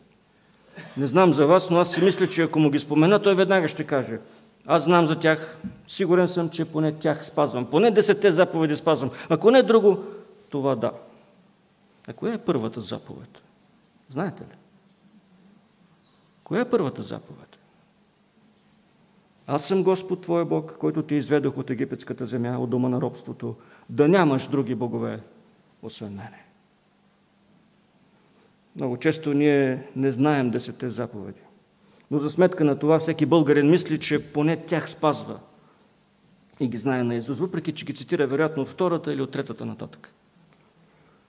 Не 0.97 1.07
знам 1.07 1.33
за 1.33 1.45
вас, 1.45 1.69
но 1.69 1.79
аз 1.79 1.93
си 1.93 2.01
мисля, 2.01 2.27
че 2.27 2.43
ако 2.43 2.59
му 2.59 2.69
ги 2.69 2.79
спомена, 2.79 3.21
той 3.21 3.35
веднага 3.35 3.67
ще 3.67 3.83
каже. 3.83 4.19
Аз 4.65 4.83
знам 4.83 5.05
за 5.05 5.19
тях, 5.19 5.57
сигурен 5.87 6.27
съм, 6.27 6.49
че 6.49 6.65
поне 6.65 6.91
тях 6.91 7.25
спазвам. 7.25 7.65
Поне 7.65 7.91
десетте 7.91 8.31
заповеди 8.31 8.75
спазвам. 8.75 9.11
Ако 9.29 9.51
не 9.51 9.63
друго, 9.63 10.03
това 10.49 10.75
да. 10.75 10.91
А 12.07 12.13
коя 12.13 12.33
е 12.33 12.37
първата 12.37 12.81
заповед? 12.81 13.29
Знаете 14.09 14.43
ли? 14.43 14.57
Коя 16.43 16.61
е 16.61 16.69
първата 16.69 17.03
заповед? 17.03 17.61
Аз 19.47 19.65
съм 19.65 19.83
Господ 19.83 20.21
Твоя 20.21 20.45
Бог, 20.45 20.75
който 20.79 21.03
ти 21.03 21.15
изведох 21.15 21.57
от 21.57 21.69
египетската 21.69 22.25
земя, 22.25 22.59
от 22.59 22.69
дома 22.69 22.89
на 22.89 23.01
робството, 23.01 23.55
да 23.89 24.07
нямаш 24.07 24.47
други 24.47 24.75
богове 24.75 25.19
освен 25.87 26.13
мене. 26.13 26.43
Много 28.75 28.97
често 28.97 29.33
ние 29.33 29.87
не 29.95 30.11
знаем 30.11 30.49
десете 30.49 30.89
заповеди. 30.89 31.41
Но 32.11 32.19
за 32.19 32.29
сметка 32.29 32.63
на 32.63 32.79
това 32.79 32.99
всеки 32.99 33.25
българин 33.25 33.69
мисли, 33.69 33.99
че 33.99 34.31
поне 34.33 34.57
тях 34.65 34.89
спазва 34.89 35.39
и 36.59 36.67
ги 36.67 36.77
знае 36.77 37.03
на 37.03 37.15
Исус, 37.15 37.39
въпреки 37.39 37.71
че 37.71 37.85
ги 37.85 37.95
цитира 37.95 38.27
вероятно 38.27 38.63
от 38.63 38.69
втората 38.69 39.13
или 39.13 39.21
от 39.21 39.31
третата 39.31 39.65
нататък. 39.65 40.13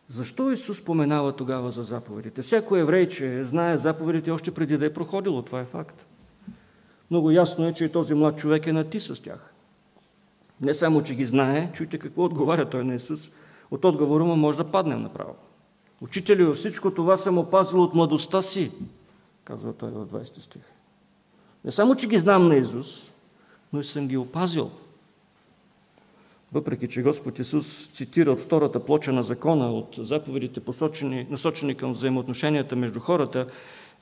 Защо 0.09 0.53
Исус 0.53 0.79
споменава 0.79 1.37
тогава 1.37 1.71
за 1.71 1.83
заповедите? 1.83 2.43
Всяко 2.43 2.77
еврейче 2.77 3.45
знае 3.45 3.79
заповедите 3.79 4.31
още 4.31 4.55
преди 4.55 4.79
да 4.79 4.87
е 4.87 4.93
проходило, 4.93 5.43
това 5.43 5.61
е 5.61 5.65
факт. 5.65 6.07
Много 7.11 7.31
ясно 7.31 7.67
е, 7.67 7.73
че 7.73 7.85
и 7.85 7.93
този 7.93 8.15
млад 8.15 8.39
човек 8.39 8.67
е 8.67 8.73
нати 8.73 9.01
с 9.01 9.23
тях. 9.23 9.55
Не 10.61 10.75
само, 10.75 11.03
че 11.03 11.15
ги 11.15 11.27
знае, 11.27 11.71
чуйте 11.73 11.99
какво 11.99 12.25
отговаря 12.25 12.71
той 12.71 12.85
на 12.85 12.95
Исус, 12.95 13.31
от 13.71 13.85
отговора 13.85 14.25
му 14.25 14.37
може 14.37 14.59
да 14.59 14.65
паднем 14.65 15.03
направо. 15.03 15.35
Учители, 16.01 16.53
всичко 16.55 16.95
това 16.95 17.17
съм 17.17 17.39
опазил 17.39 17.83
от 17.83 17.95
младостта 17.95 18.43
си, 18.43 18.71
казва 19.45 19.73
той 19.73 19.91
в 19.91 20.07
20 20.07 20.41
стих. 20.41 20.63
Не 21.65 21.71
само, 21.71 21.95
че 21.95 22.09
ги 22.09 22.19
знам 22.19 22.49
на 22.49 22.57
Исус, 22.57 23.13
но 23.73 23.81
и 23.81 23.85
съм 23.85 24.09
ги 24.09 24.17
опазил. 24.17 24.71
Въпреки, 26.53 26.89
че 26.89 27.03
Господ 27.03 27.39
Исус 27.39 27.89
цитира 27.89 28.33
от 28.33 28.41
втората 28.41 28.85
плоча 28.85 29.13
на 29.13 29.23
закона, 29.23 29.73
от 29.73 29.95
заповедите 29.99 30.61
посочени, 30.61 31.27
насочени 31.31 31.75
към 31.75 31.93
взаимоотношенията 31.93 32.77
между 32.77 33.01
хората, 33.01 33.47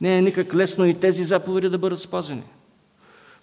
не 0.01 0.19
е 0.19 0.23
никак 0.23 0.55
лесно 0.55 0.87
и 0.87 1.01
тези 1.01 1.25
заповеди 1.25 1.69
да 1.69 1.79
бъдат 1.79 2.01
спазени. 2.01 2.43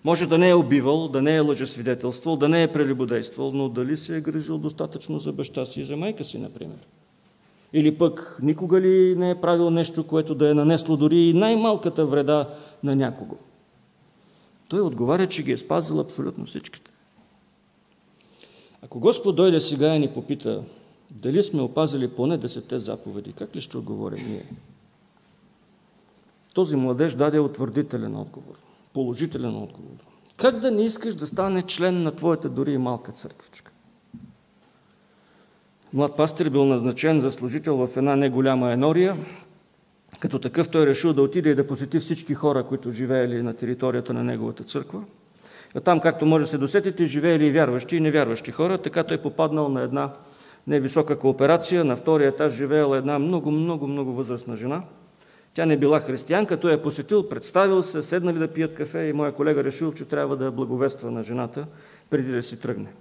Може 0.04 0.28
да 0.28 0.38
не 0.38 0.49
е 0.49 0.56
убивал, 0.56 1.08
да 1.08 1.22
не 1.22 1.36
е 1.36 1.39
лъжесвидетелствал, 1.39 2.36
да 2.36 2.49
не 2.49 2.64
е 2.64 2.74
прелюбодействал, 2.74 3.51
но 3.51 3.70
дали 3.70 3.97
се 3.97 4.18
е 4.18 4.22
грижил 4.22 4.58
достатъчно 4.58 5.20
за 5.20 5.32
баща 5.32 5.66
си 5.66 5.82
и 5.82 5.86
за 5.86 5.97
майка 5.97 6.24
си, 6.24 6.38
например? 6.38 6.88
Или 7.74 7.97
пък 7.97 8.39
никога 8.41 8.82
ли 8.82 9.16
не 9.18 9.30
е 9.30 9.41
правил 9.41 9.70
нещо, 9.70 10.08
което 10.08 10.36
да 10.36 10.49
е 10.49 10.54
нанесло 10.54 10.97
дори 10.97 11.18
и 11.18 11.34
най-малката 11.34 12.06
вреда 12.06 12.49
на 12.84 12.95
някого? 12.95 13.36
Той 14.68 14.82
отговаря, 14.82 15.28
че 15.28 15.43
ги 15.43 15.51
е 15.51 15.58
спазил 15.58 15.99
абсолютно 15.99 16.45
всичките. 16.45 16.91
Ако 18.82 18.99
Господ 18.99 19.36
дойде 19.36 19.60
сега 19.60 19.95
и 19.95 19.99
ни 19.99 20.08
попита 20.08 20.64
дали 21.12 21.43
сме 21.43 21.62
опазили 21.62 22.08
поне 22.08 22.38
десетте 22.38 22.80
заповеди, 22.80 23.34
как 23.34 23.56
ли 23.56 23.62
ще 23.62 23.78
отговорим 23.78 24.26
ние? 24.28 24.45
Този 26.54 26.76
младеж 26.76 27.14
даде 27.14 27.39
утвърдителен 27.39 28.16
отговор, 28.16 28.56
положителен 28.94 29.56
отговор. 29.56 29.98
Как 30.38 30.60
да 30.60 30.72
не 30.72 30.84
искаш 30.84 31.16
да 31.16 31.28
стане 31.28 31.62
член 31.62 32.04
на 32.04 32.12
твоята 32.12 32.50
дори 32.50 32.74
и 32.74 32.78
малка 32.78 33.12
църквичка? 33.12 33.72
Млад 35.94 36.18
пастир 36.18 36.50
бил 36.50 36.66
назначен 36.66 37.22
за 37.22 37.32
служител 37.32 37.88
в 37.88 37.98
една 37.98 38.16
неголяма 38.16 38.72
енория. 38.72 39.18
Като 40.20 40.39
такъв 40.39 40.70
той 40.70 40.86
решил 40.86 41.14
да 41.14 41.22
отиде 41.22 41.50
и 41.50 41.56
да 41.56 41.68
посети 41.68 42.00
всички 42.00 42.34
хора, 42.34 42.64
които 42.64 42.91
живеели 42.91 43.41
на 43.41 43.54
територията 43.54 44.14
на 44.14 44.24
неговата 44.24 44.64
църква. 44.64 45.04
А 45.76 45.82
там, 45.82 46.00
както 46.00 46.26
може 46.26 46.44
да 46.44 46.48
се 46.48 46.58
досетите, 46.58 47.06
живеели 47.06 47.46
и 47.46 47.52
вярващи 47.52 47.96
и 47.96 48.00
невярващи 48.00 48.52
хора. 48.52 48.78
Така 48.78 49.04
той 49.04 49.18
попаднал 49.18 49.70
на 49.70 49.82
една 49.82 50.14
невисока 50.68 51.20
кооперация. 51.20 51.86
На 51.86 51.96
втория 51.96 52.28
етаж 52.28 52.54
живеела 52.54 52.98
една 52.98 53.20
много, 53.20 53.52
много, 53.52 53.88
много 53.88 54.14
възрастна 54.14 54.56
жена. 54.56 54.84
Тя 55.54 55.66
не 55.66 55.78
била 55.78 55.99
християнка, 55.99 56.60
той 56.60 56.72
я 56.72 56.82
посетил, 56.82 57.30
представил 57.30 57.84
се, 57.84 58.04
седнали 58.04 58.39
да 58.39 58.47
пият 58.47 58.76
кафе 58.76 58.99
и 58.99 59.14
моя 59.14 59.32
колега 59.32 59.64
решил, 59.64 59.93
че 59.93 60.06
трябва 60.06 60.38
да 60.38 60.51
благовества 60.51 61.12
на 61.12 61.24
жената 61.24 61.66
преди 62.10 62.32
да 62.32 62.43
си 62.43 62.60
тръгне. 62.60 62.93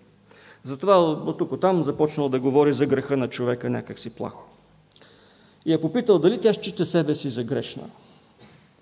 Затова 0.64 0.98
от 0.98 1.38
тук 1.38 1.60
там 1.60 1.84
започнал 1.84 2.28
да 2.28 2.40
говори 2.40 2.72
за 2.72 2.86
греха 2.86 3.16
на 3.16 3.28
човека 3.28 3.70
някак 3.70 3.98
си 3.98 4.10
плахо. 4.10 4.44
И 5.66 5.72
я 5.72 5.80
попитал 5.80 6.18
дали 6.18 6.40
тя 6.40 6.54
счита 6.54 6.86
себе 6.86 7.14
си 7.14 7.30
за 7.30 7.44
грешна. 7.44 7.82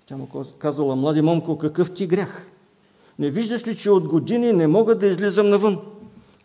Тя 0.05 0.17
му 0.17 0.27
казала, 0.59 0.95
млади 0.95 1.21
момко, 1.21 1.57
какъв 1.57 1.93
ти 1.93 2.07
грях? 2.07 2.47
Не 3.19 3.29
виждаш 3.29 3.67
ли, 3.67 3.75
че 3.75 3.91
от 3.91 4.07
години 4.07 4.53
не 4.53 4.67
мога 4.67 4.95
да 4.95 5.07
излизам 5.07 5.49
навън? 5.49 5.79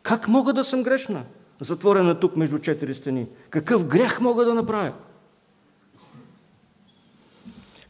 Как 0.03 0.29
мога 0.29 0.53
да 0.53 0.65
съм 0.65 0.83
грешна? 0.83 1.23
Затворена 1.61 2.21
тук 2.21 2.37
между 2.37 2.59
четири 2.59 2.95
стени. 2.95 3.27
Какъв 3.51 3.85
грях 3.85 4.21
мога 4.21 4.45
да 4.45 4.55
направя? 4.55 4.93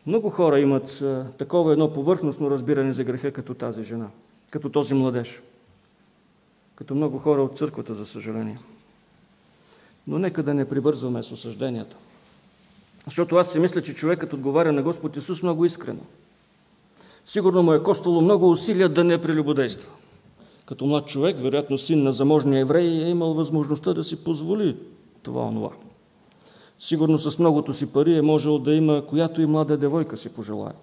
Много 0.07 0.31
хора 0.31 0.61
имат 0.61 1.05
такова 1.39 1.73
едно 1.73 1.93
повърхностно 1.93 2.51
разбиране 2.51 2.93
за 2.93 3.05
греха, 3.05 3.33
като 3.33 3.55
тази 3.55 3.83
жена, 3.83 4.09
като 4.51 4.69
този 4.69 4.95
младеж 4.95 5.43
като 6.77 6.95
много 6.95 7.19
хора 7.19 7.43
от 7.43 7.59
църквата, 7.59 7.95
за 7.95 8.07
съжаление. 8.07 8.59
Но 10.07 10.19
нека 10.19 10.43
да 10.43 10.55
не 10.55 10.69
прибързваме 10.69 11.23
с 11.23 11.33
осъжденията. 11.33 11.97
Защото 13.05 13.37
аз 13.37 13.53
си 13.53 13.59
мисля, 13.59 13.83
че 13.83 13.95
човекът 13.95 14.33
отговаря 14.33 14.73
на 14.73 14.83
Господ 14.83 15.17
Исус 15.17 15.43
много 15.43 15.65
искрено. 15.65 16.01
Сигурно 17.27 17.63
му 17.63 17.73
е 17.73 17.83
коствало 17.83 18.21
много 18.21 18.51
усилия 18.51 18.89
да 18.89 19.05
не 19.05 19.23
прелюбодейства. 19.23 19.91
Като 20.67 20.87
млад 20.87 21.07
човек, 21.07 21.37
вероятно 21.39 21.79
син 21.79 22.03
на 22.03 22.13
заможния 22.13 22.61
еврей, 22.61 22.87
е 22.87 23.09
имал 23.09 23.35
възможността 23.35 23.95
да 23.95 24.05
си 24.05 24.25
позволи 24.25 24.77
това 25.23 25.43
онова. 25.43 25.71
Сигурно 26.79 27.19
с 27.19 27.39
многото 27.39 27.75
си 27.75 27.93
пари 27.93 28.17
е 28.17 28.23
можел 28.23 28.59
да 28.59 28.75
има 28.75 29.07
която 29.07 29.43
и 29.43 29.47
млада 29.47 29.77
девойка 29.77 30.17
си 30.17 30.29
пожелая. 30.29 30.75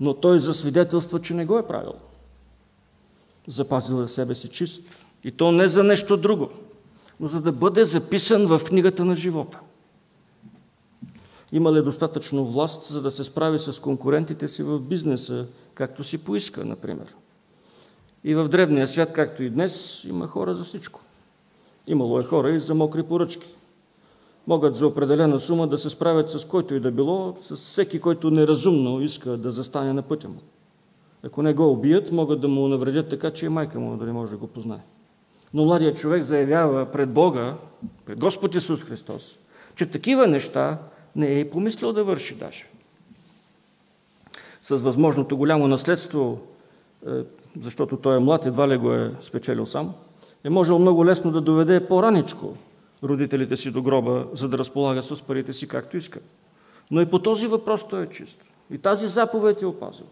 Но 0.00 0.14
той 0.14 0.40
засвидетелства, 0.40 1.20
че 1.20 1.34
не 1.34 1.46
го 1.46 1.58
е 1.58 1.66
правил 1.66 1.94
запазил 3.46 3.96
за 3.96 4.08
себе 4.08 4.34
си 4.34 4.48
чист. 4.48 4.82
И 5.24 5.32
то 5.32 5.52
не 5.52 5.68
за 5.68 5.82
нещо 5.82 6.16
друго, 6.16 6.50
но 7.20 7.28
за 7.28 7.40
да 7.40 7.52
бъде 7.52 7.84
записан 7.84 8.46
в 8.46 8.60
книгата 8.64 9.04
на 9.04 9.16
живота. 9.16 9.58
Има 11.52 11.72
ли 11.72 11.82
достатъчно 11.82 12.46
власт, 12.46 12.84
за 12.84 13.02
да 13.02 13.10
се 13.10 13.24
справи 13.24 13.58
с 13.58 13.80
конкурентите 13.80 14.48
си 14.48 14.62
в 14.62 14.78
бизнеса, 14.78 15.46
както 15.74 16.04
си 16.04 16.18
поиска, 16.18 16.64
например? 16.64 17.14
И 18.24 18.34
в 18.34 18.48
древния 18.48 18.88
свят, 18.88 19.12
както 19.12 19.42
и 19.42 19.50
днес, 19.50 20.04
има 20.04 20.26
хора 20.26 20.54
за 20.54 20.64
всичко. 20.64 21.00
Имало 21.86 22.20
е 22.20 22.24
хора 22.24 22.50
и 22.50 22.60
за 22.60 22.74
мокри 22.74 23.02
поръчки. 23.02 23.54
Могат 24.46 24.76
за 24.76 24.86
определена 24.86 25.40
сума 25.40 25.66
да 25.66 25.78
се 25.78 25.90
справят 25.90 26.30
с 26.30 26.44
който 26.44 26.74
и 26.74 26.80
да 26.80 26.90
било, 26.90 27.34
с 27.38 27.56
всеки, 27.56 28.00
който 28.00 28.30
неразумно 28.30 29.00
иска 29.00 29.36
да 29.36 29.52
застане 29.52 29.92
на 29.92 30.02
пътя 30.02 30.28
му. 30.28 30.40
Ако 31.22 31.42
не 31.42 31.54
го 31.54 31.70
убият, 31.70 32.12
могат 32.12 32.40
да 32.40 32.48
му 32.48 32.68
навредят 32.68 33.08
така, 33.08 33.30
че 33.30 33.46
и 33.46 33.48
майка 33.48 33.80
му 33.80 33.96
да 33.96 34.04
не 34.04 34.12
може 34.12 34.30
да 34.30 34.36
го 34.36 34.46
познае. 34.46 34.84
Но 35.54 35.64
младият 35.64 35.96
човек 35.96 36.22
заявява 36.22 36.86
пред 36.86 37.10
Бога, 37.10 37.54
пред 38.06 38.18
Господ 38.18 38.54
Исус 38.54 38.84
Христос, 38.84 39.38
че 39.74 39.90
такива 39.90 40.26
неща 40.26 40.78
не 41.16 41.26
е 41.26 41.40
и 41.40 41.50
помислил 41.50 41.92
да 41.92 42.04
върши 42.04 42.34
даже. 42.34 42.66
С 44.62 44.76
възможното 44.76 45.36
голямо 45.36 45.68
наследство, 45.68 46.38
е, 47.06 47.10
защото 47.60 47.96
той 47.96 48.16
е 48.16 48.20
млад, 48.20 48.46
едва 48.46 48.68
ли 48.68 48.76
го 48.76 48.92
е 48.92 49.14
спечелил 49.22 49.66
сам, 49.66 49.94
е 50.44 50.50
можел 50.50 50.78
много 50.78 51.06
лесно 51.06 51.32
да 51.32 51.40
доведе 51.40 51.88
по-раничко 51.88 52.54
родителите 53.02 53.56
си 53.56 53.70
до 53.70 53.82
гроба, 53.82 54.26
за 54.34 54.48
да 54.48 54.58
разполага 54.58 55.02
с 55.02 55.22
парите 55.22 55.52
си 55.52 55.68
както 55.68 55.96
иска. 55.96 56.20
Но 56.90 57.00
и 57.00 57.06
по 57.06 57.18
този 57.18 57.46
въпрос 57.46 57.88
той 57.88 58.02
е 58.02 58.08
чист. 58.08 58.40
И 58.70 58.78
тази 58.78 59.08
заповед 59.08 59.62
е 59.62 59.66
опазил. 59.66 60.06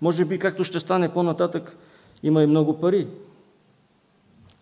Може 0.00 0.24
би, 0.24 0.38
както 0.38 0.64
ще 0.64 0.80
стане 0.80 1.12
по-нататък, 1.12 1.76
има 2.22 2.42
и 2.42 2.46
много 2.46 2.80
пари, 2.80 3.08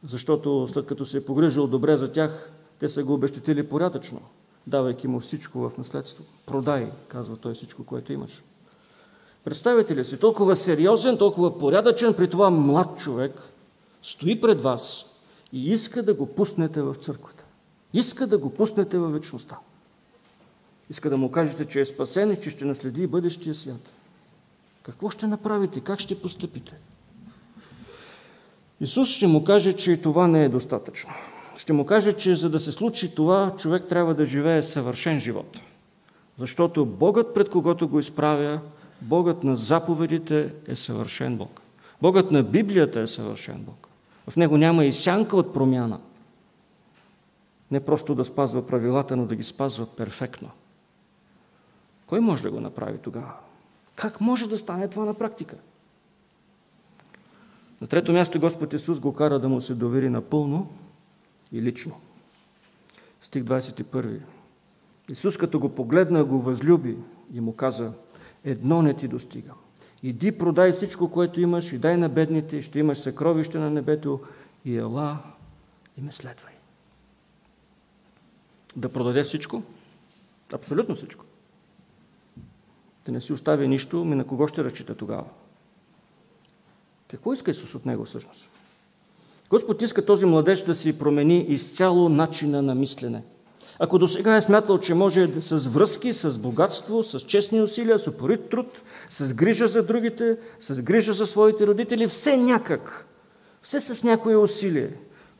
защото 0.04 0.68
след 0.68 0.86
като 0.86 1.06
се 1.06 1.16
е 1.18 1.24
погрижил 1.24 1.66
добре 1.66 1.96
за 1.96 2.12
тях, 2.12 2.52
те 2.78 2.88
са 2.88 3.04
го 3.04 3.14
обещетили 3.14 3.68
порядъчно, 3.68 4.20
давайки 4.66 5.08
му 5.08 5.20
всичко 5.20 5.68
в 5.68 5.78
наследство. 5.78 6.24
Продай, 6.46 6.90
казва 7.08 7.36
той 7.36 7.54
всичко, 7.54 7.84
което 7.84 8.12
имаш. 8.12 8.42
Представете 9.44 9.96
ли 9.96 10.04
си, 10.04 10.20
толкова 10.20 10.56
сериозен, 10.56 11.18
толкова 11.18 11.58
порядъчен, 11.58 12.14
при 12.14 12.30
това 12.30 12.50
млад 12.50 12.98
човек, 12.98 13.52
стои 14.02 14.40
пред 14.40 14.60
вас 14.60 15.06
и 15.52 15.70
иска 15.72 16.02
да 16.02 16.14
го 16.14 16.26
пуснете 16.26 16.82
в 16.82 16.94
църквата. 16.94 17.35
Иска 17.96 18.26
да 18.26 18.38
го 18.38 18.50
пуснете 18.50 18.98
във 18.98 19.12
вечността. 19.12 19.56
Иска 20.90 21.10
да 21.10 21.16
му 21.16 21.30
кажете, 21.30 21.64
че 21.64 21.80
е 21.80 21.84
спасен 21.84 22.32
и 22.32 22.36
че 22.36 22.50
ще 22.50 22.64
наследи 22.64 23.06
бъдещия 23.06 23.54
свят. 23.54 23.92
Какво 24.82 25.10
ще 25.10 25.26
направите? 25.26 25.80
Как 25.80 26.00
ще 26.00 26.20
постъпите? 26.20 26.74
Исус 28.80 29.08
ще 29.08 29.26
му 29.26 29.44
каже, 29.44 29.72
че 29.72 29.92
и 29.92 30.02
това 30.02 30.28
не 30.28 30.44
е 30.44 30.48
достатъчно. 30.48 31.10
Ще 31.56 31.72
му 31.72 31.86
каже, 31.86 32.12
че 32.12 32.36
за 32.36 32.50
да 32.50 32.60
се 32.60 32.72
случи 32.72 33.14
това, 33.14 33.54
човек 33.56 33.88
трябва 33.88 34.14
да 34.14 34.26
живее 34.26 34.62
съвършен 34.62 35.20
живот. 35.20 35.56
Защото 36.38 36.86
Богът, 36.86 37.34
пред 37.34 37.48
когото 37.48 37.88
го 37.88 37.98
изправя, 37.98 38.60
Богът 39.00 39.44
на 39.44 39.56
заповедите 39.56 40.52
е 40.66 40.76
съвършен 40.76 41.36
Бог. 41.36 41.60
Богът 42.02 42.30
на 42.30 42.42
Библията 42.42 43.00
е 43.00 43.06
съвършен 43.06 43.58
Бог. 43.58 43.88
В 44.28 44.36
него 44.36 44.56
няма 44.56 44.84
и 44.84 44.92
сянка 44.92 45.36
от 45.36 45.54
промяна. 45.54 45.98
Не 47.70 47.80
просто 47.80 48.14
да 48.14 48.24
спазва 48.24 48.66
правилата, 48.66 49.16
но 49.16 49.26
да 49.26 49.36
ги 49.36 49.44
спазва 49.44 49.86
перфектно. 49.86 50.50
Кой 52.06 52.20
може 52.20 52.42
да 52.42 52.50
го 52.50 52.60
направи 52.60 52.98
тогава? 52.98 53.32
Как 53.94 54.20
може 54.20 54.48
да 54.48 54.58
стане 54.58 54.88
това 54.88 55.04
на 55.04 55.14
практика? 55.14 55.56
На 57.80 57.86
трето 57.86 58.12
място 58.12 58.40
Господ 58.40 58.72
Исус 58.72 59.00
го 59.00 59.12
кара 59.12 59.38
да 59.38 59.48
му 59.48 59.60
се 59.60 59.74
довери 59.74 60.08
напълно 60.08 60.68
и 61.52 61.62
лично. 61.62 62.00
Стих 63.20 63.42
21. 63.42 64.20
Исус 65.10 65.36
като 65.36 65.58
го 65.58 65.68
погледна, 65.68 66.24
го 66.24 66.38
възлюби 66.38 66.96
и 67.34 67.40
му 67.40 67.52
каза, 67.52 67.92
едно 68.44 68.82
не 68.82 68.94
ти 68.94 69.08
достига. 69.08 69.52
Иди, 70.02 70.38
продай 70.38 70.72
всичко, 70.72 71.10
което 71.10 71.40
имаш 71.40 71.72
и 71.72 71.78
дай 71.78 71.96
на 71.96 72.08
бедните, 72.08 72.60
ще 72.60 72.78
имаш 72.78 72.98
съкровище 72.98 73.58
на 73.58 73.70
небето 73.70 74.20
и 74.64 74.76
ела 74.76 75.18
и 75.98 76.00
ме 76.00 76.12
следвай. 76.12 76.55
Да 78.76 78.88
продаде 78.88 79.22
всичко? 79.22 79.62
Абсолютно 80.52 80.94
всичко. 80.94 81.24
Да 83.06 83.12
не 83.12 83.20
си 83.20 83.32
остави 83.32 83.68
нищо, 83.68 84.04
ми 84.04 84.14
на 84.16 84.24
кого 84.24 84.48
ще 84.48 84.64
разчита 84.64 84.94
тогава? 84.94 85.24
Какво 87.08 87.32
иска 87.32 87.50
Исус 87.50 87.74
от 87.74 87.86
него 87.86 88.04
всъщност? 88.04 88.50
Господ 89.50 89.82
иска 89.82 90.04
този 90.04 90.26
младеж 90.26 90.62
да 90.62 90.74
си 90.74 90.98
промени 90.98 91.46
изцяло 91.48 92.08
начина 92.08 92.62
на 92.62 92.74
мислене. 92.74 93.22
Ако 93.78 93.98
до 93.98 94.08
сега 94.08 94.36
е 94.36 94.42
смятал, 94.42 94.78
че 94.78 94.94
може 94.94 95.40
с 95.40 95.66
връзки, 95.68 96.12
с 96.12 96.38
богатство, 96.38 97.02
с 97.02 97.20
честни 97.20 97.62
усилия, 97.62 97.98
с 97.98 98.08
упорит 98.08 98.50
труд, 98.50 98.82
с 99.10 99.34
грижа 99.34 99.68
за 99.68 99.82
другите, 99.82 100.38
с 100.60 100.82
грижа 100.82 101.12
за 101.12 101.26
своите 101.26 101.66
родители, 101.66 102.06
все 102.06 102.36
някак, 102.36 103.06
все 103.62 103.80
с 103.80 104.04
някое 104.04 104.36
усилие 104.36 104.90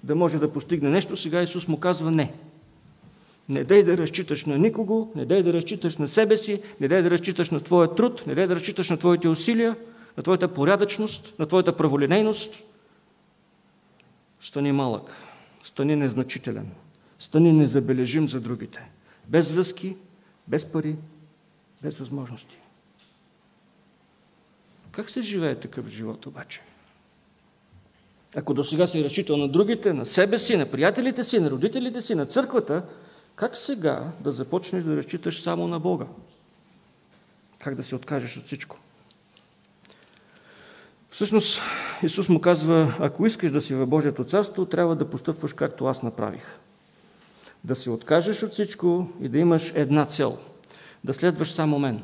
да 0.05 0.15
може 0.15 0.39
да 0.39 0.53
постигне 0.53 0.91
нещо, 0.91 1.17
сега 1.17 1.43
Исус 1.43 1.69
му 1.69 1.81
казва 1.81 2.11
не. 2.11 2.35
Не 3.49 3.65
дай 3.65 3.83
да 3.83 3.97
разчиташ 3.97 4.45
на 4.45 4.59
никого, 4.59 5.13
не 5.17 5.25
дай 5.25 5.43
да 5.43 5.53
разчиташ 5.53 5.97
на 5.97 6.09
себе 6.09 6.37
си, 6.37 6.63
не 6.81 6.89
дай 6.89 7.03
да 7.03 7.11
разчиташ 7.11 7.51
на 7.51 7.61
твоя 7.61 7.95
труд, 7.95 8.25
не 8.27 8.35
дай 8.35 8.47
да 8.47 8.55
разчиташ 8.55 8.91
на 8.91 8.97
твоите 8.97 9.29
усилия, 9.29 9.77
на 10.17 10.23
твоята 10.23 10.55
порядъчност, 10.55 11.35
на 11.39 11.47
твоята 11.47 11.77
праволинейност. 11.77 12.65
Стани 14.41 14.73
малък, 14.73 15.23
стани 15.63 15.97
незначителен, 15.97 16.71
стани 17.19 17.53
незабележим 17.53 18.29
за 18.29 18.41
другите. 18.41 18.91
Без 19.29 19.51
връзки, 19.51 19.97
без 20.49 20.73
пари, 20.73 20.97
без 21.83 21.99
възможности. 21.99 22.59
Как 24.91 25.11
се 25.11 25.21
живее 25.21 25.55
такъв 25.55 25.89
живот 25.89 26.27
обаче? 26.27 26.61
Ако 28.37 28.55
до 28.55 28.65
сега 28.65 28.87
си 28.87 29.05
разчитал 29.05 29.37
на 29.37 29.49
другите, 29.49 29.93
на 29.93 30.07
себе 30.07 30.39
си, 30.39 30.57
на 30.57 30.67
приятелите 30.67 31.25
си, 31.25 31.41
на 31.41 31.51
родителите 31.51 32.01
си, 32.01 32.15
на 32.15 32.27
църквата, 32.27 32.83
как 33.37 33.57
сега 33.57 34.13
да 34.21 34.33
започнеш 34.33 34.85
да 34.85 34.97
разчиташ 34.97 35.43
само 35.43 35.69
на 35.69 35.81
Бога? 35.81 36.07
Как 37.59 37.75
да 37.75 37.83
се 37.83 37.97
откажеш 37.97 38.37
от 38.37 38.45
всичко? 38.45 38.79
Всъщност, 41.11 41.61
Исус 42.03 42.29
му 42.29 42.41
казва, 42.41 42.97
ако 43.01 43.27
искаш 43.27 43.53
да 43.53 43.61
си 43.61 43.75
в 43.75 43.87
Божието 43.87 44.25
царство, 44.25 44.67
трябва 44.67 44.97
да 44.97 45.11
постъпваш 45.11 45.53
както 45.53 45.87
аз 45.87 46.03
направих. 46.03 46.59
Да 47.65 47.75
се 47.75 47.91
откажеш 47.91 48.43
от 48.43 48.53
всичко 48.53 49.09
и 49.21 49.29
да 49.29 49.39
имаш 49.39 49.73
една 49.77 50.05
цел– 50.05 50.39
да 51.07 51.15
следваш 51.15 51.53
само 51.53 51.79
мен. 51.79 52.03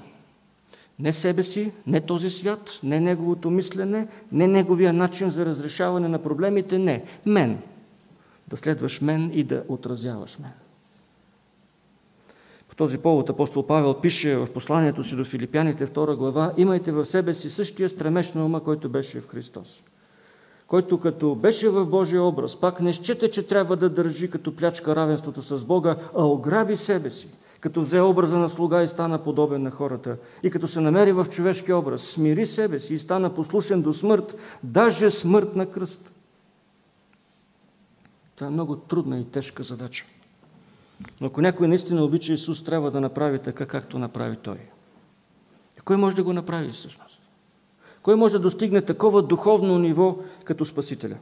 Не 0.98 1.12
себе 1.12 1.42
си, 1.42 1.72
не 1.86 2.00
този 2.00 2.30
свят, 2.30 2.70
не 2.82 3.00
неговото 3.00 3.50
мислене, 3.50 4.08
не 4.32 4.46
неговия 4.46 4.92
начин 4.92 5.30
за 5.30 5.46
разрешаване 5.46 6.08
на 6.08 6.22
проблемите, 6.22 6.78
не. 6.78 7.04
Мен. 7.26 7.58
Да 8.48 8.56
следваш 8.56 9.00
мен 9.00 9.30
и 9.34 9.44
да 9.44 9.64
отразяваш 9.68 10.38
мен. 10.38 10.52
По 12.72 12.76
този 12.76 12.98
повод 12.98 13.30
апостол 13.30 13.66
Павел 13.66 13.94
пише 13.94 14.36
в 14.36 14.48
посланието 14.54 15.04
си 15.04 15.16
до 15.16 15.24
филипяните, 15.24 15.86
втора 15.86 16.16
глава, 16.16 16.52
имайте 16.56 16.92
в 16.92 17.04
себе 17.04 17.34
си 17.34 17.50
същия 17.50 17.88
стремеж 17.88 18.32
на 18.32 18.44
ума, 18.44 18.60
който 18.60 18.88
беше 18.88 19.20
в 19.20 19.28
Христос. 19.28 19.82
Който 20.66 21.00
като 21.00 21.34
беше 21.34 21.68
в 21.68 21.86
Божия 21.86 22.22
образ, 22.22 22.56
пак 22.56 22.80
не 22.80 22.92
счете, 22.92 23.30
че 23.30 23.46
трябва 23.46 23.76
да 23.76 23.90
държи 23.90 24.30
като 24.30 24.56
плячка 24.56 24.96
равенството 24.96 25.42
с 25.42 25.64
Бога, 25.64 25.96
а 26.16 26.24
ограби 26.24 26.76
себе 26.76 27.10
си, 27.10 27.28
като 27.60 27.80
взе 27.80 28.00
образа 28.00 28.38
на 28.38 28.48
слуга 28.48 28.82
и 28.82 28.88
стана 28.88 29.18
подобен 29.18 29.62
на 29.62 29.70
хората. 29.70 30.16
И 30.42 30.50
като 30.50 30.68
се 30.68 30.80
намери 30.80 31.12
в 31.12 31.26
човешки 31.30 31.72
образ, 31.72 32.02
смири 32.02 32.46
себе 32.46 32.80
си 32.80 32.94
и 32.94 32.98
стана 32.98 33.34
послушен 33.34 33.82
до 33.82 33.92
смърт, 33.92 34.36
даже 34.62 35.10
смърт 35.10 35.56
на 35.56 35.66
кръст. 35.66 36.12
Това 38.36 38.46
е 38.46 38.50
много 38.50 38.76
трудна 38.76 39.18
и 39.18 39.24
тежка 39.24 39.62
задача. 39.62 40.04
Но 41.20 41.26
ако 41.26 41.40
някой 41.40 41.68
наистина 41.68 42.04
обича 42.04 42.32
Исус, 42.32 42.64
трябва 42.64 42.90
да 42.90 43.00
направи 43.00 43.38
така, 43.38 43.66
както 43.66 43.98
направи 43.98 44.36
Той. 44.36 44.58
И 45.78 45.80
кой 45.80 45.96
може 45.96 46.16
да 46.16 46.22
го 46.22 46.32
направи 46.32 46.72
всъщност? 46.72 47.22
Кой 48.02 48.16
може 48.16 48.32
да 48.32 48.38
достигне 48.38 48.82
такова 48.82 49.22
духовно 49.22 49.78
ниво 49.78 50.18
като 50.44 50.64
Спасителя? 50.64 51.16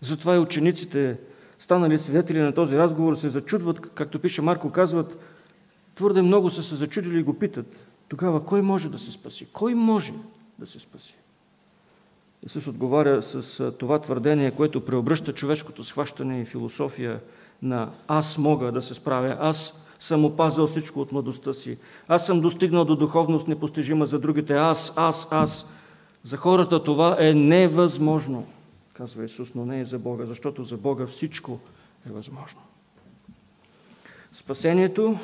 Затова 0.00 0.36
и 0.36 0.38
учениците, 0.38 1.18
станали 1.58 1.98
свидетели 1.98 2.40
на 2.40 2.54
този 2.54 2.76
разговор, 2.76 3.14
се 3.14 3.28
зачудват, 3.28 3.80
както 3.80 4.18
пише 4.18 4.42
Марко, 4.42 4.70
казват, 4.70 5.18
твърде 5.94 6.22
много 6.22 6.50
са 6.50 6.62
се 6.62 6.74
зачудили 6.74 7.18
и 7.18 7.22
го 7.22 7.38
питат. 7.38 7.86
Тогава 8.08 8.44
кой 8.44 8.62
може 8.62 8.88
да 8.88 8.98
се 8.98 9.12
спаси? 9.12 9.46
Кой 9.52 9.74
може 9.74 10.12
да 10.58 10.66
се 10.66 10.80
спаси? 10.80 11.14
Исус 12.42 12.66
отговаря 12.66 13.22
с 13.22 13.70
това 13.72 13.98
твърдение, 13.98 14.50
което 14.50 14.84
преобръща 14.84 15.32
човешкото 15.32 15.84
схващане 15.84 16.40
и 16.40 16.44
философия 16.44 17.20
на 17.62 17.90
аз 18.08 18.38
мога 18.38 18.72
да 18.72 18.82
се 18.82 18.94
справя, 18.94 19.36
аз 19.40 19.86
съм 20.00 20.24
опазил 20.24 20.66
всичко 20.66 21.00
от 21.00 21.12
младостта 21.12 21.54
си, 21.54 21.78
аз 22.08 22.26
съм 22.26 22.40
достигнал 22.40 22.84
до 22.84 22.96
духовност 22.96 23.48
непостижима 23.48 24.06
за 24.06 24.18
другите, 24.18 24.54
аз, 24.54 24.92
аз, 24.96 25.28
аз. 25.30 25.66
За 26.22 26.36
хората 26.36 26.84
това 26.84 27.16
е 27.20 27.34
невъзможно, 27.34 28.46
казва 28.92 29.24
Исус, 29.24 29.54
но 29.54 29.66
не 29.66 29.80
е 29.80 29.84
за 29.84 29.98
Бога, 29.98 30.26
защото 30.26 30.62
за 30.62 30.76
Бога 30.76 31.06
всичко 31.06 31.58
е 32.08 32.12
възможно. 32.12 32.60
Спасението, 34.32 35.18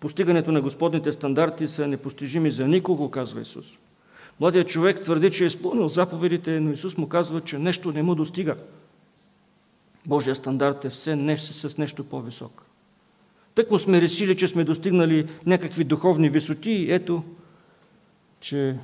постигането 0.00 0.52
на 0.52 0.60
Господните 0.60 1.12
стандарти 1.12 1.68
са 1.68 1.86
непостижими 1.86 2.50
за 2.50 2.68
никого, 2.68 3.10
казва 3.10 3.40
Исус. 3.40 3.78
Младият 4.40 4.68
човек 4.68 5.00
твърди, 5.00 5.30
че 5.30 5.44
е 5.44 5.46
изпълнил 5.46 5.88
заповедите, 5.88 6.60
но 6.60 6.72
Исус 6.72 6.96
му 6.96 7.08
казва, 7.08 7.40
че 7.40 7.58
нещо 7.58 7.92
не 7.92 8.02
му 8.02 8.14
достига– 8.14 8.56
Божия 10.06 10.36
стандарт 10.36 10.84
е 10.84 10.88
все 10.88 11.16
нещо 11.16 11.52
с 11.52 11.78
нещо 11.78 12.04
по-висок. 12.04 12.62
Тък 13.54 13.70
му 13.70 13.78
сме 13.78 14.00
решили, 14.00 14.36
че 14.36 14.48
сме 14.48 14.64
достигнали 14.64 15.28
някакви 15.46 15.84
духовни 15.84 16.30
висоти 16.30 16.70
и 16.70 16.92
ето, 16.92 17.22
че 18.40 18.76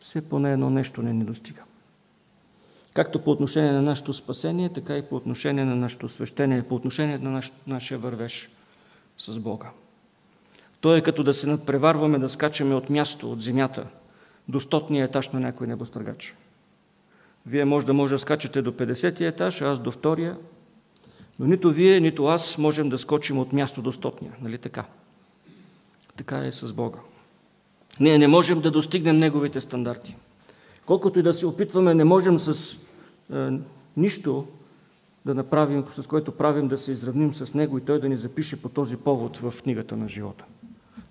все 0.00 0.28
поне 0.28 0.52
едно 0.52 0.70
нещо 0.70 1.02
не 1.02 1.12
ни 1.12 1.24
достига. 1.24 1.62
Както 2.94 3.18
по 3.18 3.30
отношение 3.30 3.72
на 3.72 3.82
нашето 3.82 4.12
спасение, 4.12 4.72
така 4.72 4.96
и 4.96 5.02
по 5.02 5.16
отношение 5.16 5.64
на 5.64 5.76
нашето 5.76 6.08
свещение, 6.08 6.62
по 6.62 6.74
отношение 6.74 7.18
на 7.18 7.30
наш, 7.30 7.52
нашия 7.66 7.98
вървеж 7.98 8.48
с 9.18 9.38
Бога. 9.38 9.70
То 10.80 10.96
е 10.96 11.00
като 11.00 11.22
да 11.22 11.34
се 11.34 11.46
надпреварваме, 11.46 12.18
да 12.18 12.28
скачаме 12.28 12.74
от 12.74 12.90
място, 12.90 13.32
от 13.32 13.40
земята, 13.40 13.86
до 14.48 14.60
стотния 14.60 15.04
етаж 15.04 15.28
на 15.28 15.40
някой 15.40 15.66
небостъргач. 15.66 16.34
Вие 17.46 17.64
може 17.64 17.86
да 17.86 17.92
може 17.92 18.14
да 18.14 18.18
скачате 18.18 18.62
до 18.62 18.72
50-ти 18.72 19.24
етаж, 19.24 19.60
аз 19.60 19.78
до 19.78 19.90
втория, 19.90 20.36
но 21.38 21.46
нито 21.46 21.70
вие, 21.70 22.00
нито 22.00 22.26
аз 22.26 22.58
можем 22.58 22.88
да 22.88 22.98
скочим 22.98 23.38
от 23.38 23.52
място 23.52 23.82
до 23.82 23.92
стотния. 23.92 24.32
Нали 24.42 24.58
така? 24.58 24.84
Така 26.16 26.46
е 26.46 26.52
с 26.52 26.72
Бога. 26.72 26.98
Ние 28.00 28.18
не 28.18 28.28
можем 28.28 28.60
да 28.60 28.70
достигнем 28.70 29.18
Неговите 29.18 29.60
стандарти. 29.60 30.16
Колкото 30.86 31.18
и 31.18 31.22
да 31.22 31.34
се 31.34 31.46
опитваме, 31.46 31.94
не 31.94 32.04
можем 32.04 32.38
с 32.38 32.76
е, 33.34 33.48
нищо 33.96 34.46
да 35.26 35.34
направим, 35.34 35.84
с 35.88 36.06
което 36.06 36.32
правим 36.32 36.68
да 36.68 36.78
се 36.78 36.92
изравним 36.92 37.34
с 37.34 37.54
Него 37.54 37.78
и 37.78 37.80
Той 37.80 38.00
да 38.00 38.08
ни 38.08 38.16
запише 38.16 38.62
по 38.62 38.68
този 38.68 38.96
повод 38.96 39.36
в 39.36 39.54
книгата 39.62 39.96
на 39.96 40.08
живота. 40.08 40.44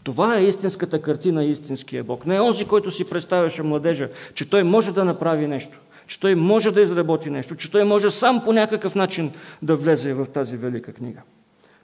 Това 0.04 0.38
е 0.38 0.46
истинската 0.46 1.02
картина, 1.02 1.44
истинския 1.44 2.04
Бог. 2.04 2.26
Не 2.26 2.36
е 2.36 2.42
онзи, 2.42 2.66
който 2.66 2.92
си 2.92 3.04
представяше 3.04 3.64
младежа, 3.64 4.10
че 4.34 4.50
той 4.50 4.64
може 4.64 4.94
да 4.94 5.06
направи 5.06 5.48
нещо 5.48 5.80
че 6.08 6.20
той 6.20 6.36
може 6.36 6.72
да 6.72 6.82
изработи 6.82 7.30
нещо, 7.30 7.56
че 7.56 7.72
той 7.72 7.84
може 7.84 8.10
сам 8.10 8.44
по 8.44 8.54
някакъв 8.54 8.96
начин 8.96 9.32
да 9.62 9.76
влезе 9.76 10.14
в 10.14 10.26
тази 10.26 10.58
велика 10.58 10.94
книга. 10.94 11.22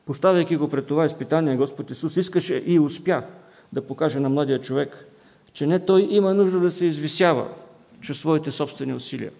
Поставяйки 0.06 0.58
го 0.58 0.70
пред 0.70 0.88
това 0.88 1.06
изпитание, 1.06 1.56
Господ 1.56 1.92
Исус 1.92 2.18
искаше 2.18 2.64
и 2.66 2.80
успя 2.80 3.24
да 3.74 3.82
покаже 3.82 4.20
на 4.20 4.30
младия 4.30 4.62
човек, 4.62 5.08
че 5.54 5.68
не 5.68 5.86
той 5.86 6.08
има 6.12 6.34
нужда 6.34 6.60
да 6.60 6.72
се 6.72 6.86
извисява 6.86 7.48
чрез 8.02 8.20
своите 8.20 8.52
собствени 8.52 8.94
усилия, 8.94 9.32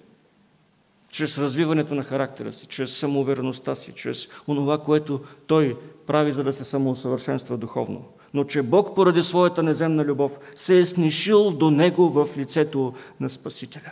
чрез 1.10 1.38
развиването 1.38 1.96
на 1.96 2.04
характера 2.04 2.52
си, 2.52 2.66
чрез 2.66 2.98
самоувереността 2.98 3.76
си, 3.76 3.92
чрез 3.92 4.28
онова, 4.48 4.78
което 4.78 5.20
той 5.48 5.78
прави, 6.08 6.34
за 6.34 6.44
да 6.44 6.52
се 6.52 6.64
самоусъвършенства 6.64 7.58
духовно. 7.58 8.06
Но 8.34 8.44
че 8.44 8.62
Бог 8.62 8.96
поради 8.96 9.24
своята 9.24 9.64
неземна 9.64 10.06
любов 10.06 10.40
се 10.56 10.80
е 10.80 10.86
снишил 10.86 11.52
до 11.52 11.72
него 11.72 12.10
в 12.10 12.30
лицето 12.38 12.94
на 13.20 13.30
Спасителя. 13.30 13.92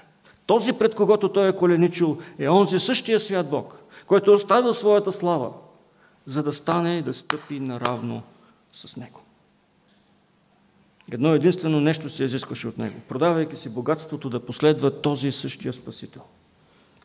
Този, 0.50 0.74
пред 0.74 0.96
когото 0.96 1.30
той 1.30 1.50
е 1.50 1.56
коленичил, 1.56 2.18
е 2.40 2.50
онзи 2.50 2.80
същия 2.80 3.20
свят 3.20 3.50
Бог, 3.50 3.80
който 4.08 4.32
е 4.32 4.34
оставил 4.34 4.74
своята 4.74 5.12
слава, 5.12 5.52
за 6.26 6.44
да 6.44 6.54
стане 6.54 6.98
и 6.98 7.02
да 7.02 7.14
стъпи 7.14 7.60
наравно 7.60 8.24
с 8.74 8.96
него. 8.96 9.22
Едно 11.12 11.34
единствено 11.34 11.82
нещо 11.82 12.10
се 12.10 12.24
изискваше 12.24 12.68
от 12.68 12.78
него, 12.78 12.96
продавайки 13.10 13.56
си 13.56 13.70
богатството 13.70 14.30
да 14.30 14.46
последва 14.46 14.92
този 14.92 15.32
същия 15.32 15.74
Спасител. 15.74 16.22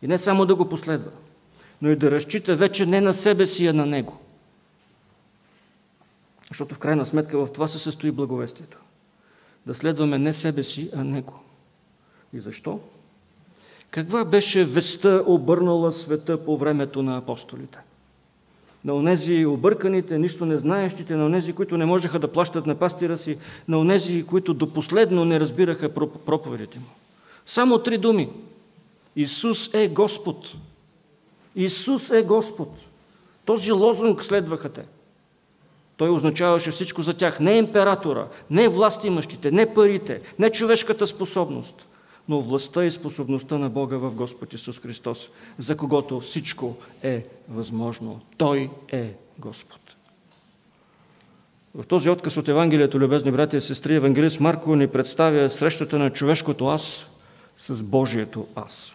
И 0.03 0.07
не 0.07 0.19
само 0.19 0.47
да 0.47 0.55
го 0.55 0.69
последва, 0.69 1.11
но 1.83 1.91
и 1.91 1.97
да 1.97 2.11
разчита 2.11 2.57
вече 2.57 2.87
не 2.87 3.01
на 3.01 3.15
себе 3.15 3.47
си, 3.47 3.67
а 3.67 3.73
на 3.73 3.87
него. 3.87 4.21
Защото 6.49 6.75
в 6.75 6.79
крайна 6.79 7.07
сметка 7.07 7.47
в 7.47 7.53
това 7.53 7.69
се 7.69 7.79
състои 7.79 8.11
благовестието. 8.11 8.79
Да 9.67 9.75
следваме 9.75 10.19
не 10.19 10.33
себе 10.33 10.63
си, 10.63 10.91
а 10.97 11.05
Него. 11.05 11.41
И 12.33 12.41
защо? 12.41 12.81
Каква 13.95 14.25
беше 14.25 14.65
веста 14.65 15.25
обърнала 15.27 15.93
света 15.93 16.45
по 16.45 16.57
времето 16.57 17.03
на 17.03 17.17
апостолите? 17.17 17.79
На 18.85 18.95
онези 18.95 19.47
обърканите, 19.47 20.19
нищо 20.19 20.47
не 20.47 20.59
знаещите, 20.59 21.15
на 21.15 21.27
онези, 21.27 21.53
които 21.53 21.77
не 21.77 21.85
можеха 21.85 22.19
да 22.19 22.29
плащат 22.29 22.67
на 22.67 22.75
пастира 22.75 23.19
си, 23.19 23.39
на 23.69 23.79
онези, 23.79 24.27
които 24.27 24.55
до 24.55 24.73
последно 24.73 25.25
не 25.25 25.41
разбираха 25.41 25.95
проповедите 26.27 26.79
му. 26.79 26.85
Само 27.47 27.79
три 27.79 27.99
думи. 27.99 28.31
Исус 29.17 29.75
е 29.75 29.89
Господ. 29.89 30.53
Исус 31.57 32.11
е 32.11 32.23
Господ. 32.23 32.73
Този 33.45 33.73
лозунг 33.73 34.25
следваха 34.25 34.69
те. 34.69 34.83
Той 35.97 36.11
означаваше 36.11 36.71
всичко 36.71 37.03
за 37.03 37.15
тях. 37.15 37.41
Не 37.41 37.57
императора, 37.57 38.27
не 38.51 38.69
властимащите, 38.69 39.51
не 39.51 39.75
парите, 39.75 40.21
не 40.39 40.51
човешката 40.51 41.07
способност, 41.07 41.87
но 42.29 42.41
властта 42.41 42.85
и 42.85 42.91
способността 42.91 43.59
на 43.59 43.71
Бога 43.71 43.97
в 43.97 44.11
Господ 44.11 44.53
Исус 44.53 44.81
Христос, 44.81 45.31
за 45.59 45.77
когото 45.77 46.21
всичко 46.21 46.77
е 47.03 47.27
възможно. 47.49 48.21
Той 48.37 48.71
е 48.93 49.15
Господ. 49.39 49.81
В 51.75 51.87
този 51.87 52.11
отказ 52.11 52.37
от 52.37 52.49
Евангелието, 52.49 52.99
любезни 52.99 53.31
братя 53.31 53.57
и 53.57 53.61
сестри, 53.61 53.95
евангелист 53.95 54.41
Марко 54.41 54.77
ни 54.77 54.87
представя 54.87 55.51
срещата 55.51 55.99
на 55.99 56.11
човешкото 56.11 56.67
аз 56.67 57.11
с 57.57 57.83
Божието 57.83 58.47
аз. 58.55 58.95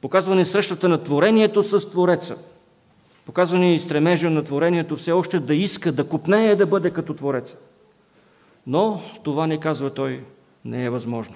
Показва 0.00 0.34
ни 0.34 0.44
срещата 0.44 0.88
на 0.88 1.02
творението 1.02 1.62
с 1.62 1.90
Твореца. 1.90 2.36
Показва 3.24 3.58
ни 3.58 3.74
и 3.74 3.78
стремежа 3.78 4.30
на 4.30 4.44
творението 4.44 4.96
все 4.96 5.12
още 5.12 5.40
да 5.40 5.54
иска, 5.54 5.92
да 5.92 6.08
купнее 6.08 6.56
да 6.56 6.66
бъде 6.66 6.90
като 6.90 7.14
Твореца. 7.14 7.56
Но 8.66 9.02
това 9.22 9.46
не 9.46 9.60
казва 9.60 9.90
той, 9.90 10.24
не 10.64 10.84
е 10.84 10.90
възможно. 10.90 11.34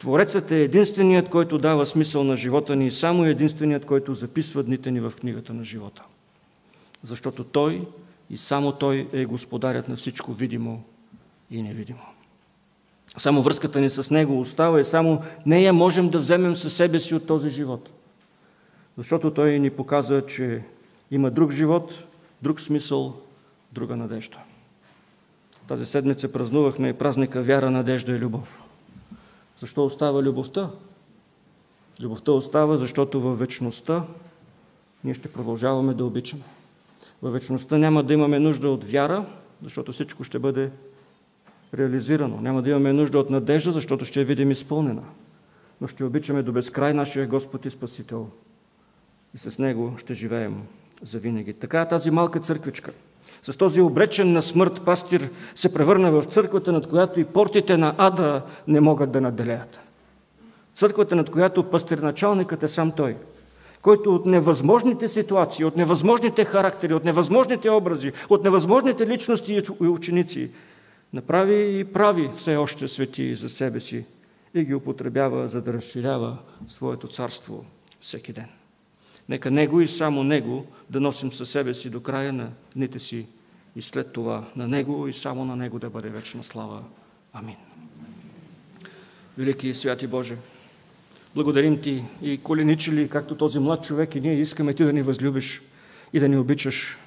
Творецът 0.00 0.50
е 0.50 0.62
единственият, 0.62 1.28
който 1.28 1.58
дава 1.58 1.86
смисъл 1.86 2.24
на 2.24 2.36
живота 2.36 2.76
ни 2.76 2.86
и 2.86 2.92
само 2.92 3.24
единственият, 3.24 3.84
който 3.84 4.14
записва 4.14 4.62
дните 4.62 4.90
ни 4.90 5.00
в 5.00 5.12
книгата 5.20 5.54
на 5.54 5.64
живота. 5.64 6.02
Защото 7.04 7.44
Той 7.44 7.88
и 8.30 8.36
само 8.36 8.72
Той 8.72 9.08
е 9.12 9.24
господарят 9.24 9.88
на 9.88 9.96
всичко 9.96 10.32
видимо 10.32 10.82
и 11.50 11.62
невидимо. 11.62 12.00
Само 13.16 13.42
връзката 13.42 13.80
ни 13.80 13.90
с 13.90 14.10
Него 14.10 14.40
остава 14.40 14.80
и 14.80 14.84
само 14.84 15.22
нея 15.46 15.72
можем 15.72 16.08
да 16.08 16.18
вземем 16.18 16.54
със 16.54 16.74
себе 16.74 17.00
си 17.00 17.14
от 17.14 17.26
този 17.26 17.50
живот. 17.50 17.90
Защото 18.96 19.30
Той 19.30 19.58
ни 19.58 19.70
показа, 19.70 20.26
че 20.26 20.62
има 21.10 21.30
друг 21.30 21.52
живот, 21.52 21.92
друг 22.42 22.60
смисъл, 22.60 23.16
друга 23.72 23.96
надежда. 23.96 24.38
Тази 25.68 25.86
седмица 25.86 26.32
празнувахме 26.32 26.98
празника 26.98 27.42
Вяра, 27.42 27.70
надежда 27.70 28.12
и 28.12 28.18
любов. 28.18 28.62
Защо 29.60 29.84
остава 29.84 30.22
любовта? 30.22 30.70
Любовта 32.02 32.32
остава, 32.32 32.76
защото 32.76 33.20
във 33.20 33.38
вечността 33.38 34.04
ние 35.04 35.14
ще 35.14 35.32
продължаваме 35.32 35.94
да 35.94 36.04
обичаме. 36.04 36.42
Във 37.22 37.32
вечността 37.32 37.78
няма 37.78 38.02
да 38.02 38.12
имаме 38.12 38.38
нужда 38.38 38.68
от 38.68 38.84
вяра, 38.84 39.26
защото 39.62 39.92
всичко 39.92 40.24
ще 40.24 40.38
бъде 40.38 40.70
реализирано. 41.74 42.40
Няма 42.40 42.62
да 42.62 42.70
имаме 42.70 42.92
нужда 42.92 43.18
от 43.18 43.30
надежда, 43.30 43.72
защото 43.72 44.04
ще 44.04 44.20
я 44.20 44.26
видим 44.26 44.50
изпълнена. 44.50 45.02
Но 45.80 45.86
ще 45.86 46.04
обичаме 46.04 46.42
до 46.42 46.52
безкрай 46.52 46.94
нашия 46.94 47.26
Господ 47.26 47.66
и 47.66 47.70
Спасител. 47.70 48.28
И 49.34 49.38
с 49.38 49.58
Него 49.58 49.94
ще 49.98 50.14
живеем 50.14 50.62
завинаги. 51.02 51.52
Така 51.52 51.88
тази 51.88 52.10
малка 52.10 52.40
църквичка, 52.40 52.92
с 53.42 53.56
този 53.56 53.80
обречен 53.80 54.32
на 54.32 54.42
смърт 54.42 54.82
пастир 54.84 55.30
се 55.54 55.74
превърна 55.74 56.10
в 56.12 56.24
църквата, 56.24 56.72
над 56.72 56.86
която 56.86 57.20
и 57.20 57.24
портите 57.24 57.76
на 57.76 57.94
ада 57.98 58.42
не 58.68 58.80
могат 58.80 59.10
да 59.10 59.20
наделеят. 59.20 59.80
Църквата, 60.74 61.16
над 61.16 61.30
която 61.30 61.70
пастирначалникът 61.70 62.62
е 62.62 62.68
сам 62.68 62.92
той, 62.92 63.16
който 63.82 64.14
от 64.14 64.26
невъзможните 64.26 65.08
ситуации, 65.08 65.64
от 65.64 65.76
невъзможните 65.76 66.44
характери, 66.44 66.94
от 66.94 67.04
невъзможните 67.04 67.70
образи, 67.70 68.12
от 68.28 68.44
невъзможните 68.44 69.06
личности 69.06 69.62
и 69.80 69.86
ученици 69.86 70.50
направи 71.12 71.80
и 71.80 71.84
прави 71.84 72.30
все 72.36 72.56
още 72.56 72.88
свети 72.88 73.34
за 73.34 73.48
себе 73.48 73.80
си 73.80 74.04
и 74.54 74.64
ги 74.64 74.74
употребява, 74.74 75.48
за 75.48 75.62
да 75.62 75.72
разширява 75.72 76.38
своето 76.66 77.08
царство 77.08 77.64
всеки 78.00 78.32
ден. 78.32 78.59
Нека 79.30 79.50
Него 79.50 79.80
и 79.80 79.88
само 79.88 80.24
Него 80.24 80.66
да 80.90 81.00
носим 81.00 81.32
със 81.32 81.50
себе 81.50 81.74
си 81.74 81.90
до 81.90 82.00
края 82.00 82.32
на 82.32 82.50
дните 82.76 82.98
си 82.98 83.26
и 83.76 83.82
след 83.82 84.12
това 84.12 84.44
на 84.56 84.68
Него 84.68 85.08
и 85.08 85.12
само 85.12 85.44
на 85.44 85.56
Него 85.56 85.78
да 85.78 85.90
бъде 85.90 86.08
вечна 86.08 86.44
слава. 86.44 86.82
Амин. 87.32 87.56
Велики 89.38 89.68
и 89.68 89.74
святи 89.74 90.06
Боже, 90.06 90.36
благодарим 91.34 91.80
Ти 91.80 92.04
и 92.22 92.38
коленичили, 92.38 93.08
както 93.08 93.34
този 93.34 93.58
млад 93.58 93.84
човек 93.84 94.14
и 94.14 94.20
ние 94.20 94.40
искаме 94.40 94.74
Ти 94.74 94.84
да 94.84 94.92
ни 94.92 95.02
възлюбиш 95.02 95.62
и 96.12 96.20
да 96.20 96.28
ни 96.28 96.36
обичаш 96.36 96.98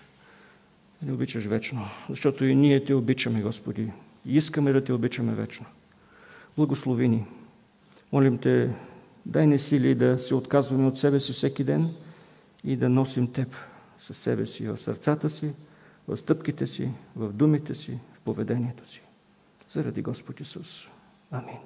да 1.02 1.08
ни 1.08 1.14
обичаш 1.14 1.44
вечно, 1.44 1.90
защото 2.10 2.46
и 2.46 2.56
ние 2.56 2.86
Те 2.86 2.94
обичаме, 2.94 3.42
Господи, 3.42 3.92
и 4.28 4.36
искаме 4.38 4.74
да 4.74 4.84
Те 4.84 4.94
обичаме 4.94 5.34
вечно. 5.34 5.66
Благослови 6.58 7.08
ни. 7.08 7.26
Молим 8.12 8.38
Те, 8.38 8.70
дай 9.26 9.48
ни 9.48 9.60
сили 9.60 9.96
да 9.96 10.20
се 10.20 10.36
отказваме 10.36 10.88
от 10.88 10.98
себе 10.98 11.20
си 11.20 11.34
всеки 11.34 11.64
ден 11.64 11.94
и 12.64 12.76
да 12.76 12.90
носим 12.90 13.32
Теб 13.32 13.56
със 13.98 14.18
себе 14.18 14.46
си 14.46 14.68
в 14.68 14.78
сърцата 14.78 15.30
си, 15.30 15.54
в 16.08 16.18
стъпките 16.18 16.68
си, 16.68 16.90
в 17.16 17.34
думите 17.34 17.76
си, 17.76 18.00
в 18.14 18.20
поведението 18.20 18.90
си. 18.90 19.02
Заради 19.70 20.02
Господ 20.02 20.40
Исус. 20.40 20.88
Амин. 21.32 21.58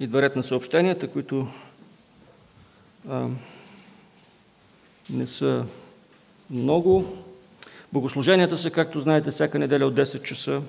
Идва 0.00 0.22
ред 0.22 0.36
на 0.36 0.42
съобщенията, 0.42 1.08
които 1.10 1.48
а, 3.08 3.28
не 5.10 5.26
са 5.26 5.66
много. 6.50 7.16
Богослуженията 7.92 8.56
са, 8.56 8.70
както 8.70 9.00
знаете, 9.00 9.30
всяка 9.30 9.58
неделя 9.58 9.86
от 9.86 9.94
10 9.94 10.22
часа. 10.22 10.62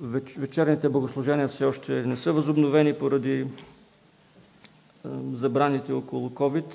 Вечерните 0.00 0.88
богослужения 0.88 1.48
все 1.48 1.64
още 1.64 1.92
не 2.06 2.16
са 2.16 2.32
възобновени 2.32 2.94
поради 2.94 3.46
забраните 5.32 5.92
около 5.92 6.30
COVID. 6.30 6.74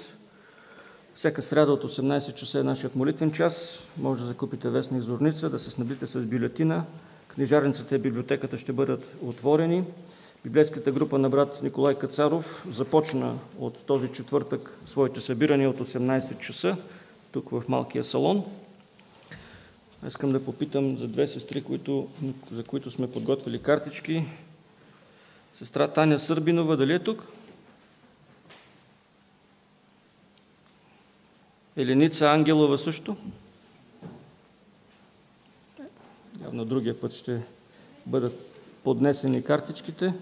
Всяка 1.15 1.41
среда 1.41 1.71
от 1.71 1.83
18 1.83 2.33
часа 2.33 2.59
е 2.59 2.63
нашият 2.63 2.95
молитвен 2.95 3.31
час. 3.31 3.79
Може 3.97 4.21
да 4.21 4.27
закупите 4.27 4.69
вестник 4.69 5.01
Зорница, 5.01 5.49
да 5.49 5.59
се 5.59 5.71
снабдите 5.71 6.07
с 6.07 6.19
бюлетина. 6.19 6.83
Книжарницата 7.27 7.95
и 7.95 7.99
библиотеката 7.99 8.57
ще 8.57 8.73
бъдат 8.73 9.15
отворени. 9.21 9.83
Библейската 10.43 10.91
група 10.91 11.17
на 11.17 11.29
брат 11.29 11.59
Николай 11.63 11.95
Кацаров 11.95 12.65
започна 12.69 13.35
от 13.59 13.85
този 13.85 14.07
четвъртък 14.07 14.79
своите 14.85 15.21
събирания 15.21 15.69
от 15.69 15.79
18 15.79 16.37
часа 16.37 16.77
тук 17.31 17.49
в 17.49 17.63
малкия 17.67 18.03
салон. 18.03 18.45
Искам 20.07 20.31
да 20.31 20.45
попитам 20.45 20.97
за 20.97 21.07
две 21.07 21.27
сестри, 21.27 21.63
които, 21.63 22.07
за 22.51 22.63
които 22.63 22.91
сме 22.91 23.11
подготвили 23.11 23.61
картички. 23.61 24.25
Сестра 25.53 25.87
Таня 25.87 26.19
Сърбинова, 26.19 26.77
дали 26.77 26.93
е 26.93 26.99
тук? 26.99 27.27
Еленица 31.77 32.25
Ангелова 32.25 32.77
също? 32.77 33.17
Явно 36.43 36.65
другия 36.65 37.01
път 37.01 37.13
ще 37.13 37.41
бъдат 38.05 38.33
поднесени 38.83 39.43
картичките. 39.43 40.13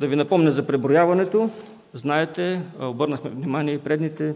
Да 0.00 0.06
ви 0.06 0.16
напомня 0.16 0.52
за 0.52 0.66
преброяването. 0.66 1.50
Знаете, 1.94 2.62
обърнахме 2.80 3.30
внимание 3.30 3.74
и 3.74 3.78
предните 3.78 4.34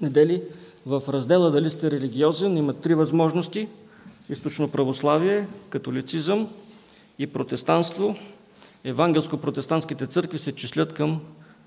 недели, 0.00 0.42
в 0.86 1.02
раздела 1.08 1.50
дали 1.50 1.70
сте 1.70 1.90
религиозен 1.90 2.56
има 2.56 2.74
три 2.74 2.94
възможности– 2.94 3.68
източно 4.30 4.70
православие, 4.70 5.46
католицизъм 5.70 6.48
и 7.18 7.26
протестанство. 7.26 8.16
Евангелско-протестантските 8.84 10.08
църкви 10.08 10.38
се 10.38 10.52
числят 10.52 10.92
към 10.92 11.20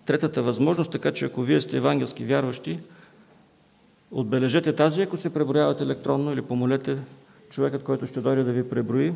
третата 0.05 0.41
възможност, 0.41 0.91
така 0.91 1.11
че 1.11 1.25
ако 1.25 1.41
вие 1.41 1.61
сте 1.61 1.77
евангелски 1.77 2.25
вярващи, 2.25 2.79
отбележете 4.11 4.75
тази, 4.75 5.01
ако 5.01 5.17
се 5.17 5.33
преброяват 5.33 5.81
електронно 5.81 6.33
или 6.33 6.41
помолете 6.41 6.97
човекът, 7.49 7.83
който 7.83 8.05
ще 8.05 8.21
дойде 8.21 8.43
да 8.43 8.51
ви 8.51 8.69
преброи, 8.69 9.13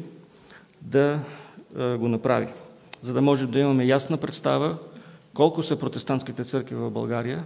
да 0.81 1.19
го 1.75 2.07
направи, 2.07 2.47
за 3.01 3.13
да 3.13 3.21
може 3.21 3.47
да 3.47 3.59
имаме 3.59 3.85
ясна 3.85 4.17
представа 4.17 4.77
колко 5.33 5.63
са 5.63 5.79
протестантските 5.79 6.43
църкви 6.43 6.75
в 6.75 6.91
България, 6.91 7.43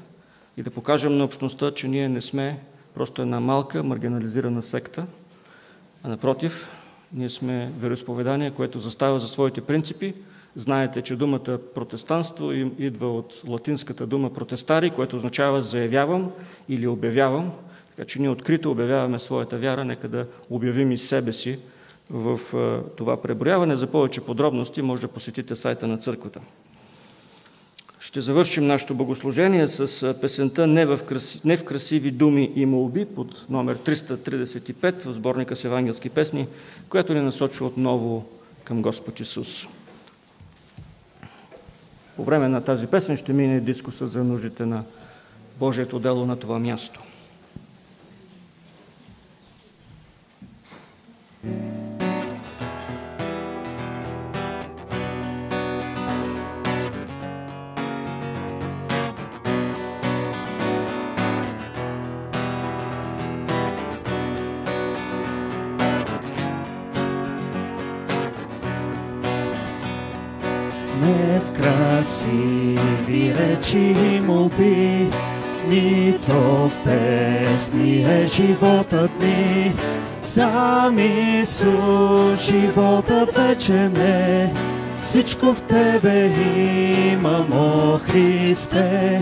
и 0.57 0.64
да 0.64 0.72
покажем 0.72 1.18
на 1.18 1.24
общността, 1.24 1.72
че 1.72 1.88
ние 1.88 2.10
не 2.10 2.22
сме 2.22 2.60
просто 2.94 3.22
една 3.22 3.40
малка, 3.40 3.84
маргинализирана 3.84 4.62
секта, 4.62 5.06
а 6.03 6.10
напротив, 6.10 6.68
ние 7.14 7.30
сме 7.30 7.72
вероисповедание, 7.80 8.52
което 8.52 8.80
застава 8.80 9.20
за 9.20 9.28
своите 9.28 9.62
принципи. 9.62 10.14
Знаете, 10.56 11.02
че 11.02 11.16
думата 11.16 11.60
протестанство 11.76 12.52
идва 12.52 13.18
от 13.18 13.41
латинската 13.48 14.07
дума 14.07 14.34
протестари, 14.34 14.90
което 14.90 15.16
означава 15.16 15.62
заявявам 15.62 16.32
или 16.70 16.88
обявявам. 16.88 17.52
Така 17.95 18.07
че 18.07 18.20
ние 18.20 18.30
открито 18.30 18.72
обявяваме 18.72 19.20
своята 19.20 19.57
вяра, 19.57 19.86
нека 19.86 20.07
да 20.07 20.28
обявим 20.49 20.91
и 20.91 20.98
себе 20.98 21.34
си 21.34 21.60
в 22.10 22.40
това 22.98 23.22
преброяване. 23.22 23.76
За 23.76 23.88
повече 23.88 24.22
подробности 24.22 24.82
може 24.82 25.02
да 25.02 25.07
посетите 25.07 25.56
сайта 25.56 25.88
на 25.88 25.98
църквата. 25.98 26.40
Ще 28.06 28.22
завършим 28.22 28.68
нашето 28.68 28.95
богослужение 28.95 29.68
с 29.68 30.14
песента 30.22 30.68
не 30.68 30.86
в, 30.86 30.99
краси, 31.06 31.41
не 31.45 31.57
в 31.57 31.65
красиви 31.65 32.11
думи 32.11 32.52
и 32.56 32.65
молби 32.65 33.06
под 33.06 33.45
номер 33.49 33.77
335 33.77 35.06
в 35.06 35.14
сборника 35.14 35.56
с 35.56 35.65
евангелски 35.65 36.10
песни, 36.10 36.48
която 36.90 37.14
ни 37.14 37.22
насочва 37.22 37.65
отново 37.65 38.26
към 38.64 38.82
Господ 38.82 39.19
Исус. 39.19 39.68
По 42.15 42.23
време 42.23 42.48
на 42.48 42.61
тази 42.61 42.88
песен 42.88 43.18
ще 43.18 43.34
мине 43.34 43.60
дискуса 43.60 44.07
за 44.07 44.23
нуждите 44.23 44.65
на 44.65 44.84
Божието 45.60 45.99
дело 45.99 46.26
на 46.26 46.40
това 46.40 46.60
място. 46.60 47.02
Не 71.06 71.40
в 71.40 71.52
красиви 71.52 73.34
речи 73.40 73.95
и 74.14 74.19
молби, 74.19 75.07
нито 75.69 76.34
в 76.34 76.72
песни 76.86 78.03
е 78.03 78.27
животът 78.27 79.11
ни. 79.22 79.73
Сам 80.19 80.99
Исус 80.99 82.41
животът 82.41 83.38
вече 83.38 83.73
не, 83.73 84.53
всичко 84.99 85.45
в 85.53 85.61
Тебе 85.61 86.32
имам, 87.11 87.48
о 87.53 87.98
Христе. 87.98 89.22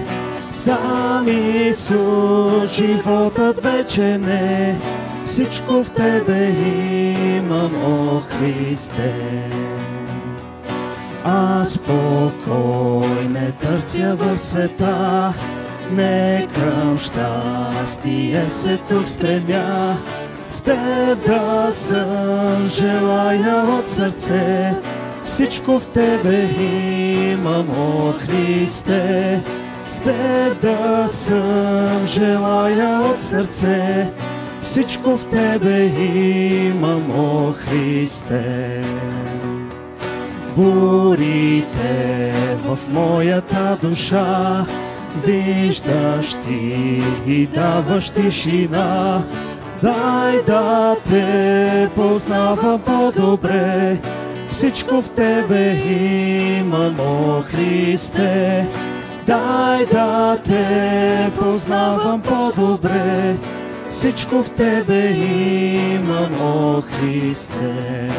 Сам 0.51 1.27
Исус 1.27 2.75
животът 2.75 3.59
вече 3.59 4.17
не, 4.17 4.79
всичко 5.25 5.83
в 5.83 5.91
Тебе 5.91 6.49
имам, 7.37 7.71
о 7.85 8.21
Христе. 8.21 9.13
Аз 11.25 11.77
покой 11.77 13.25
не 13.29 13.51
търся 13.51 14.15
в 14.15 14.37
света, 14.37 15.33
не 15.91 16.47
към 16.55 16.99
щастие 16.99 18.45
се 18.49 18.77
тук 18.89 19.07
стремя. 19.07 19.97
С 20.49 20.61
теб 20.61 21.25
да 21.25 21.71
съм 21.71 22.65
желая 22.65 23.65
от 23.79 23.89
сърце, 23.89 24.73
всичко 25.23 25.79
в 25.79 25.87
Тебе 25.87 26.49
имам, 27.31 27.69
о 27.69 28.11
Христе. 28.11 29.43
С 29.89 29.99
теб 29.99 30.61
да 30.61 31.07
съм 31.07 32.05
желая 32.05 33.01
от 33.01 33.23
сърце, 33.23 34.11
всичко 34.61 35.17
в 35.17 35.29
Тебе 35.29 35.85
имам, 36.65 37.11
о 37.19 37.53
Христе. 37.53 38.83
Бурите 40.55 42.33
в 42.65 42.77
моята 42.91 43.77
душа, 43.81 44.65
виждаш 45.25 46.33
ти 46.33 47.01
и 47.27 47.47
даваш 47.47 48.09
тишина. 48.09 49.23
Дай 49.81 50.43
да 50.43 50.95
те 51.05 51.89
познавам 51.95 52.81
по-добре, 52.81 53.97
всичко 54.47 55.01
в 55.01 55.09
Тебе 55.09 55.75
имам, 56.59 56.99
о 56.99 57.41
Христе. 57.41 58.67
Дай 59.27 59.85
да 59.85 60.37
те 60.45 61.31
познавам 61.39 62.21
по-добре, 62.21 63.37
всичко 63.89 64.43
в 64.43 64.49
Тебе 64.49 65.11
имам, 65.93 66.41
о 66.41 66.81
Христе. 66.81 68.09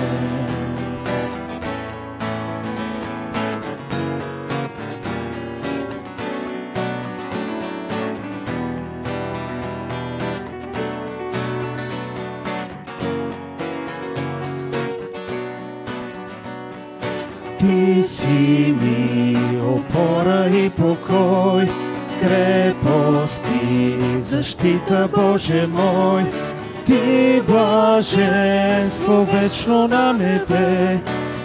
Си 18.09 18.74
ми 18.82 19.36
опора 19.62 20.48
и 20.48 20.70
покой, 20.70 21.68
крепост 22.20 23.43
и 23.72 23.94
защита, 24.20 25.09
Боже 25.16 25.66
мой. 25.66 26.22
Ти 26.86 27.43
блаженство 27.48 29.26
вечно 29.32 29.89
на 29.89 30.12
небе, 30.12 31.01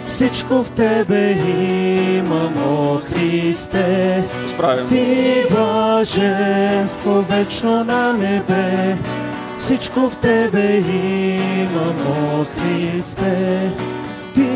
всичко 0.06 0.64
в 0.64 0.70
Тебе 0.70 1.32
имам, 2.16 2.54
о 2.66 2.98
Христе. 2.98 4.24
Справим. 4.54 4.88
Ти 4.88 5.44
блаженство 5.50 7.24
вечно 7.30 7.84
на 7.84 8.12
небе, 8.12 8.96
всичко 9.60 10.00
в 10.00 10.16
Тебе 10.16 10.78
имам, 10.78 11.96
о 12.08 12.44
Христе. 12.44 13.70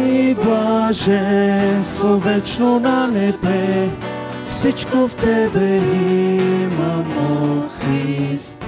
Ти 0.04 0.34
блаженство 0.34 2.18
вечно 2.18 2.80
на 2.80 3.06
небе, 3.06 3.88
всичко 4.48 5.08
в 5.08 5.16
Тебе 5.16 5.76
имам, 5.76 7.08
о 7.18 7.68
Христе. 7.68 8.66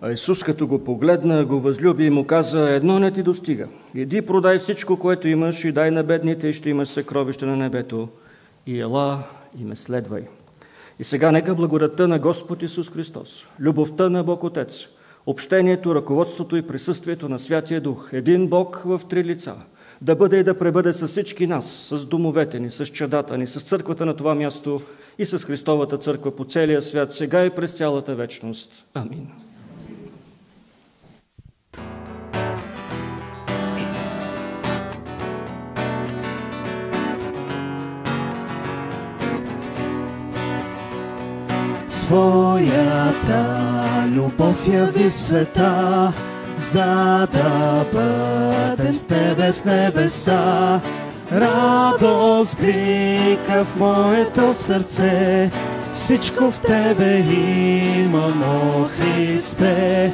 А 0.00 0.12
Исус, 0.12 0.42
като 0.42 0.66
го 0.66 0.84
погледна, 0.84 1.44
го 1.44 1.60
възлюби 1.60 2.04
и 2.04 2.10
му 2.10 2.26
каза, 2.26 2.70
едно 2.70 2.98
не 2.98 3.12
ти 3.12 3.22
достига. 3.22 3.66
Иди, 3.94 4.22
продай 4.22 4.58
всичко, 4.58 4.96
което 4.96 5.28
имаш 5.28 5.64
и 5.64 5.72
дай 5.72 5.90
на 5.90 6.02
бедните 6.02 6.48
и 6.48 6.52
ще 6.52 6.70
имаш 6.70 6.88
съкровище 6.88 7.46
на 7.46 7.56
небето. 7.56 8.08
И 8.66 8.80
ела 8.80 9.22
и 9.60 9.64
ме 9.64 9.76
следвай. 9.76 10.22
И 10.98 11.04
сега 11.04 11.32
нека 11.32 11.54
благодатта 11.54 12.08
на 12.08 12.18
Господ 12.18 12.62
Исус 12.62 12.90
Христос, 12.90 13.46
любовта 13.60 14.08
на 14.08 14.24
Бог 14.24 14.44
Отец, 14.44 14.88
общението, 15.26 15.94
ръководството 15.94 16.56
и 16.56 16.62
присъствието 16.62 17.28
на 17.28 17.38
Святия 17.38 17.80
Дух, 17.80 18.10
един 18.12 18.48
Бог 18.48 18.82
в 18.84 19.00
три 19.08 19.24
лица, 19.24 19.54
да 20.00 20.16
бъде 20.16 20.38
и 20.38 20.44
да 20.44 20.58
пребъде 20.58 20.92
с 20.92 21.08
всички 21.08 21.46
нас, 21.46 21.66
с 21.66 22.06
домовете 22.06 22.60
ни, 22.60 22.70
с 22.70 22.86
чадата 22.86 23.38
ни, 23.38 23.46
с 23.46 23.60
църквата 23.60 24.06
на 24.06 24.16
това 24.16 24.34
място 24.34 24.82
и 25.18 25.26
с 25.26 25.38
Христовата 25.38 25.98
църква 25.98 26.36
по 26.36 26.44
целия 26.44 26.82
свят, 26.82 27.12
сега 27.12 27.44
и 27.44 27.50
през 27.50 27.72
цялата 27.72 28.14
вечност. 28.14 28.86
Амин. 28.94 29.28
Своята 42.06 43.44
любов 44.06 44.68
яви 44.68 45.10
в 45.10 45.14
света, 45.14 46.12
за 46.56 47.28
да 47.32 47.84
бъдем 47.92 48.94
с 48.94 49.06
Тебе 49.06 49.52
в 49.52 49.64
небеса. 49.64 50.80
Радост 51.32 52.56
блика 52.60 53.64
в 53.64 53.76
моето 53.78 54.54
сърце, 54.54 55.50
всичко 55.94 56.50
в 56.50 56.60
Тебе 56.60 57.18
имам, 57.18 58.42
о 58.42 58.84
Христе. 58.84 60.12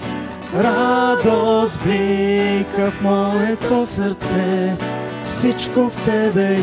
Радост 0.54 1.80
блика 1.84 2.90
в 2.90 3.02
моето 3.02 3.86
сърце, 3.86 4.76
всичко 5.26 5.90
в 5.90 6.04
Тебе 6.04 6.58